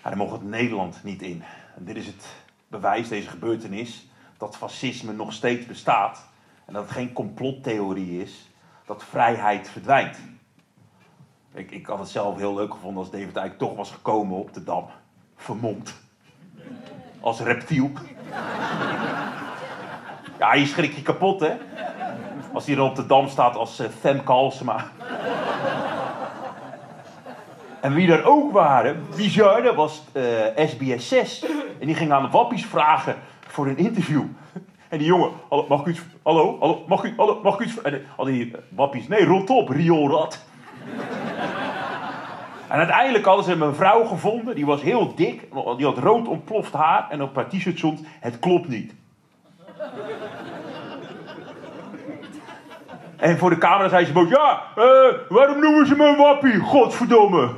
Hij 0.00 0.16
mocht 0.16 0.32
het 0.32 0.42
Nederland 0.42 1.04
niet 1.04 1.22
in. 1.22 1.42
En 1.76 1.84
dit 1.84 1.96
is 1.96 2.06
het 2.06 2.26
bewijs, 2.68 3.08
deze 3.08 3.28
gebeurtenis, 3.28 4.06
dat 4.36 4.56
fascisme 4.56 5.12
nog 5.12 5.32
steeds 5.32 5.66
bestaat. 5.66 6.32
En 6.64 6.72
dat 6.72 6.82
het 6.82 6.92
geen 6.92 7.12
complottheorie 7.12 8.22
is, 8.22 8.50
dat 8.86 9.04
vrijheid 9.04 9.68
verdwijnt. 9.68 10.18
Ik, 11.54 11.70
ik 11.70 11.86
had 11.86 11.98
het 11.98 12.08
zelf 12.08 12.36
heel 12.36 12.54
leuk 12.54 12.72
gevonden 12.72 13.02
als 13.02 13.10
David 13.10 13.36
Eijk 13.36 13.58
toch 13.58 13.76
was 13.76 13.90
gekomen 13.90 14.38
op 14.38 14.54
de 14.54 14.64
Dam. 14.64 14.86
Vermomd. 15.36 15.94
Als 17.20 17.40
reptiel. 17.40 17.90
Ja, 20.38 20.54
je 20.54 20.66
schrik 20.66 20.92
je 20.92 21.02
kapot, 21.02 21.40
hè? 21.40 21.56
Als 22.52 22.66
hij 22.66 22.74
dan 22.74 22.88
op 22.88 22.96
de 22.96 23.06
Dam 23.06 23.28
staat 23.28 23.56
als 23.56 23.78
eh, 23.78 23.88
Femke 24.00 24.32
Halsema. 24.32 24.86
En 27.80 27.94
wie 27.94 28.12
er 28.12 28.24
ook 28.24 28.52
waren, 28.52 29.06
bizar, 29.16 29.62
dat 29.62 29.74
was 29.74 30.02
eh, 30.12 30.22
SBS 30.68 31.08
6. 31.08 31.44
En 31.80 31.86
die 31.86 31.94
ging 31.94 32.12
aan 32.12 32.22
de 32.22 32.28
wappies 32.28 32.66
vragen 32.66 33.16
voor 33.46 33.66
een 33.66 33.76
interview. 33.76 34.24
En 34.88 34.98
die 34.98 35.06
jongen, 35.06 35.30
mag 35.68 35.80
ik 35.80 35.86
u 35.86 35.90
iets, 35.90 36.00
hallo, 36.22 36.56
hallo, 36.60 36.84
mag 36.86 37.04
ik, 37.04 37.12
hallo, 37.16 37.40
mag 37.42 37.54
ik 37.54 37.60
u 37.60 37.64
iets, 37.64 37.82
en 37.82 38.06
al 38.16 38.24
die 38.24 38.50
eh, 38.52 38.60
wappies, 38.68 39.08
nee, 39.08 39.24
rot 39.24 39.50
op, 39.50 39.68
rioolrat. 39.68 40.44
En 42.68 42.80
uiteindelijk 42.80 43.24
hadden 43.24 43.44
ze 43.44 43.52
een 43.52 43.74
vrouw 43.74 44.04
gevonden, 44.04 44.54
die 44.54 44.66
was 44.66 44.82
heel 44.82 45.14
dik, 45.14 45.48
die 45.76 45.86
had 45.86 45.98
rood 45.98 46.28
ontploft 46.28 46.72
haar 46.72 47.06
en 47.10 47.22
op 47.22 47.34
haar 47.34 47.48
t-shirt 47.48 47.78
stond, 47.78 48.00
het 48.20 48.38
klopt 48.38 48.68
niet. 48.68 48.94
En 53.16 53.38
voor 53.38 53.50
de 53.50 53.58
camera 53.58 53.88
zei 53.88 54.04
ze 54.04 54.12
boos, 54.12 54.28
ja, 54.28 54.62
eh, 54.76 54.84
waarom 55.28 55.60
noemen 55.60 55.86
ze 55.86 55.96
me 55.96 56.06
een 56.06 56.16
wappie, 56.16 56.60
godverdomme. 56.60 57.50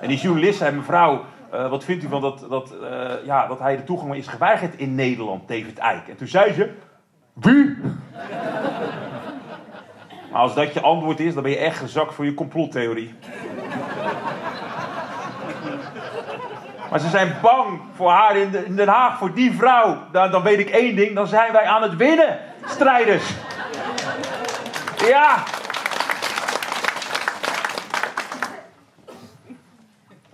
En 0.00 0.08
die 0.08 0.18
journalist 0.18 0.58
zei, 0.58 0.76
mevrouw, 0.76 1.24
eh, 1.56 1.68
wat 1.70 1.84
vindt 1.84 2.04
u 2.04 2.08
van 2.08 2.20
dat, 2.20 2.46
dat, 2.48 2.74
eh, 2.82 3.10
ja, 3.24 3.46
dat 3.46 3.58
hij 3.58 3.76
de 3.76 3.84
toegang 3.84 4.14
is 4.14 4.26
geweigerd 4.26 4.76
in 4.76 4.94
Nederland, 4.94 5.48
David 5.48 5.78
Eijk? 5.78 6.08
En 6.08 6.16
toen 6.16 6.28
zei 6.28 6.52
ze, 6.52 6.70
wie? 7.32 7.76
Maar 10.30 10.40
als 10.40 10.54
dat 10.54 10.72
je 10.72 10.80
antwoord 10.80 11.20
is, 11.20 11.34
dan 11.34 11.42
ben 11.42 11.52
je 11.52 11.58
echt 11.58 11.78
gezakt 11.78 12.14
voor 12.14 12.24
je 12.24 12.34
complottheorie. 12.34 13.14
Maar 16.90 17.00
ze 17.00 17.08
zijn 17.08 17.36
bang 17.42 17.80
voor 17.94 18.10
haar 18.10 18.36
in, 18.36 18.64
in 18.66 18.76
Den 18.76 18.88
Haag, 18.88 19.18
voor 19.18 19.34
die 19.34 19.52
vrouw. 19.52 19.98
Dan, 20.12 20.30
dan 20.30 20.42
weet 20.42 20.58
ik 20.58 20.70
één 20.70 20.96
ding, 20.96 21.14
dan 21.14 21.26
zijn 21.26 21.52
wij 21.52 21.64
aan 21.64 21.82
het 21.82 21.96
winnen, 21.96 22.38
strijders. 22.64 23.34
Ja. 25.06 25.44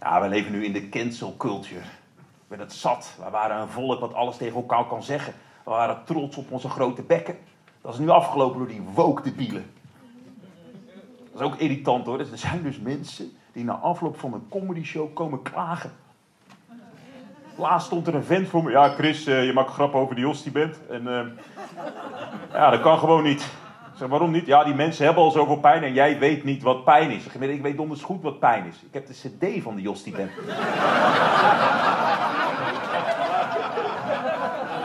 Ja, 0.03 0.21
we 0.21 0.29
leven 0.29 0.53
nu 0.53 0.65
in 0.65 0.73
de 0.73 0.89
cancel 0.89 1.35
culture. 1.37 1.83
Ben 2.49 2.59
het 2.59 2.73
zat. 2.73 3.15
We 3.25 3.31
waren 3.31 3.61
een 3.61 3.69
volk 3.69 4.01
wat 4.01 4.15
alles 4.15 4.37
tegen 4.37 4.57
elkaar 4.57 4.87
kan 4.87 5.03
zeggen. 5.03 5.35
We 5.65 5.71
waren 5.71 6.05
trots 6.05 6.37
op 6.37 6.51
onze 6.51 6.69
grote 6.69 7.03
bekken. 7.03 7.39
Dat 7.81 7.93
is 7.93 7.99
nu 7.99 8.09
afgelopen 8.09 8.59
door 8.59 8.69
die 8.69 8.83
woke 8.95 9.23
debielen. 9.23 9.71
Dat 11.33 11.41
is 11.41 11.47
ook 11.47 11.57
irritant 11.57 12.07
hoor. 12.07 12.19
Er 12.19 12.27
zijn 12.35 12.63
dus 12.63 12.79
mensen 12.79 13.33
die 13.53 13.65
na 13.65 13.73
afloop 13.73 14.19
van 14.19 14.33
een 14.33 14.49
comedy 14.49 14.85
show 14.85 15.15
komen 15.15 15.43
klagen. 15.43 15.93
Laatst 17.57 17.87
stond 17.87 18.07
er 18.07 18.15
een 18.15 18.25
vent 18.25 18.49
voor 18.49 18.63
me. 18.63 18.71
Ja, 18.71 18.89
Chris, 18.89 19.27
eh, 19.27 19.45
je 19.47 19.53
maakt 19.53 19.71
grap 19.71 19.95
over 19.95 20.15
die 20.15 20.25
Jos 20.25 20.43
die 20.43 20.53
bent. 20.53 20.81
En 20.89 21.09
eh, 21.09 21.27
ja, 22.53 22.71
dat 22.71 22.81
kan 22.81 22.99
gewoon 22.99 23.23
niet. 23.23 23.51
Zeg, 24.03 24.11
waarom 24.11 24.31
niet? 24.31 24.47
Ja, 24.47 24.65
die 24.65 24.75
mensen 24.75 25.05
hebben 25.05 25.23
al 25.23 25.31
zoveel 25.31 25.57
pijn 25.57 25.83
en 25.83 25.93
jij 25.93 26.19
weet 26.19 26.45
niet 26.45 26.63
wat 26.63 26.85
pijn 26.85 27.11
is. 27.11 27.25
Ik 27.25 27.33
zeg, 27.33 27.43
ik 27.43 27.63
weet 27.63 27.77
donders 27.77 28.03
goed 28.03 28.23
wat 28.23 28.39
pijn 28.39 28.67
is. 28.67 28.77
Ik 28.83 28.95
heb 28.95 29.07
de 29.07 29.13
cd 29.13 29.63
van 29.63 29.75
de 29.75 29.83
Jos 29.83 30.03
die 30.03 30.13
bent. 30.13 30.31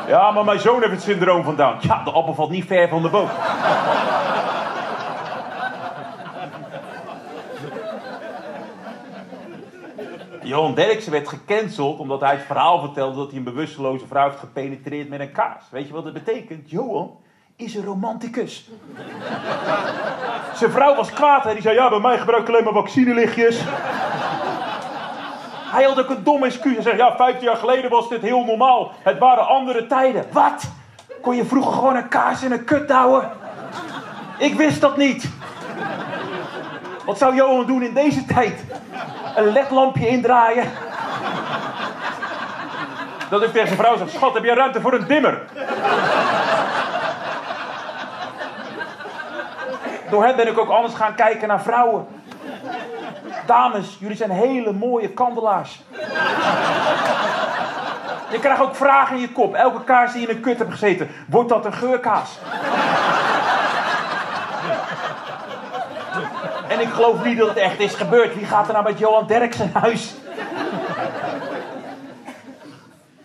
Ja, 0.08 0.32
maar 0.32 0.44
mijn 0.46 0.60
zoon 0.60 0.80
heeft 0.80 0.92
het 0.92 1.02
syndroom 1.02 1.44
van 1.44 1.56
Down. 1.56 1.78
Ja, 1.82 2.04
de 2.04 2.12
appel 2.12 2.34
valt 2.34 2.50
niet 2.50 2.66
ver 2.66 2.90
van 2.90 3.02
de 3.02 3.10
boom. 3.10 3.30
Johan 10.50 10.74
Derksen 10.74 11.12
werd 11.12 11.28
gecanceld 11.28 12.00
omdat 12.00 12.22
hij 12.22 12.32
het 12.32 12.46
verhaal 12.46 12.80
vertelde 12.80 13.18
dat 13.18 13.28
hij 13.28 13.38
een 13.38 13.44
bewusteloze 13.44 14.08
vrouw 14.08 14.28
heeft 14.28 14.40
gepenetreerd 14.40 15.10
met 15.10 15.20
een 15.20 15.32
kaars. 15.32 15.64
Weet 15.72 15.88
je 15.88 15.94
wat 15.94 16.04
dat 16.04 16.14
betekent? 16.14 16.70
Johan 16.70 17.18
is 17.58 17.76
een 17.76 17.86
romanticus. 17.86 18.70
Zijn 20.54 20.72
vrouw 20.72 20.96
was 20.96 21.14
kwaad 21.14 21.46
en 21.46 21.54
die 21.54 21.62
zei: 21.62 21.76
Ja, 21.76 21.90
bij 21.90 22.00
mij 22.00 22.18
gebruik 22.18 22.42
ik 22.42 22.50
alleen 22.50 22.64
maar 22.64 22.74
vaccinelichtjes. 22.74 23.60
Hij 25.72 25.84
had 25.84 26.00
ook 26.00 26.10
een 26.10 26.24
dom 26.24 26.44
excuus. 26.44 26.74
Hij 26.74 26.84
zei: 26.84 26.98
Ja, 26.98 27.16
15 27.16 27.44
jaar 27.44 27.56
geleden 27.56 27.90
was 27.90 28.10
dit 28.10 28.22
heel 28.22 28.44
normaal. 28.44 28.92
Het 29.02 29.18
waren 29.18 29.48
andere 29.48 29.88
tijden. 29.88 30.26
Wat? 30.32 30.64
Kon 31.22 31.36
je 31.36 31.46
vroeger 31.46 31.74
gewoon 31.74 31.96
een 31.96 32.08
kaars 32.08 32.44
in 32.44 32.52
een 32.52 32.64
kut 32.64 32.88
douwen? 32.88 33.32
Ik 34.38 34.54
wist 34.54 34.82
dat 34.82 34.98
niet. 34.98 35.30
Wat 37.06 37.18
zou 37.18 37.36
Johan 37.36 37.66
doen 37.66 37.84
in 37.84 37.94
deze 37.94 38.26
tijd? 38.26 38.64
Een 39.36 39.52
ledlampje 39.52 40.08
indraaien? 40.08 40.72
Dat 43.30 43.42
ik 43.42 43.52
tegen 43.52 43.68
zijn 43.68 43.80
vrouw 43.80 43.98
zeg: 43.98 44.10
Schat, 44.10 44.34
heb 44.34 44.44
jij 44.44 44.56
ruimte 44.56 44.82
voor 44.82 44.94
een 44.94 45.08
dimmer? 45.08 45.46
Door 50.10 50.24
hem 50.24 50.36
ben 50.36 50.48
ik 50.48 50.60
ook 50.60 50.70
anders 50.70 50.94
gaan 50.94 51.16
kijken 51.16 51.48
naar 51.48 51.62
vrouwen. 51.62 52.08
Dames, 53.46 53.98
jullie 54.00 54.18
zijn 54.18 54.30
hele 54.30 54.74
mooie 54.74 55.10
kandelaars. 55.10 55.82
Je 58.32 58.40
krijgt 58.40 58.62
ook 58.62 58.76
vragen 58.76 59.16
in 59.16 59.22
je 59.22 59.32
kop. 59.32 59.54
Elke 59.54 59.84
kaars 59.84 60.14
die 60.14 60.28
in 60.28 60.36
een 60.36 60.42
kut 60.42 60.58
hebt 60.58 60.72
gezeten, 60.72 61.10
wordt 61.28 61.50
dat 61.50 61.66
een 61.66 61.74
geurkaas? 61.74 62.40
En 66.68 66.80
ik 66.80 66.90
geloof 66.90 67.24
niet 67.24 67.38
dat 67.38 67.48
het 67.48 67.58
echt 67.58 67.80
is 67.80 67.94
gebeurd. 67.94 68.36
Wie 68.36 68.46
gaat 68.46 68.68
er 68.68 68.74
nou 68.74 68.86
met 68.86 69.00
Johan 69.00 69.28
Derksen 69.28 69.72
huis? 69.74 70.16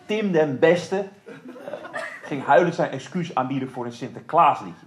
Tim 0.07 0.33
den 0.33 0.59
Beste 0.59 1.09
ging 2.23 2.47
huilend 2.47 2.75
zijn 2.75 2.90
excuus 2.90 3.35
aanbieden 3.35 3.71
voor 3.71 3.85
een 3.85 3.92
Sinterklaasliedje. 3.92 4.87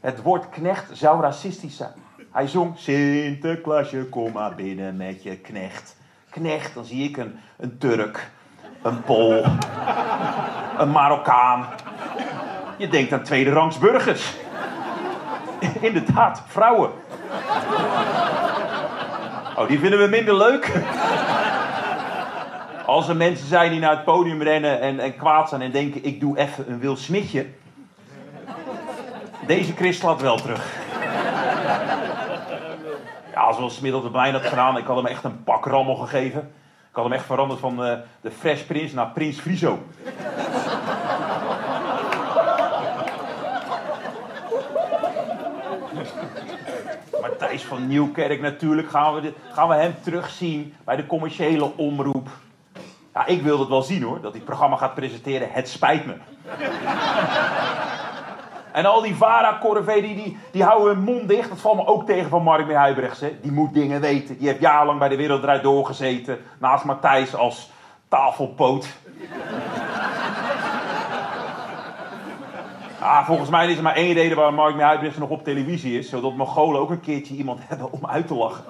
Het 0.00 0.22
woord 0.22 0.48
knecht 0.48 0.88
zou 0.92 1.20
racistisch 1.20 1.76
zijn. 1.76 1.92
Hij 2.30 2.46
zong 2.46 2.78
Sinterklaasje, 2.78 4.04
kom 4.04 4.32
maar 4.32 4.54
binnen 4.54 4.96
met 4.96 5.22
je 5.22 5.36
knecht. 5.36 5.96
Knecht, 6.30 6.74
dan 6.74 6.84
zie 6.84 7.08
ik 7.08 7.16
een, 7.16 7.38
een 7.56 7.78
Turk, 7.78 8.30
een 8.82 9.02
Pool, 9.02 9.44
een 10.78 10.90
Marokkaan. 10.90 11.66
Je 12.76 12.88
denkt 12.88 13.12
aan 13.12 13.22
tweederangs 13.22 13.78
burgers. 13.78 14.36
Inderdaad, 15.80 16.42
vrouwen. 16.46 16.90
Oh, 19.56 19.68
die 19.68 19.78
vinden 19.78 19.98
we 19.98 20.06
minder 20.06 20.36
leuk. 20.36 20.72
Als 22.86 23.08
er 23.08 23.16
mensen 23.16 23.46
zijn 23.46 23.70
die 23.70 23.80
naar 23.80 23.96
het 23.96 24.04
podium 24.04 24.42
rennen 24.42 24.80
en, 24.80 24.98
en 24.98 25.16
kwaad 25.16 25.48
zijn 25.48 25.62
en 25.62 25.70
denken: 25.70 26.04
ik 26.04 26.20
doe 26.20 26.38
even 26.38 26.70
een 26.70 26.78
Wil 26.78 26.96
Smitje. 26.96 27.46
Deze 29.50 29.74
Chris 29.74 29.98
slaat 29.98 30.20
wel 30.20 30.36
terug. 30.36 30.76
Ja, 33.34 33.52
zoals 33.52 33.74
Smit 33.74 33.92
dat 33.92 34.02
bij 34.02 34.10
mij 34.10 34.30
had 34.30 34.46
gedaan. 34.46 34.76
Ik 34.76 34.86
had 34.86 34.96
hem 34.96 35.06
echt 35.06 35.24
een 35.24 35.44
pak 35.44 35.64
rammel 35.64 35.94
gegeven. 35.94 36.40
Ik 36.90 36.96
had 36.96 37.04
hem 37.04 37.12
echt 37.12 37.24
veranderd 37.24 37.60
van 37.60 37.84
eh, 37.84 37.98
de 38.20 38.30
Fresh 38.30 38.62
Prince 38.62 38.94
naar 38.94 39.06
Prins 39.06 39.40
Frizo. 39.40 39.78
Matthijs 47.20 47.62
van 47.62 47.86
Nieuwkerk 47.86 48.40
natuurlijk. 48.40 48.90
Gaan 48.90 49.14
we, 49.14 49.32
gaan 49.52 49.68
we 49.68 49.74
hem 49.74 49.94
terugzien 50.02 50.74
bij 50.84 50.96
de 50.96 51.06
commerciële 51.06 51.76
omroep. 51.76 52.28
Ja, 53.14 53.26
ik 53.26 53.42
wil 53.42 53.58
het 53.58 53.68
wel 53.68 53.82
zien 53.82 54.02
hoor. 54.02 54.20
Dat 54.20 54.30
hij 54.30 54.40
het 54.40 54.44
programma 54.44 54.76
gaat 54.76 54.94
presenteren. 54.94 55.48
Het 55.50 55.68
spijt 55.68 56.06
me. 56.06 56.14
En 58.72 58.86
al 58.86 59.00
die 59.00 59.16
VARA-corvée, 59.16 60.00
die, 60.00 60.14
die, 60.14 60.38
die 60.52 60.64
houden 60.64 60.94
hun 60.94 61.04
mond 61.04 61.28
dicht. 61.28 61.48
Dat 61.48 61.60
valt 61.60 61.76
me 61.76 61.86
ook 61.86 62.06
tegen 62.06 62.30
van 62.30 62.42
Mark 62.42 62.72
Huibrechts. 62.72 63.20
Die 63.42 63.52
moet 63.52 63.74
dingen 63.74 64.00
weten. 64.00 64.38
Die 64.38 64.48
heeft 64.48 64.60
jarenlang 64.60 64.98
bij 64.98 65.08
de 65.08 65.16
Wereld 65.16 65.42
Draait 65.42 65.62
doorgezeten. 65.62 66.38
Naast 66.58 66.84
Matthijs 66.84 67.34
als 67.34 67.70
tafelpoot. 68.08 68.88
Ah, 73.00 73.26
volgens 73.26 73.50
mij 73.50 73.70
is 73.70 73.76
er 73.76 73.82
maar 73.82 73.94
één 73.94 74.12
reden 74.12 74.36
waarom 74.36 74.54
Mark 74.54 74.80
Huibrechts 74.80 75.18
nog 75.18 75.28
op 75.28 75.44
televisie 75.44 75.98
is. 75.98 76.08
Zodat 76.08 76.34
Mongolen 76.34 76.80
ook 76.80 76.90
een 76.90 77.00
keertje 77.00 77.34
iemand 77.34 77.60
hebben 77.68 77.92
om 77.92 78.06
uit 78.06 78.26
te 78.26 78.34
lachen. 78.34 78.64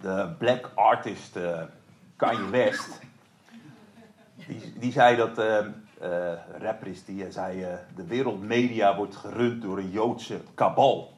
De 0.00 0.34
black 0.38 0.70
artist 0.86 1.36
eh, 1.36 1.62
Kanye 2.16 2.50
West. 2.50 3.00
Die, 4.46 4.72
die 4.78 4.92
zei 4.92 5.16
dat 5.16 5.38
eh, 5.38 5.58
eh, 5.58 6.38
rapper 6.58 6.86
is 6.86 7.04
die 7.04 7.30
zei 7.30 7.66
de 7.94 8.06
wereldmedia 8.06 8.96
wordt 8.96 9.16
gerund 9.16 9.62
door 9.62 9.78
een 9.78 9.90
Joodse 9.90 10.40
kabal. 10.54 11.14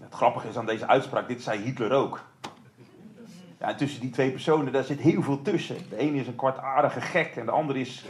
Het 0.00 0.14
grappige 0.14 0.48
is 0.48 0.56
aan 0.56 0.66
deze 0.66 0.86
uitspraak, 0.86 1.28
dit 1.28 1.42
zei 1.42 1.60
Hitler 1.60 1.92
ook. 1.92 2.24
Ja, 3.58 3.68
en 3.68 3.76
tussen 3.76 4.00
die 4.00 4.10
twee 4.10 4.30
personen, 4.30 4.72
daar 4.72 4.84
zit 4.84 5.00
heel 5.00 5.22
veel 5.22 5.42
tussen. 5.42 5.76
De 5.88 5.96
ene 5.96 6.20
is 6.20 6.26
een 6.26 6.36
kwartaardige 6.36 7.00
gek 7.00 7.36
en 7.36 7.44
de 7.44 7.50
andere 7.50 7.78
is 7.78 8.04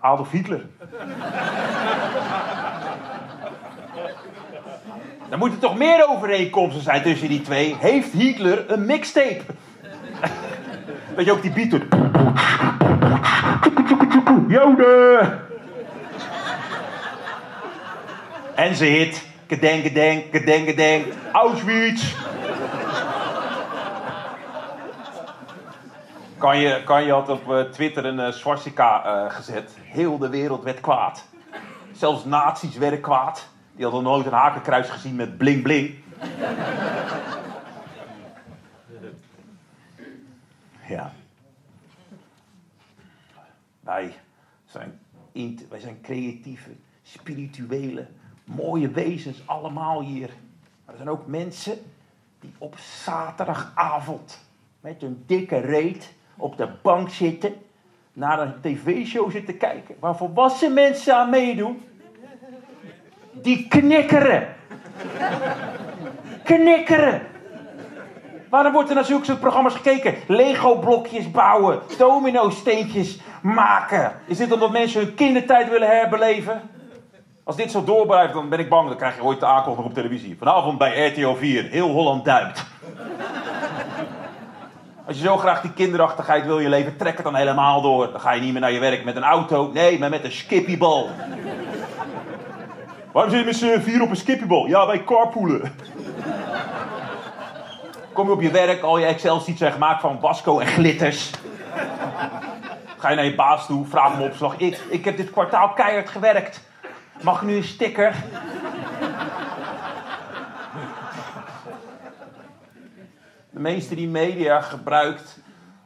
Adolf 0.00 0.30
Hitler. 0.30 0.66
Er 5.30 5.38
moeten 5.38 5.58
toch 5.58 5.76
meer 5.76 6.08
overeenkomsten 6.08 6.82
zijn 6.82 7.02
tussen 7.02 7.28
die 7.28 7.40
twee. 7.40 7.76
Heeft 7.78 8.12
Hitler 8.12 8.70
een 8.70 8.86
mixtape? 8.86 9.40
Weet 11.16 11.24
je 11.24 11.32
ook 11.32 11.42
die 11.42 11.52
beat 11.52 11.70
doet? 11.70 11.84
Joden! 14.48 15.40
En 18.54 18.74
ze 18.74 18.84
hit. 18.84 19.28
Gedenk, 19.46 19.82
gedenk, 19.82 20.24
gedenk, 20.30 20.68
gedenk. 20.68 21.06
Auschwitz. 21.32 22.14
Kan 26.38 26.58
je, 26.58 26.82
kan 26.84 27.04
je 27.04 27.12
had 27.12 27.28
op 27.28 27.52
eh, 27.52 27.60
Twitter 27.60 28.04
een 28.04 28.18
uh, 28.18 28.32
swastika 28.32 29.04
eh, 29.04 29.34
gezet. 29.34 29.76
Heel 29.82 30.18
de 30.18 30.28
wereld 30.28 30.62
werd 30.62 30.80
kwaad. 30.80 31.24
Zelfs 31.92 32.24
nazi's 32.24 32.76
werden 32.76 33.00
kwaad. 33.00 33.48
Die 33.80 33.88
hadden 33.88 34.10
nooit 34.10 34.26
een 34.26 34.32
hakenkruis 34.32 34.88
gezien 34.88 35.14
met 35.14 35.38
bling 35.38 35.62
bling. 35.62 35.94
Ja. 40.88 41.12
Wij 43.80 44.14
zijn, 44.64 45.00
wij 45.68 45.80
zijn 45.80 46.00
creatieve, 46.02 46.70
spirituele, 47.02 48.06
mooie 48.44 48.90
wezens 48.90 49.42
allemaal 49.46 50.02
hier. 50.02 50.30
Maar 50.84 50.94
er 50.94 50.96
zijn 50.96 51.08
ook 51.08 51.26
mensen 51.26 51.78
die 52.40 52.52
op 52.58 52.78
zaterdagavond 52.78 54.38
met 54.80 55.00
hun 55.00 55.22
dikke 55.26 55.58
reet 55.58 56.12
op 56.36 56.56
de 56.56 56.68
bank 56.82 57.10
zitten, 57.10 57.54
naar 58.12 58.40
een 58.40 58.60
tv-show 58.60 59.30
zitten 59.30 59.56
kijken, 59.56 59.96
waar 59.98 60.16
volwassen 60.16 60.74
mensen 60.74 61.16
aan 61.16 61.30
meedoen. 61.30 61.82
Die 63.42 63.68
knikkeren. 63.68 64.48
Knikkeren. 66.44 67.22
Waarom 68.50 68.72
wordt 68.72 68.88
er 68.88 68.94
naar 68.94 69.04
zulke 69.04 69.36
programma's 69.36 69.74
gekeken? 69.74 70.14
Lego-blokjes 70.26 71.30
bouwen, 71.30 71.80
domino-steentjes 71.98 73.18
maken. 73.42 74.12
Is 74.26 74.36
dit 74.36 74.52
omdat 74.52 74.70
mensen 74.70 75.00
hun 75.00 75.14
kindertijd 75.14 75.68
willen 75.68 75.88
herbeleven? 75.88 76.60
Als 77.44 77.56
dit 77.56 77.70
zo 77.70 77.84
doorblijft, 77.84 78.32
dan 78.32 78.48
ben 78.48 78.58
ik 78.58 78.68
bang. 78.68 78.88
Dan 78.88 78.96
krijg 78.96 79.16
je 79.16 79.22
ooit 79.22 79.40
de 79.40 79.46
aankondiging 79.46 79.88
op 79.88 79.94
televisie. 79.94 80.36
Vanavond 80.38 80.78
bij 80.78 81.06
RTL 81.06 81.34
4, 81.34 81.64
heel 81.70 81.88
Holland 81.88 82.24
duikt. 82.24 82.64
Als 85.06 85.18
je 85.18 85.24
zo 85.24 85.36
graag 85.36 85.60
die 85.60 85.72
kinderachtigheid 85.72 86.46
wil 86.46 86.58
je 86.58 86.68
leven, 86.68 86.96
trek 86.96 87.14
het 87.14 87.24
dan 87.24 87.34
helemaal 87.34 87.82
door. 87.82 88.10
Dan 88.12 88.20
ga 88.20 88.32
je 88.32 88.40
niet 88.40 88.52
meer 88.52 88.60
naar 88.60 88.72
je 88.72 88.78
werk 88.78 89.04
met 89.04 89.16
een 89.16 89.22
auto. 89.22 89.70
Nee, 89.72 89.98
maar 89.98 90.10
met 90.10 90.24
een 90.24 90.32
skippybal. 90.32 91.08
Waarom 93.12 93.30
zit 93.30 93.40
je 93.40 93.46
met 93.46 93.56
z'n 93.56 93.80
vier 93.80 94.02
op 94.02 94.10
een 94.10 94.16
skippybal? 94.16 94.66
Ja, 94.66 94.86
wij 94.86 95.04
carpoolen. 95.04 95.72
Kom 98.12 98.26
je 98.26 98.32
op 98.32 98.40
je 98.40 98.50
werk, 98.50 98.82
al 98.82 98.98
je 98.98 99.06
Excel-sheets 99.06 99.58
zijn 99.58 99.72
gemaakt 99.72 100.00
van 100.00 100.20
wasco 100.20 100.58
en 100.58 100.66
glitters. 100.66 101.30
Ga 102.98 103.08
je 103.08 103.16
naar 103.16 103.24
je 103.24 103.34
baas 103.34 103.66
toe, 103.66 103.86
vraag 103.86 104.12
hem 104.12 104.22
opslag. 104.22 104.58
Ik, 104.58 104.76
ik 104.90 105.04
heb 105.04 105.16
dit 105.16 105.30
kwartaal 105.30 105.72
keihard 105.72 106.08
gewerkt. 106.08 106.60
Mag 107.22 107.40
ik 107.40 107.48
nu 107.48 107.56
een 107.56 107.64
sticker? 107.64 108.14
De 113.50 113.60
meeste 113.60 113.94
die 113.94 114.08
media 114.08 114.60
gebruikt, 114.60 115.38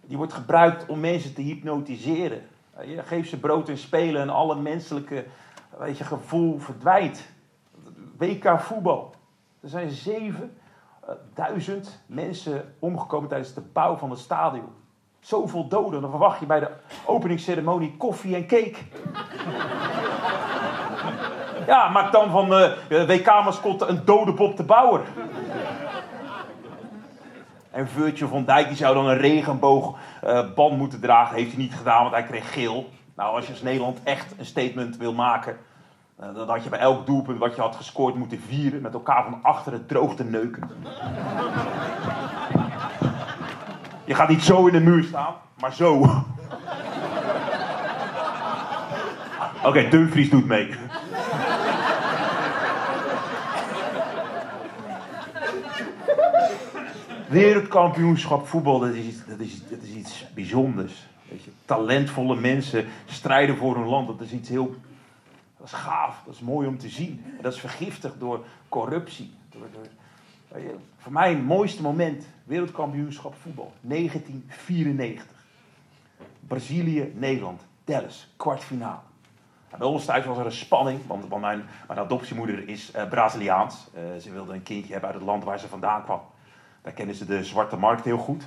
die 0.03 0.17
wordt 0.17 0.33
gebruikt 0.33 0.87
om 0.87 1.01
mensen 1.01 1.35
te 1.35 1.43
hypnotiseren. 1.43 2.43
Je 2.87 3.03
geeft 3.03 3.29
ze 3.29 3.39
brood 3.39 3.69
en 3.69 3.79
spelen 3.79 4.23
en 4.23 4.31
alle 4.31 4.57
menselijke 4.57 5.25
weet 5.79 5.99
je, 5.99 6.05
gevoel 6.05 6.59
verdwijnt. 6.59 7.33
WK 8.19 8.61
voetbal. 8.61 9.15
Er 9.61 9.69
zijn 9.69 9.91
7000 9.91 12.03
mensen 12.07 12.75
omgekomen 12.79 13.29
tijdens 13.29 13.55
de 13.55 13.61
bouw 13.61 13.97
van 13.97 14.11
het 14.11 14.19
stadion. 14.19 14.69
Zoveel 15.21 15.69
doden, 15.69 16.01
dan 16.01 16.11
verwacht 16.11 16.41
je 16.41 16.47
bij 16.47 16.61
de 16.61 16.71
openingsceremonie 17.05 17.97
koffie 17.97 18.35
en 18.35 18.47
cake. 18.47 18.77
Ja, 21.67 21.89
maak 21.89 22.13
dan 22.13 22.31
van 22.31 22.49
de 22.49 22.77
WK-mascotte 23.07 23.87
een 23.87 24.05
dode 24.05 24.33
Bob 24.33 24.57
de 24.57 24.63
Bouwer. 24.63 25.01
En 27.71 27.89
Virgil 27.89 28.29
van 28.29 28.45
Dijk 28.45 28.69
die 28.69 28.77
zou 28.77 28.95
dan 28.95 29.07
een 29.07 29.17
regenboogband 29.17 30.77
moeten 30.77 31.01
dragen. 31.01 31.37
Heeft 31.37 31.53
hij 31.53 31.63
niet 31.63 31.75
gedaan, 31.75 32.03
want 32.03 32.15
hij 32.15 32.25
kreeg 32.25 32.53
geel. 32.53 32.89
Nou, 33.17 33.37
als 33.37 33.47
je 33.47 33.53
als 33.53 33.63
Nederland 33.63 33.99
echt 34.03 34.35
een 34.39 34.47
statement 34.47 34.97
wil 34.97 35.13
maken... 35.13 35.57
eh, 36.17 36.35
dan 36.35 36.49
had 36.49 36.65
je 36.65 36.71
bij 36.71 36.79
elk 36.79 37.07
doelpunt 37.07 37.39
wat 37.39 37.55
je 37.55 37.61
had 37.61 37.77
gescoord 37.77 38.15
moeten 38.15 38.41
vieren... 38.41 38.83
met 38.83 38.95
elkaar 38.95 39.25
van 39.25 39.43
achteren 39.43 39.87
droog 39.87 40.15
te 40.15 40.25
neuken. 40.25 40.71
Je 44.05 44.15
gaat 44.15 44.29
niet 44.29 44.43
zo 44.43 44.67
in 44.67 44.73
de 44.73 44.81
muur 44.81 45.05
staan, 45.05 45.35
maar 45.61 45.75
zo. 45.75 45.95
Oké, 49.65 49.89
Dumfries 49.89 50.31
doet 50.31 50.47
mee. 50.47 50.75
Wereldkampioenschap 57.29 58.47
voetbal, 58.47 58.79
dat 58.79 58.95
is, 58.95 59.27
dat, 59.27 59.39
is, 59.39 59.69
dat 59.69 59.83
is 59.83 59.91
iets 59.91 60.27
bijzonders. 60.35 61.07
Je, 61.29 61.51
talentvolle 61.65 62.37
mensen 62.37 62.87
strijden 63.07 63.57
voor 63.57 63.77
hun 63.77 63.89
land, 63.89 64.07
dat 64.07 64.21
is 64.21 64.33
iets 64.33 64.49
heel... 64.49 64.75
Dat 65.57 65.67
is 65.67 65.73
gaaf, 65.73 66.23
dat 66.25 66.35
is 66.35 66.41
mooi 66.41 66.69
om 66.69 66.79
te 66.79 66.89
zien. 66.89 67.25
En 67.37 67.43
dat 67.43 67.53
is 67.53 67.61
vergiftigd 67.61 68.21
door 68.21 68.45
corruptie. 68.69 69.35
Voor 70.99 71.13
mij 71.13 71.29
het 71.29 71.45
mooiste 71.45 71.83
moment, 71.83 72.27
wereldkampioenschap 72.45 73.35
voetbal, 73.43 73.73
1994. 73.81 75.27
Brazilië, 76.47 77.13
Nederland, 77.17 77.67
Dallas, 77.85 78.29
kwartfinale. 78.37 79.01
Bij 79.79 79.87
ons 79.87 80.05
thuis 80.05 80.25
was 80.25 80.39
er 80.39 80.45
een 80.45 80.53
spanning, 80.53 81.07
want, 81.07 81.29
want 81.29 81.43
mijn, 81.43 81.65
mijn 81.87 81.99
adoptiemoeder 81.99 82.69
is 82.69 82.91
eh, 82.91 83.09
Braziliaans. 83.09 83.89
Eh, 83.95 84.03
ze 84.21 84.33
wilde 84.33 84.53
een 84.53 84.63
kindje 84.63 84.93
hebben 84.93 85.11
uit 85.11 85.19
het 85.19 85.29
land 85.29 85.45
waar 85.45 85.59
ze 85.59 85.69
vandaan 85.69 86.05
kwam. 86.05 86.21
Daar 86.83 86.93
kennen 86.93 87.15
ze 87.15 87.25
de 87.25 87.45
zwarte 87.45 87.77
markt 87.77 88.05
heel 88.05 88.19
goed. 88.19 88.45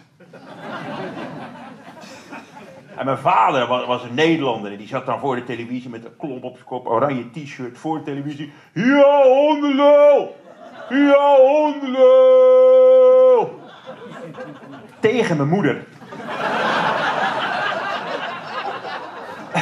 En 2.98 3.06
mijn 3.06 3.18
vader 3.18 3.68
was, 3.68 4.04
een 4.04 4.14
Nederlander 4.14 4.72
en 4.72 4.78
die 4.78 4.88
zat 4.88 5.06
dan 5.06 5.20
voor 5.20 5.36
de 5.36 5.44
televisie 5.44 5.90
met 5.90 6.06
een 6.06 6.18
klomp 6.18 6.44
op 6.44 6.54
zijn 6.54 6.66
kop, 6.66 6.88
oranje 6.88 7.30
t-shirt 7.32 7.78
voor 7.78 7.98
de 7.98 8.04
televisie. 8.04 8.54
Ja, 8.74 9.24
hondenlul! 9.24 10.36
Ja, 10.90 11.36
hondenlul! 11.36 12.80
Tegen 15.00 15.38
mijn 15.38 15.50
moeder. 15.50 15.86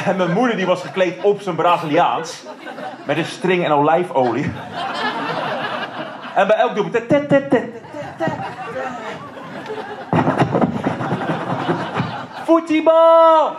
En 0.04 0.16
mijn 0.16 0.32
moeder 0.32 0.56
die 0.56 0.66
was 0.66 0.82
gekleed 0.82 1.22
op 1.22 1.40
zijn 1.40 1.56
Braziliaans. 1.56 2.44
Met 3.06 3.16
een 3.16 3.24
string 3.24 3.64
en 3.64 3.72
olijfolie. 3.72 4.52
En 6.34 6.46
bij 6.46 6.56
elk 6.56 6.74
doelpunt... 6.74 7.08
Voetbal! 12.46 13.56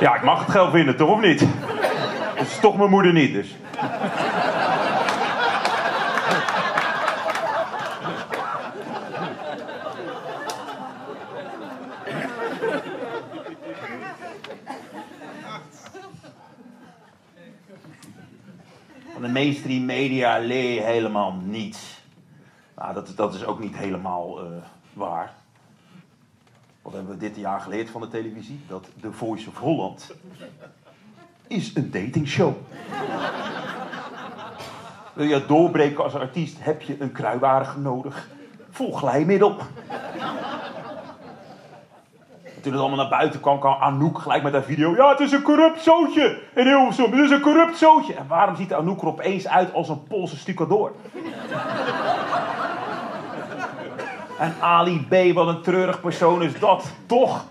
Ja, 0.00 0.14
ik 0.14 0.22
mag 0.22 0.38
het 0.38 0.50
geld 0.50 0.70
vinden, 0.70 0.96
toch 0.96 1.08
of 1.10 1.20
niet? 1.20 1.40
Het 2.34 2.48
is 2.48 2.58
toch 2.60 2.76
mijn 2.76 2.90
moeder 2.90 3.12
niet, 3.12 3.32
dus. 3.32 3.56
Mainstream 19.34 19.84
media 19.84 20.38
leer 20.38 20.74
je 20.74 20.80
helemaal 20.80 21.32
niets. 21.32 22.02
Nou, 22.76 22.94
dat, 22.94 23.12
dat 23.16 23.34
is 23.34 23.44
ook 23.44 23.60
niet 23.60 23.76
helemaal 23.76 24.40
eh, 24.40 24.46
waar. 24.92 25.34
Wat 26.82 26.92
hebben 26.92 27.12
we 27.12 27.18
dit 27.18 27.36
jaar 27.36 27.60
geleerd 27.60 27.90
van 27.90 28.00
de 28.00 28.08
televisie? 28.08 28.60
Dat 28.68 28.88
The 29.00 29.12
Voice 29.12 29.48
of 29.48 29.58
Holland 29.58 30.14
is 31.46 31.74
een 31.74 31.90
datingshow. 31.90 32.54
Wil 35.14 35.26
je 35.26 35.46
doorbreken 35.46 36.04
als 36.04 36.14
artiest, 36.14 36.56
heb 36.60 36.82
je 36.82 36.96
een 37.00 37.12
kruiwagen 37.12 37.82
nodig. 37.82 38.28
Vol 38.70 38.92
glijmiddel. 38.92 39.56
Toen 42.64 42.72
het 42.72 42.82
allemaal 42.82 42.98
naar 42.98 43.18
buiten 43.18 43.40
kwam, 43.40 43.58
kwam 43.58 43.76
Anouk 43.80 44.18
gelijk 44.18 44.42
met 44.42 44.52
haar 44.52 44.62
video. 44.62 44.94
Ja, 44.96 45.08
het 45.08 45.20
is 45.20 45.32
een 45.32 45.42
corrupt 45.42 45.82
zootje 45.82 46.38
in 46.54 46.66
Hilversum. 46.66 47.10
Het 47.10 47.20
is 47.20 47.30
een 47.30 47.40
corrupt 47.40 47.76
zootje. 47.76 48.14
En 48.14 48.26
waarom 48.28 48.56
ziet 48.56 48.72
Anouk 48.72 49.02
er 49.02 49.08
opeens 49.08 49.48
uit 49.48 49.72
als 49.72 49.88
een 49.88 50.02
Poolse 50.02 50.36
stucadoor? 50.36 50.92
en 54.38 54.54
Ali 54.60 55.06
B, 55.08 55.34
wat 55.34 55.48
een 55.48 55.62
treurig 55.62 56.00
persoon 56.00 56.42
is 56.42 56.58
dat. 56.58 56.92
Toch 57.06 57.44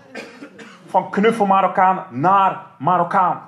van 0.86 1.10
knuffel 1.10 1.46
Marokkaan 1.46 2.04
naar 2.10 2.60
Marokkaan. 2.78 3.40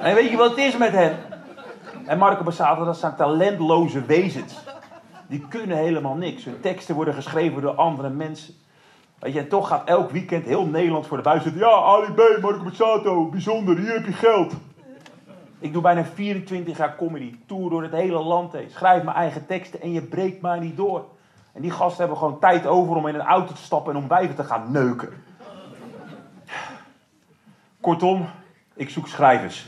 en 0.00 0.14
weet 0.14 0.30
je 0.30 0.36
wat 0.36 0.50
het 0.50 0.58
is 0.58 0.76
met 0.76 0.92
hen? 0.92 1.16
En 2.06 2.18
Marco 2.18 2.42
Bassato, 2.42 2.84
dat 2.84 2.96
zijn 2.96 3.16
talentloze 3.16 4.04
wezens. 4.04 4.64
Die 5.26 5.46
kunnen 5.48 5.76
helemaal 5.76 6.14
niks. 6.14 6.44
Hun 6.44 6.60
teksten 6.60 6.94
worden 6.94 7.14
geschreven 7.14 7.62
door 7.62 7.74
andere 7.74 8.08
mensen. 8.08 8.54
Weet 9.18 9.32
je, 9.32 9.38
en 9.38 9.48
toch 9.48 9.68
gaat 9.68 9.88
elk 9.88 10.10
weekend 10.10 10.44
heel 10.44 10.66
Nederland 10.66 11.06
voor 11.06 11.16
de 11.16 11.22
buis 11.22 11.42
zitten. 11.42 11.60
Ja, 11.60 11.70
Ali 11.70 12.12
B, 12.12 12.40
Marco 12.40 12.62
Bassato, 12.62 13.28
bijzonder, 13.28 13.78
hier 13.78 13.92
heb 13.92 14.06
je 14.06 14.12
geld. 14.12 14.52
Ik 15.58 15.72
doe 15.72 15.82
bijna 15.82 16.04
24 16.04 16.76
jaar 16.76 16.96
comedy, 16.96 17.34
tour 17.46 17.70
door 17.70 17.82
het 17.82 17.92
hele 17.92 18.18
land 18.18 18.52
heen. 18.52 18.70
Schrijf 18.70 19.02
mijn 19.02 19.16
eigen 19.16 19.46
teksten 19.46 19.80
en 19.80 19.92
je 19.92 20.02
breekt 20.02 20.42
mij 20.42 20.58
niet 20.58 20.76
door. 20.76 21.04
En 21.52 21.62
die 21.62 21.70
gasten 21.70 21.98
hebben 21.98 22.16
gewoon 22.16 22.38
tijd 22.38 22.66
over 22.66 22.96
om 22.96 23.06
in 23.06 23.14
een 23.14 23.20
auto 23.20 23.52
te 23.52 23.62
stappen 23.62 23.94
en 23.94 23.98
om 24.02 24.08
wijven 24.08 24.34
te 24.34 24.44
gaan 24.44 24.72
neuken. 24.72 25.08
Kortom, 27.80 28.26
ik 28.74 28.90
zoek 28.90 29.06
schrijvers. 29.06 29.66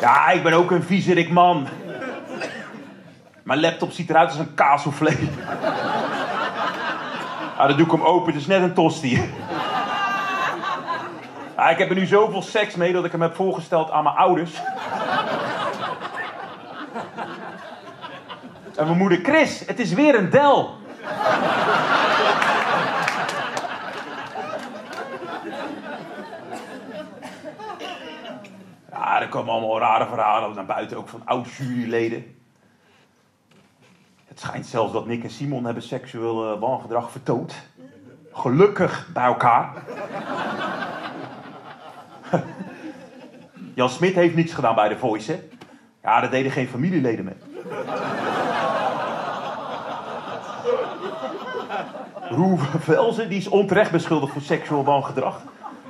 Ja, 0.00 0.30
ik 0.30 0.42
ben 0.42 0.52
ook 0.52 0.70
een 0.70 0.82
viezerik 0.82 1.30
man. 1.30 1.68
Mijn 3.42 3.60
laptop 3.60 3.92
ziet 3.92 4.10
eruit 4.10 4.28
als 4.28 4.38
een 4.38 4.54
kaassoufflé. 4.54 5.16
Ah, 7.56 7.68
dan 7.68 7.76
doe 7.76 7.86
ik 7.86 7.92
hem 7.92 8.02
open, 8.02 8.32
het 8.32 8.40
is 8.40 8.46
net 8.46 8.62
een 8.62 8.74
tosti. 8.74 9.32
Ah, 11.54 11.70
ik 11.70 11.78
heb 11.78 11.88
er 11.88 11.94
nu 11.94 12.06
zoveel 12.06 12.42
seks 12.42 12.74
mee 12.74 12.92
dat 12.92 13.04
ik 13.04 13.12
hem 13.12 13.22
heb 13.22 13.34
voorgesteld 13.34 13.90
aan 13.90 14.04
mijn 14.04 14.16
ouders. 14.16 14.52
En 18.76 18.86
mijn 18.86 18.98
moeder, 18.98 19.18
Chris, 19.22 19.62
het 19.66 19.78
is 19.78 19.92
weer 19.92 20.14
een 20.14 20.30
del. 20.30 20.78
Komen 29.30 29.52
allemaal 29.52 29.78
rare 29.78 30.06
verhalen 30.06 30.54
naar 30.54 30.66
buiten, 30.66 30.96
ook 30.96 31.08
van 31.08 31.22
oud-juryleden. 31.24 32.34
Het 34.24 34.40
schijnt 34.40 34.66
zelfs 34.66 34.92
dat 34.92 35.06
Nick 35.06 35.22
en 35.22 35.30
Simon 35.30 35.64
hebben 35.64 35.82
seksueel 35.82 36.52
eh, 36.52 36.60
wangedrag 36.60 37.10
vertoond. 37.10 37.54
Gelukkig 38.32 39.08
bij 39.12 39.24
elkaar. 39.24 39.72
Jan 43.74 43.90
Smit 43.90 44.14
heeft 44.14 44.34
niets 44.34 44.52
gedaan 44.52 44.74
bij 44.74 44.88
de 44.88 44.98
Voice? 44.98 45.42
Ja, 46.02 46.20
daar 46.20 46.30
deden 46.30 46.52
geen 46.52 46.68
familieleden 46.68 47.24
mee. 47.24 47.34
Roel 52.36 52.58
Velzen, 52.78 53.28
die 53.28 53.38
is 53.38 53.48
onterecht 53.48 53.90
beschuldigd 53.90 54.32
voor 54.32 54.42
seksueel 54.42 54.84
wangedrag. 54.84 55.42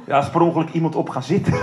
Ja, 0.06 0.18
is 0.18 0.30
per 0.30 0.40
ongeluk 0.40 0.70
iemand 0.70 0.94
op 0.94 1.08
gaan 1.08 1.22
zitten. 1.22 1.52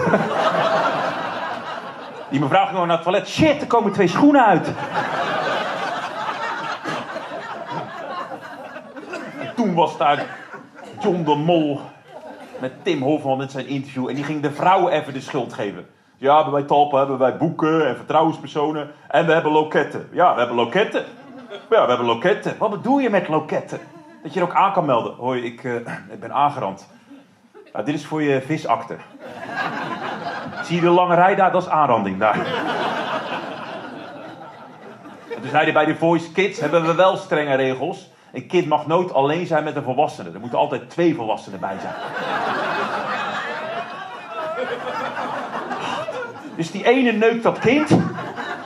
Die 2.29 2.39
mevrouw 2.39 2.61
ging 2.61 2.71
gewoon 2.71 2.87
naar 2.87 2.95
het 2.95 3.05
toilet. 3.05 3.27
Shit, 3.27 3.61
er 3.61 3.67
komen 3.67 3.91
twee 3.91 4.07
schoenen 4.07 4.45
uit. 4.45 4.67
En 9.39 9.53
toen 9.55 9.73
was 9.73 9.97
daar 9.97 10.25
John 10.99 11.23
de 11.23 11.35
Mol 11.35 11.81
met 12.59 12.83
Tim 12.83 13.01
Hofman 13.01 13.37
met 13.37 13.51
zijn 13.51 13.67
interview. 13.67 14.09
En 14.09 14.15
die 14.15 14.23
ging 14.23 14.41
de 14.41 14.51
vrouwen 14.51 14.91
even 14.91 15.13
de 15.13 15.21
schuld 15.21 15.53
geven. 15.53 15.87
Ja, 16.17 16.51
wij 16.51 16.63
talpen, 16.63 16.97
hebben 16.97 17.17
wij 17.17 17.37
boeken 17.37 17.87
en 17.87 17.95
vertrouwenspersonen. 17.95 18.91
En 19.07 19.25
we 19.25 19.33
hebben 19.33 19.51
loketten. 19.51 20.09
Ja, 20.11 20.33
we 20.33 20.39
hebben 20.39 20.57
loketten. 20.57 21.05
Ja, 21.69 21.81
we 21.83 21.87
hebben 21.87 22.05
loketten. 22.05 22.55
Wat 22.57 22.69
bedoel 22.69 22.99
je 22.99 23.09
met 23.09 23.27
loketten? 23.27 23.79
Dat 24.23 24.33
je 24.33 24.39
er 24.39 24.45
ook 24.45 24.55
aan 24.55 24.73
kan 24.73 24.85
melden. 24.85 25.13
Hoi, 25.15 25.43
ik, 25.45 25.63
eh, 25.63 25.75
ik 26.09 26.19
ben 26.19 26.33
aangerand. 26.33 26.87
Nou, 27.73 27.85
dit 27.85 27.95
is 27.95 28.05
voor 28.05 28.21
je 28.21 28.41
visakte. 28.41 28.95
Zie 30.67 30.75
je 30.75 30.81
de 30.81 30.89
lange 30.89 31.15
rij 31.15 31.35
daar? 31.35 31.51
Dat 31.51 31.61
is 31.61 31.69
aanranding 31.69 32.19
daar. 32.19 32.35
En 35.35 35.41
toen 35.41 35.49
zei 35.49 35.63
hij 35.63 35.73
bij 35.73 35.85
de 35.85 35.95
Voice 35.95 36.31
Kids 36.31 36.59
hebben 36.59 36.85
we 36.85 36.95
wel 36.95 37.17
strenge 37.17 37.55
regels. 37.55 38.09
Een 38.33 38.47
kind 38.47 38.67
mag 38.67 38.87
nooit 38.87 39.13
alleen 39.13 39.45
zijn 39.45 39.63
met 39.63 39.75
een 39.75 39.83
volwassene. 39.83 40.31
Er 40.33 40.39
moeten 40.39 40.59
altijd 40.59 40.89
twee 40.89 41.15
volwassenen 41.15 41.59
bij 41.59 41.75
zijn. 41.81 41.93
Dus 46.55 46.71
die 46.71 46.85
ene 46.85 47.11
neukt 47.11 47.43
dat 47.43 47.59
kind. 47.59 47.89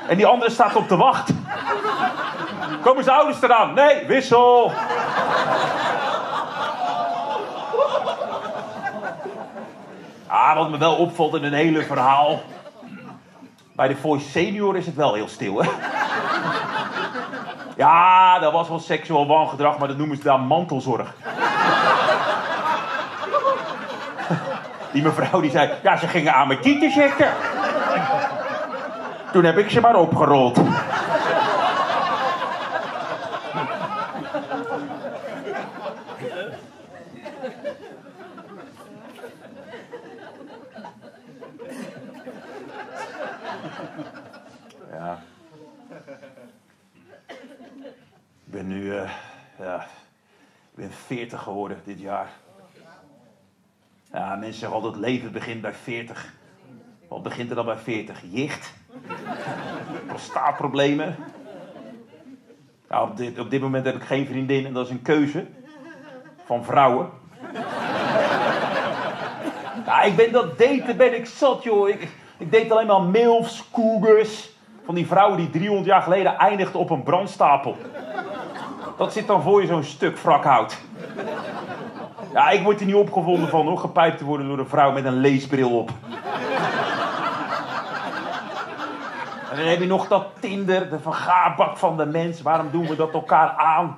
En 0.07 0.17
die 0.17 0.25
andere 0.25 0.51
staat 0.51 0.75
op 0.75 0.89
de 0.89 0.95
wacht. 0.95 1.29
Komen 2.81 3.03
zijn 3.03 3.17
ouders 3.17 3.41
eraan? 3.41 3.73
Nee, 3.73 4.05
wissel. 4.07 4.71
Ah, 10.41 10.55
wat 10.55 10.69
me 10.69 10.77
wel 10.77 10.95
opvalt 10.95 11.35
in 11.35 11.43
een 11.43 11.53
hele 11.53 11.83
verhaal. 11.83 12.41
Bij 13.75 13.87
de 13.87 13.95
Voice 13.95 14.29
Senior 14.29 14.77
is 14.77 14.85
het 14.85 14.95
wel 14.95 15.13
heel 15.13 15.27
stil, 15.27 15.61
hè? 15.61 15.69
Ja, 17.77 18.39
dat 18.39 18.53
was 18.53 18.67
wel 18.67 18.79
seksueel 18.79 19.27
wangedrag, 19.27 19.77
maar 19.77 19.87
dat 19.87 19.97
noemen 19.97 20.17
ze 20.17 20.23
daar 20.23 20.39
mantelzorg. 20.39 21.13
Die 24.91 25.03
mevrouw 25.03 25.41
die 25.41 25.51
zei, 25.51 25.71
ja, 25.83 25.97
ze 25.97 26.07
gingen 26.07 26.33
aan 26.33 26.47
mijn 26.47 26.61
tieten 26.61 26.91
zitten. 26.91 27.29
Toen 29.31 29.43
heb 29.43 29.57
ik 29.57 29.69
ze 29.69 29.81
maar 29.81 29.95
opgerold. 29.95 30.59
Ben 48.61 48.69
nu, 48.69 48.95
eh, 48.95 49.09
ja, 49.59 49.75
ik 50.71 50.75
ben 50.75 50.91
40 50.91 51.41
geworden 51.41 51.77
dit 51.83 51.99
jaar. 51.99 52.29
Ja, 54.11 54.35
mensen 54.35 54.59
zeggen 54.59 54.77
altijd, 54.77 54.95
leven 54.95 55.31
begint 55.31 55.61
bij 55.61 55.73
40. 55.73 56.33
Wat 57.07 57.23
begint 57.23 57.49
er 57.49 57.55
dan 57.55 57.65
bij 57.65 57.77
40? 57.77 58.21
Jicht? 58.29 58.73
Prostaatproblemen? 60.07 61.15
Nou, 62.89 63.09
op, 63.09 63.17
dit, 63.17 63.39
op 63.39 63.49
dit 63.49 63.61
moment 63.61 63.85
heb 63.85 63.95
ik 63.95 64.03
geen 64.03 64.25
vriendin 64.25 64.65
en 64.65 64.73
dat 64.73 64.85
is 64.85 64.91
een 64.91 65.01
keuze 65.01 65.47
van 66.45 66.63
vrouwen. 66.63 67.09
Ja, 69.85 70.01
ik 70.01 70.15
ben 70.15 70.31
dat 70.31 70.57
daten 70.57 70.97
ben 70.97 71.15
ik 71.15 71.25
zat, 71.25 71.63
joh. 71.63 71.89
Ik, 71.89 72.07
ik 72.37 72.51
date 72.51 72.71
alleen 72.71 72.87
maar 72.87 73.01
milfs, 73.01 73.69
cougars. 73.71 74.49
Van 74.85 74.95
die 74.95 75.07
vrouwen 75.07 75.37
die 75.37 75.49
300 75.49 75.85
jaar 75.87 76.01
geleden 76.01 76.37
eindigden 76.37 76.79
op 76.79 76.89
een 76.89 77.03
brandstapel. 77.03 77.77
Dat 78.97 79.13
zit 79.13 79.27
dan 79.27 79.41
voor 79.41 79.61
je 79.61 79.67
zo'n 79.67 79.83
stuk 79.83 80.17
wrakhout. 80.17 80.77
Ja, 82.33 82.49
ik 82.49 82.63
word 82.63 82.79
er 82.79 82.85
niet 82.85 82.95
opgevonden 82.95 83.49
van 83.49 83.67
hoor, 83.67 83.77
gepijpt 83.77 84.17
te 84.17 84.25
worden 84.25 84.47
door 84.47 84.59
een 84.59 84.67
vrouw 84.67 84.91
met 84.91 85.05
een 85.05 85.19
leesbril 85.19 85.77
op. 85.77 85.89
En 89.51 89.57
dan 89.57 89.65
heb 89.65 89.79
je 89.79 89.87
nog 89.87 90.07
dat 90.07 90.27
Tinder, 90.39 90.89
de 90.89 90.99
vergaarbak 90.99 91.77
van 91.77 91.97
de 91.97 92.05
mens. 92.05 92.41
Waarom 92.41 92.67
doen 92.71 92.87
we 92.87 92.95
dat 92.95 93.13
elkaar 93.13 93.49
aan? 93.49 93.97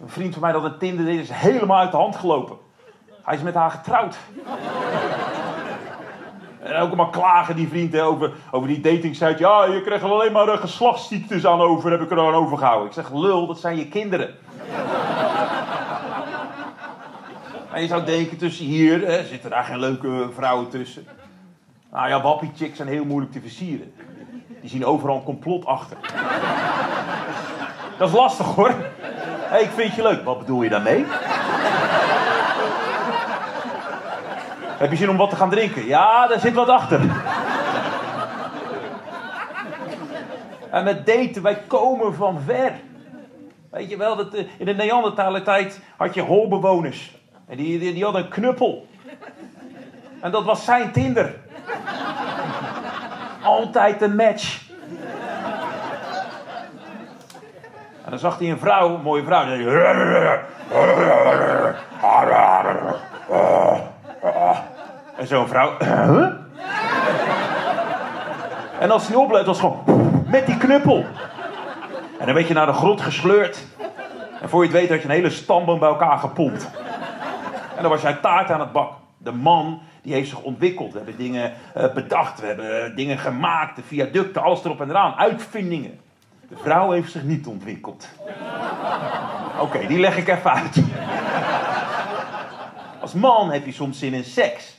Een 0.00 0.08
vriend 0.08 0.32
van 0.32 0.42
mij 0.42 0.52
dat 0.52 0.64
een 0.64 0.78
Tinder 0.78 1.04
deed, 1.04 1.20
is 1.20 1.30
helemaal 1.30 1.78
uit 1.78 1.90
de 1.90 1.96
hand 1.96 2.16
gelopen. 2.16 2.56
Hij 3.22 3.34
is 3.34 3.42
met 3.42 3.54
haar 3.54 3.70
getrouwd. 3.70 4.16
En 6.62 6.76
ook 6.76 6.96
maar 6.96 7.10
klagen 7.10 7.56
die 7.56 7.68
vriend 7.68 7.92
hè, 7.92 8.04
over, 8.04 8.32
over 8.50 8.68
die 8.68 8.80
datingsite. 8.80 9.38
Ja, 9.38 9.64
je 9.64 9.82
krijgt 9.82 10.04
er 10.04 10.10
alleen 10.10 10.32
maar 10.32 10.46
uh, 10.46 10.56
geslachtsziektes 10.56 11.46
aan 11.46 11.60
over, 11.60 11.90
heb 11.90 12.00
ik 12.00 12.10
er 12.10 12.18
aan 12.18 12.34
overgehouden. 12.34 12.86
Ik 12.86 12.92
zeg, 12.92 13.12
lul, 13.12 13.46
dat 13.46 13.58
zijn 13.58 13.76
je 13.76 13.88
kinderen. 13.88 14.34
En 17.72 17.82
je 17.82 17.88
zou 17.88 18.04
denken, 18.04 18.36
tussen 18.36 18.64
hier 18.64 19.06
hè, 19.06 19.24
zitten 19.24 19.50
daar 19.50 19.64
geen 19.64 19.78
leuke 19.78 20.28
vrouwen 20.34 20.68
tussen. 20.68 21.06
Nou 21.90 22.08
ja, 22.08 22.22
wappie 22.22 22.50
chicks 22.56 22.76
zijn 22.76 22.88
heel 22.88 23.04
moeilijk 23.04 23.32
te 23.32 23.40
versieren. 23.40 23.92
Die 24.60 24.70
zien 24.70 24.84
overal 24.84 25.16
een 25.16 25.22
complot 25.22 25.66
achter. 25.66 25.96
Dat 27.98 28.08
is 28.08 28.14
lastig 28.14 28.46
hoor. 28.46 28.74
Ik 29.60 29.70
vind 29.74 29.94
je 29.94 30.02
leuk. 30.02 30.24
Wat 30.24 30.38
bedoel 30.38 30.62
je 30.62 30.68
daarmee? 30.68 31.06
Heb 34.80 34.90
je 34.90 34.96
zin 34.96 35.10
om 35.10 35.16
wat 35.16 35.30
te 35.30 35.36
gaan 35.36 35.50
drinken? 35.50 35.86
Ja, 35.86 36.26
daar 36.26 36.40
zit 36.40 36.54
wat 36.54 36.68
achter. 36.68 37.00
En 40.70 40.84
met 40.84 41.06
daten, 41.06 41.42
wij 41.42 41.62
komen 41.66 42.14
van 42.14 42.40
ver. 42.46 42.72
Weet 43.70 43.90
je 43.90 43.96
wel, 43.96 44.16
dat, 44.16 44.34
eh, 44.34 44.44
in 44.58 44.66
de 44.66 44.74
Neandertaler 44.74 45.42
tijd 45.42 45.80
had 45.96 46.14
je 46.14 46.20
holbewoners. 46.20 47.18
En 47.48 47.56
die, 47.56 47.78
die, 47.78 48.04
hadden 48.04 48.22
een 48.22 48.28
knuppel. 48.28 48.86
En 50.20 50.30
dat 50.30 50.44
was 50.44 50.64
zijn 50.64 50.92
Tinder. 50.92 51.34
Altijd 53.42 54.02
een 54.02 54.16
match. 54.16 54.68
En 58.04 58.10
dan 58.10 58.18
zag 58.18 58.38
hij 58.38 58.50
een 58.50 58.58
vrouw, 58.58 58.94
een 58.94 59.02
mooie 59.02 59.24
vrouw. 59.24 59.42
En 59.42 59.48
zei 59.48 60.40
hij... 64.20 64.62
En 65.16 65.26
zo'n 65.26 65.48
vrouw... 65.48 65.76
Huh? 65.84 66.26
En 68.80 68.90
als 68.90 69.06
hij 69.06 69.16
oplet, 69.16 69.46
was 69.46 69.60
gewoon 69.60 70.00
met 70.30 70.46
die 70.46 70.56
knuppel. 70.56 71.04
En 72.18 72.26
dan 72.26 72.34
werd 72.34 72.48
je 72.48 72.54
naar 72.54 72.66
de 72.66 72.72
grot 72.72 73.00
gesleurd. 73.00 73.66
En 74.40 74.48
voor 74.48 74.62
je 74.64 74.68
het 74.68 74.78
weet 74.78 74.88
had 74.88 74.98
je 74.98 75.04
een 75.04 75.14
hele 75.14 75.30
stamboom 75.30 75.78
bij 75.78 75.88
elkaar 75.88 76.18
gepompt. 76.18 76.70
En 77.76 77.82
dan 77.82 77.90
was 77.90 78.02
jij 78.02 78.14
taart 78.14 78.50
aan 78.50 78.60
het 78.60 78.72
bak. 78.72 78.92
De 79.18 79.32
man 79.32 79.80
die 80.02 80.14
heeft 80.14 80.28
zich 80.28 80.42
ontwikkeld. 80.42 80.92
We 80.92 80.96
hebben 80.96 81.16
dingen 81.16 81.52
eh, 81.74 81.92
bedacht. 81.92 82.40
We 82.40 82.46
hebben 82.46 82.84
eh, 82.84 82.96
dingen 82.96 83.18
gemaakt. 83.18 83.76
De 83.76 83.82
viaducten, 83.82 84.42
alles 84.42 84.64
erop 84.64 84.80
en 84.80 84.90
eraan. 84.90 85.14
Uitvindingen. 85.14 86.00
De 86.48 86.56
vrouw 86.56 86.90
heeft 86.90 87.12
zich 87.12 87.22
niet 87.22 87.46
ontwikkeld. 87.46 88.08
Oké, 89.60 89.86
die 89.86 90.00
leg 90.00 90.16
ik 90.16 90.28
even 90.28 90.52
uit. 90.52 90.82
Als 93.00 93.12
man 93.12 93.50
heb 93.50 93.64
je 93.64 93.72
soms 93.72 93.98
zin 93.98 94.14
in 94.14 94.24
seks. 94.24 94.78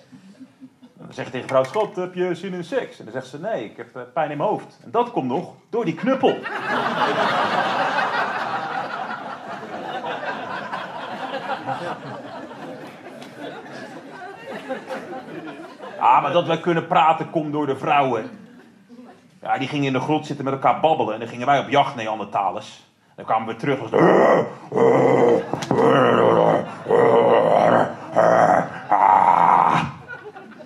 Dan 0.94 1.14
zeg 1.14 1.26
je 1.26 1.32
tegen 1.32 1.48
vrouw, 1.48 1.64
schat, 1.64 1.96
heb 1.96 2.14
je 2.14 2.36
zin 2.36 2.54
in 2.54 2.64
seks? 2.64 3.00
En 3.00 3.04
dan 3.04 3.14
zegt 3.14 3.28
ze, 3.28 3.40
nee, 3.40 3.66
ik 3.66 3.78
heb 3.78 3.96
eh, 3.96 4.02
pijn 4.14 4.32
in 4.32 4.38
mijn 4.38 4.50
hoofd. 4.50 4.80
En 4.84 4.92
dat 4.92 5.12
komt 5.12 5.28
nog 5.28 5.54
door 5.70 5.86
die 5.86 5.96
knuppel. 5.96 6.38
Ah, 16.00 16.22
maar 16.22 16.32
dat 16.32 16.48
wij 16.48 16.60
kunnen 16.60 16.88
praten 16.88 17.30
komt 17.30 17.52
door 17.52 17.66
de 17.66 17.76
vrouwen. 17.76 18.30
Ja, 19.42 19.58
die 19.58 19.68
gingen 19.68 19.86
in 19.86 19.94
de 19.94 20.00
grot 20.00 20.26
zitten 20.26 20.46
met 20.46 20.54
elkaar 20.54 20.80
babbelen. 20.80 21.14
En 21.14 21.20
dan 21.20 21.30
gingen 21.30 21.46
wij 21.46 21.60
op 21.60 21.70
jacht 21.70 21.96
Neandertalers. 21.96 22.84
Dan 23.16 23.26
kwamen 23.26 23.48
we 23.48 23.56
terug. 23.56 23.80
Was 23.80 23.92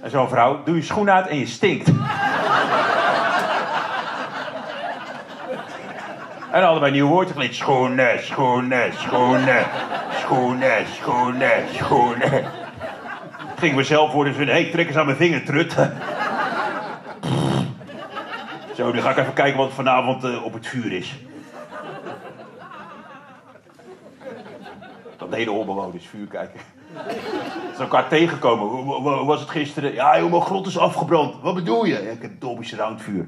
en 0.02 0.10
zo'n 0.10 0.30
vrouw, 0.30 0.64
doe 0.64 0.76
je 0.76 0.82
schoen 0.82 1.12
uit 1.12 1.28
en 1.28 1.38
je 1.38 1.46
stinkt. 1.46 1.92
En 6.52 6.64
een 6.84 6.92
nieuw 6.92 7.08
woordje 7.08 7.34
geleerd. 7.34 7.56
Schoenen, 7.56 8.24
schoenen, 8.24 8.94
schoenen. 8.94 9.66
Schoenen, 10.12 10.86
schoenen, 10.88 11.64
schoenen. 11.74 12.46
Gingen 13.56 13.78
we 13.78 13.84
zelf 13.84 14.12
worden 14.12 14.34
hé, 14.56 14.62
hey, 14.62 14.72
trek 14.72 14.88
eens 14.88 14.98
aan 14.98 15.06
mijn 15.06 15.18
vinger, 15.18 15.44
trut. 15.44 15.76
Zo, 18.76 18.92
nu 18.92 19.02
ga 19.02 19.10
ik 19.10 19.18
even 19.18 19.34
kijken 19.34 19.58
wat 19.58 19.74
vanavond 19.74 20.24
eh, 20.24 20.44
op 20.44 20.54
het 20.54 20.68
vuur 20.68 20.92
is. 20.92 21.16
Dat 25.18 25.32
deden 25.32 25.54
holbewoners, 25.54 26.08
vuur 26.08 26.28
kijken. 26.28 26.60
Ze 27.76 27.82
elkaar 27.82 28.08
tegenkomen. 28.08 28.68
Hoe, 28.68 29.26
was 29.26 29.40
het 29.40 29.50
gisteren? 29.50 29.94
Ja, 29.94 30.20
joh, 30.20 30.30
mijn 30.30 30.42
grot 30.42 30.68
is 30.68 30.78
afgebrand. 30.78 31.42
Wat 31.42 31.56
bedoel 31.56 31.86
je? 31.86 32.12
Ik 32.12 32.22
heb 32.22 32.40
Dolby 32.40 32.64
Surround 32.64 33.02
vuur. 33.02 33.28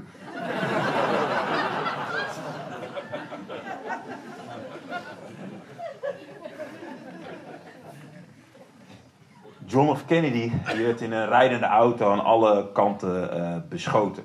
John 9.66 9.96
F. 9.96 10.06
Kennedy 10.06 10.52
werd 10.78 11.02
in 11.02 11.12
een 11.12 11.28
rijdende 11.28 11.66
auto 11.66 12.12
aan 12.12 12.24
alle 12.24 12.72
kanten 12.72 13.32
eh, 13.32 13.56
beschoten. 13.70 14.24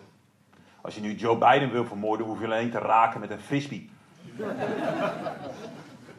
Als 0.80 0.94
je 0.94 1.00
nu 1.00 1.14
Joe 1.14 1.36
Biden 1.36 1.72
wil 1.72 1.84
vermoorden, 1.84 2.26
hoef 2.26 2.40
je 2.40 2.44
alleen 2.44 2.70
te 2.70 2.78
raken 2.78 3.20
met 3.20 3.30
een 3.30 3.40
frisbee. 3.40 3.90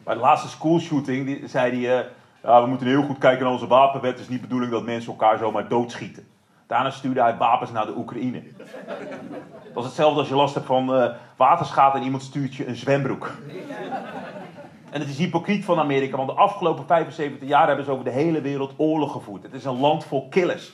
Bij 0.04 0.14
de 0.14 0.20
laatste 0.20 0.48
schoolshooting 0.48 1.50
zei 1.50 1.86
hij... 1.86 1.98
eh, 1.98 2.06
ja, 2.44 2.62
we 2.62 2.68
moeten 2.68 2.86
heel 2.86 3.02
goed 3.02 3.18
kijken 3.18 3.42
naar 3.42 3.52
onze 3.52 3.66
wapenwet. 3.66 4.10
Het 4.10 4.20
is 4.20 4.28
niet 4.28 4.40
de 4.40 4.46
bedoeling 4.46 4.72
dat 4.72 4.84
mensen 4.84 5.10
elkaar 5.10 5.38
zomaar 5.38 5.68
doodschieten. 5.68 6.26
Daarna 6.66 6.90
stuurde 6.90 7.22
hij 7.22 7.36
wapens 7.36 7.70
naar 7.72 7.86
de 7.86 7.96
Oekraïne. 7.96 8.42
Dat 9.74 9.82
is 9.82 9.84
hetzelfde 9.84 10.18
als 10.18 10.28
je 10.28 10.34
last 10.34 10.54
hebt 10.54 10.66
van 10.66 11.14
waterschade 11.36 11.98
en 11.98 12.04
iemand 12.04 12.22
stuurt 12.22 12.54
je 12.54 12.66
een 12.66 12.76
zwembroek. 12.76 13.30
En 14.90 15.00
het 15.00 15.08
is 15.08 15.18
hypocriet 15.18 15.64
van 15.64 15.78
Amerika, 15.78 16.16
want 16.16 16.28
de 16.28 16.34
afgelopen 16.34 16.86
75 16.86 17.48
jaar 17.48 17.66
hebben 17.66 17.84
ze 17.84 17.90
over 17.90 18.04
de 18.04 18.10
hele 18.10 18.40
wereld 18.40 18.74
oorlog 18.76 19.12
gevoerd. 19.12 19.42
Het 19.42 19.52
is 19.52 19.64
een 19.64 19.80
land 19.80 20.04
vol 20.04 20.28
killers. 20.28 20.72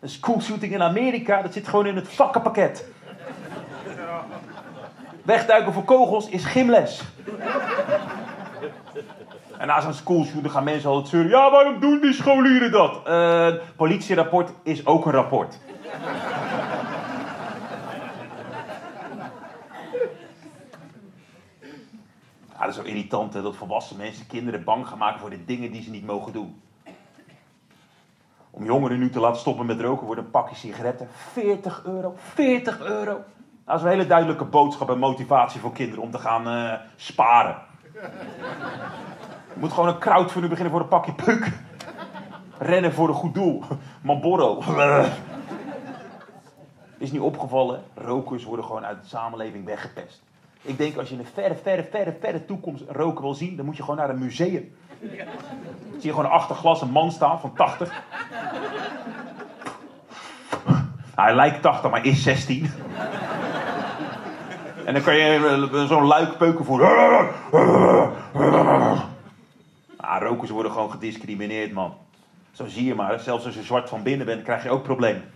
Een 0.00 0.08
schoolshooting 0.08 0.72
in 0.72 0.82
Amerika, 0.82 1.42
dat 1.42 1.52
zit 1.52 1.68
gewoon 1.68 1.86
in 1.86 1.96
het 1.96 2.08
vakkenpakket. 2.08 2.88
Wegduiken 5.22 5.72
voor 5.72 5.84
kogels 5.84 6.28
is 6.28 6.44
gymles. 6.44 7.02
En 9.60 9.66
na 9.66 9.80
zo'n 9.80 9.94
schoolshooting 9.94 10.52
gaan 10.52 10.64
mensen 10.64 10.90
altijd 10.90 11.08
zeuren. 11.08 11.30
Ja, 11.30 11.50
waarom 11.50 11.80
doen 11.80 12.00
die 12.00 12.12
scholieren 12.12 12.70
dat? 12.70 13.06
Eh, 13.06 13.54
politierapport 13.76 14.52
is 14.62 14.86
ook 14.86 15.06
een 15.06 15.12
rapport. 15.12 15.58
Ja, 22.52 22.66
dat 22.66 22.74
is 22.74 22.82
zo 22.82 22.88
irritant 22.88 23.34
hè, 23.34 23.42
dat 23.42 23.56
volwassen 23.56 23.96
mensen 23.96 24.26
kinderen 24.26 24.64
bang 24.64 24.86
gaan 24.86 24.98
maken 24.98 25.20
voor 25.20 25.30
de 25.30 25.44
dingen 25.44 25.72
die 25.72 25.82
ze 25.82 25.90
niet 25.90 26.06
mogen 26.06 26.32
doen. 26.32 26.62
Om 28.50 28.64
jongeren 28.64 28.98
nu 28.98 29.10
te 29.10 29.20
laten 29.20 29.40
stoppen 29.40 29.66
met 29.66 29.80
roken 29.80 30.06
wordt 30.06 30.20
een 30.20 30.30
pakje 30.30 30.56
sigaretten 30.56 31.08
40 31.32 31.82
euro. 31.84 32.14
40 32.16 32.80
euro! 32.80 33.20
Dat 33.64 33.76
is 33.76 33.82
een 33.82 33.88
hele 33.88 34.06
duidelijke 34.06 34.44
boodschap 34.44 34.90
en 34.90 34.98
motivatie 34.98 35.60
voor 35.60 35.72
kinderen 35.72 36.02
om 36.02 36.10
te 36.10 36.18
gaan 36.18 36.48
eh, 36.48 36.80
sparen. 36.96 37.56
Je 39.60 39.66
moet 39.66 39.74
gewoon 39.74 39.90
een 39.90 39.98
crowdfunding 39.98 40.48
beginnen 40.48 40.72
voor 40.72 40.80
een 40.80 40.88
pakje 40.88 41.12
peuk. 41.12 41.52
Rennen 42.58 42.92
voor 42.92 43.08
een 43.08 43.14
goed 43.14 43.34
doel. 43.34 43.62
Marlboro. 44.02 44.62
Is 46.98 47.12
niet 47.12 47.20
opgevallen, 47.20 47.82
rokers 47.94 48.44
worden 48.44 48.64
gewoon 48.64 48.84
uit 48.84 49.02
de 49.02 49.08
samenleving 49.08 49.64
weggepest. 49.64 50.22
Ik 50.62 50.78
denk 50.78 50.96
als 50.96 51.08
je 51.08 51.14
in 51.14 51.20
een 51.20 51.26
verre, 51.34 51.54
verre, 51.54 51.84
verre, 51.90 52.16
verre 52.20 52.44
toekomst 52.44 52.82
een 52.88 52.94
roker 52.94 53.22
wil 53.22 53.34
zien, 53.34 53.56
dan 53.56 53.64
moet 53.64 53.76
je 53.76 53.82
gewoon 53.82 53.98
naar 53.98 54.10
een 54.10 54.18
museum. 54.18 54.74
Dan 55.00 55.10
zie 55.92 56.10
je 56.10 56.14
gewoon 56.14 56.30
achter 56.30 56.56
glas 56.56 56.80
een 56.80 56.90
man 56.90 57.12
staan 57.12 57.40
van 57.40 57.52
80. 57.52 58.02
Hij 61.14 61.34
lijkt 61.34 61.62
80, 61.62 61.90
maar 61.90 62.04
is 62.04 62.22
16. 62.22 62.72
En 64.84 64.94
dan 64.94 65.02
kan 65.02 65.16
je 65.16 65.68
eh, 65.72 65.84
zo'n 65.88 66.06
luik 66.06 66.36
peuken 66.36 66.64
voor. 66.64 66.80
Rokers 70.18 70.50
worden 70.50 70.72
gewoon 70.72 70.90
gediscrimineerd, 70.90 71.72
man. 71.72 71.94
Zo 72.52 72.66
zie 72.66 72.84
je 72.84 72.94
maar, 72.94 73.20
zelfs 73.20 73.44
als 73.44 73.54
je 73.54 73.62
zwart 73.62 73.88
van 73.88 74.02
binnen 74.02 74.26
bent, 74.26 74.42
krijg 74.42 74.62
je 74.62 74.70
ook 74.70 74.82
problemen. 74.82 75.32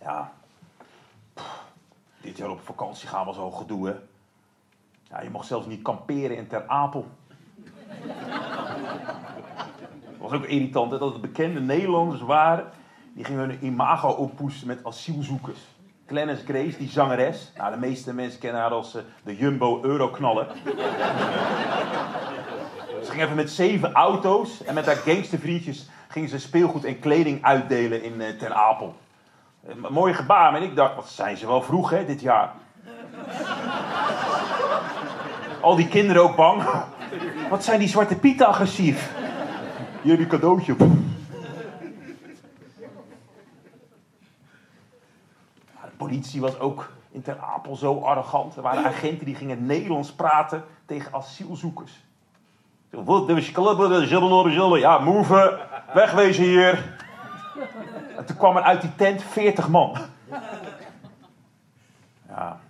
Ja. 0.00 0.32
Dit 2.20 2.36
jaar 2.36 2.50
op 2.50 2.60
vakantie 2.60 3.08
gaan 3.08 3.26
was 3.26 3.36
al 3.36 3.50
gedoe, 3.50 3.86
hè. 3.86 3.94
Ja, 5.02 5.22
je 5.22 5.30
mocht 5.30 5.46
zelfs 5.46 5.66
niet 5.66 5.82
kamperen 5.82 6.36
in 6.36 6.46
Ter 6.46 6.66
Apel. 6.66 7.06
Was 10.18 10.32
ook 10.32 10.44
irritant, 10.44 10.90
hè, 10.90 10.98
dat 10.98 11.12
het 11.12 11.20
bekende 11.20 11.60
Nederlanders 11.60 12.20
waren. 12.20 12.70
Die 13.14 13.24
gingen 13.24 13.48
hun 13.48 13.58
imago 13.60 14.08
oppoetsen 14.08 14.66
met 14.66 14.84
asielzoekers. 14.84 15.58
Clarence 16.06 16.44
Grace, 16.44 16.78
die 16.78 16.88
zangeres. 16.88 17.52
Nou, 17.56 17.70
de 17.72 17.78
meeste 17.78 18.14
mensen 18.14 18.40
kennen 18.40 18.60
haar 18.60 18.70
als 18.70 18.94
eh, 18.94 19.02
de 19.22 19.36
Jumbo 19.36 19.82
Euroknaller. 19.82 20.46
Ze 23.04 23.10
ging 23.10 23.22
even 23.22 23.36
met 23.36 23.50
zeven 23.50 23.92
auto's 23.92 24.64
en 24.64 24.74
met 24.74 24.86
haar 24.86 24.96
gangstervriendjes 24.96 25.88
gingen 26.08 26.28
ze 26.28 26.38
speelgoed 26.38 26.84
en 26.84 26.98
kleding 26.98 27.44
uitdelen 27.44 28.02
in 28.02 28.20
eh, 28.20 28.38
Ter 28.38 28.52
Apel. 28.52 28.94
Een 29.66 29.86
mooi 29.90 30.14
gebaar. 30.14 30.54
En 30.54 30.62
ik 30.62 30.76
dacht, 30.76 30.94
wat 30.94 31.08
zijn 31.08 31.36
ze 31.36 31.46
wel 31.46 31.62
vroeg 31.62 31.90
hè, 31.90 32.04
dit 32.04 32.20
jaar. 32.20 32.52
Al 35.60 35.76
die 35.76 35.88
kinderen 35.88 36.22
ook 36.22 36.36
bang. 36.36 36.62
Wat 37.50 37.64
zijn 37.64 37.78
die 37.78 37.88
zwarte 37.88 38.18
pieten 38.18 38.46
agressief. 38.46 39.12
Een 40.04 40.26
cadeautje. 40.26 40.76
Ja, 45.74 45.83
De 45.83 45.83
politie 45.96 46.40
was 46.40 46.58
ook 46.58 46.92
in 47.10 47.22
Ter 47.22 47.38
Apel 47.38 47.76
zo 47.76 48.00
arrogant. 48.00 48.56
Er 48.56 48.62
waren 48.62 48.84
agenten 48.84 49.26
die 49.26 49.34
gingen 49.34 49.66
Nederlands 49.66 50.12
praten 50.12 50.64
tegen 50.86 51.14
asielzoekers. 51.14 52.04
Ja, 54.80 54.98
move, 54.98 55.60
wegwezen 55.94 56.44
hier. 56.44 56.96
En 58.16 58.24
toen 58.24 58.36
kwam 58.36 58.56
er 58.56 58.62
uit 58.62 58.80
die 58.80 58.94
tent 58.94 59.22
40 59.22 59.68
man. 59.68 59.96
Ja. 62.28 62.60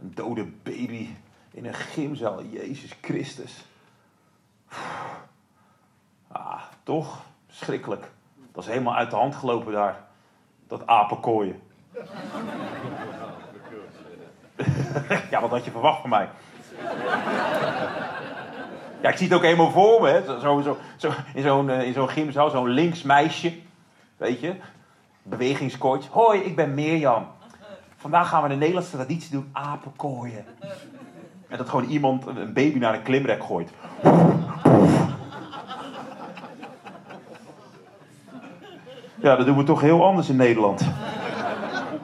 Een 0.00 0.12
dode 0.14 0.44
baby 0.44 1.08
in 1.50 1.66
een 1.66 1.74
gymzaal. 1.74 2.42
Jezus 2.42 2.98
Christus. 3.00 3.66
Ah, 6.28 6.62
toch? 6.82 7.22
Schrikkelijk. 7.48 8.10
Dat 8.52 8.64
is 8.64 8.70
helemaal 8.70 8.94
uit 8.94 9.10
de 9.10 9.16
hand 9.16 9.34
gelopen 9.34 9.72
daar. 9.72 10.04
Dat 10.68 10.86
apenkooien. 10.86 11.60
ja, 15.30 15.40
wat 15.40 15.50
had 15.50 15.64
je 15.64 15.70
verwacht 15.70 16.00
van 16.00 16.10
mij? 16.10 16.28
Ja, 19.02 19.10
ik 19.10 19.16
zie 19.16 19.26
het 19.26 19.36
ook 19.36 19.42
helemaal 19.42 19.70
voor 19.70 20.02
me. 20.02 20.38
Zo, 20.40 20.76
in 21.34 21.42
zo'n 21.42 21.70
eh, 21.70 21.86
in 21.86 21.92
zo'n 21.92 22.08
gymzaal, 22.08 22.50
zo'n 22.50 22.68
links 22.68 23.02
meisje. 23.02 23.58
Weet 24.16 24.40
je? 24.40 24.54
Bewegingscoach. 25.22 26.06
Hoi, 26.06 26.40
ik 26.40 26.56
ben 26.56 26.74
Mirjam. 26.74 27.26
Vandaag 27.96 28.28
gaan 28.28 28.42
we 28.42 28.48
de 28.48 28.54
Nederlandse 28.54 28.90
traditie 28.90 29.30
doen, 29.30 29.50
apenkooien. 29.52 30.44
En 31.48 31.58
dat 31.58 31.68
gewoon 31.68 31.84
iemand 31.84 32.26
een 32.26 32.52
baby 32.52 32.78
naar 32.78 32.94
een 32.94 33.02
klimrek 33.02 33.44
gooit. 33.44 33.70
Ja, 39.24 39.36
dat 39.36 39.46
doen 39.46 39.56
we 39.56 39.64
toch 39.64 39.80
heel 39.80 40.04
anders 40.04 40.28
in 40.28 40.36
Nederland. 40.36 40.88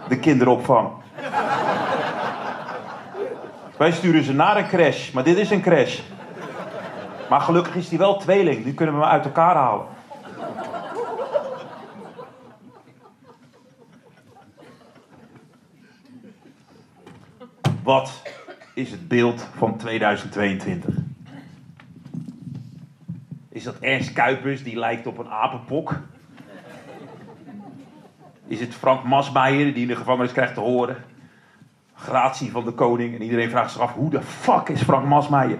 De 0.08 0.18
kinderopvang. 0.18 0.88
Wij 3.76 3.92
sturen 3.92 4.24
ze 4.24 4.32
naar 4.32 4.56
een 4.56 4.66
crash, 4.66 5.10
maar 5.10 5.24
dit 5.24 5.36
is 5.36 5.50
een 5.50 5.60
crash. 5.60 6.00
Maar 7.28 7.40
gelukkig 7.40 7.74
is 7.74 7.88
die 7.88 7.98
wel 7.98 8.16
tweeling, 8.16 8.64
die 8.64 8.74
kunnen 8.74 8.94
we 8.94 9.00
maar 9.00 9.10
uit 9.10 9.24
elkaar 9.24 9.54
halen. 9.54 9.86
Wat 17.82 18.22
is 18.74 18.90
het 18.90 19.08
beeld 19.08 19.48
van 19.56 19.76
2022? 19.76 20.94
Is 23.48 23.64
dat 23.64 23.78
Ernst 23.78 24.12
Kuipers 24.12 24.62
die 24.62 24.78
lijkt 24.78 25.06
op 25.06 25.18
een 25.18 25.30
apenpok? 25.30 26.00
Is 28.50 28.60
het 28.60 28.74
Frank 28.74 29.04
Masmeijer 29.04 29.72
die 29.72 29.82
in 29.82 29.88
de 29.88 29.96
gevangenis 29.96 30.32
krijgt 30.32 30.54
te 30.54 30.60
horen? 30.60 30.96
Gratie 31.94 32.50
van 32.50 32.64
de 32.64 32.70
koning. 32.72 33.14
En 33.14 33.22
iedereen 33.22 33.50
vraagt 33.50 33.72
zich 33.72 33.80
af, 33.80 33.92
hoe 33.92 34.10
de 34.10 34.22
fuck 34.22 34.68
is 34.68 34.82
Frank 34.82 35.06
Masmeijer? 35.06 35.58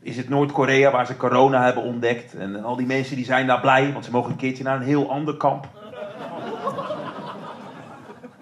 Is 0.00 0.16
het 0.16 0.28
Noord-Korea 0.28 0.90
waar 0.90 1.06
ze 1.06 1.16
corona 1.16 1.64
hebben 1.64 1.82
ontdekt? 1.82 2.34
En 2.34 2.64
al 2.64 2.76
die 2.76 2.86
mensen 2.86 3.16
die 3.16 3.24
zijn 3.24 3.46
daar 3.46 3.60
blij, 3.60 3.92
want 3.92 4.04
ze 4.04 4.10
mogen 4.10 4.30
een 4.30 4.36
keertje 4.36 4.64
naar 4.64 4.76
een 4.76 4.82
heel 4.82 5.10
ander 5.10 5.36
kamp. 5.36 5.68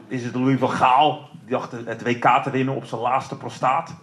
Is 0.06 0.24
het 0.24 0.34
Louis 0.34 0.58
van 0.58 0.70
Gaal, 0.70 1.28
die 1.40 1.50
dacht 1.50 1.72
het 1.72 2.02
WK 2.02 2.42
te 2.42 2.50
winnen 2.50 2.74
op 2.74 2.84
zijn 2.84 3.00
laatste 3.00 3.36
prostaat? 3.36 3.94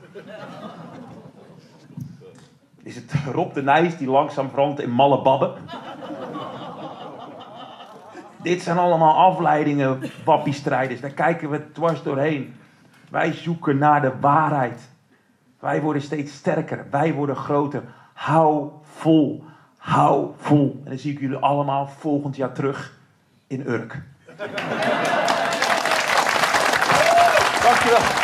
Is 2.84 2.96
het 2.96 3.14
Rob 3.32 3.54
de 3.54 3.64
Nijs 3.64 3.98
die 3.98 4.10
langzaam 4.10 4.52
brandt 4.52 4.80
in 4.80 4.92
malle 4.92 5.22
babben? 5.22 5.54
Dit 8.42 8.62
zijn 8.62 8.78
allemaal 8.78 9.14
afleidingen, 9.14 10.02
wappiestrijders. 10.26 11.02
Daar 11.02 11.10
kijken 11.10 11.50
we 11.50 11.72
dwars 11.72 12.04
doorheen. 12.04 12.56
Wij 13.10 13.32
zoeken 13.34 13.78
naar 13.78 14.02
de 14.02 14.12
waarheid. 14.20 14.90
Wij 15.60 15.82
worden 15.82 16.02
steeds 16.02 16.34
sterker. 16.34 16.86
Wij 16.92 17.14
worden 17.14 17.36
groter. 17.36 17.84
Hou 18.14 18.70
vol. 18.84 19.44
Hou 19.78 20.32
vol. 20.38 20.82
En 20.84 20.90
dan 20.90 21.00
zie 21.00 21.14
ik 21.14 21.20
jullie 21.20 21.38
allemaal 21.38 21.88
volgend 21.88 22.36
jaar 22.36 22.52
terug 22.52 22.94
in 23.48 23.68
Urk. 23.68 24.02
Dankjewel. 27.64 28.17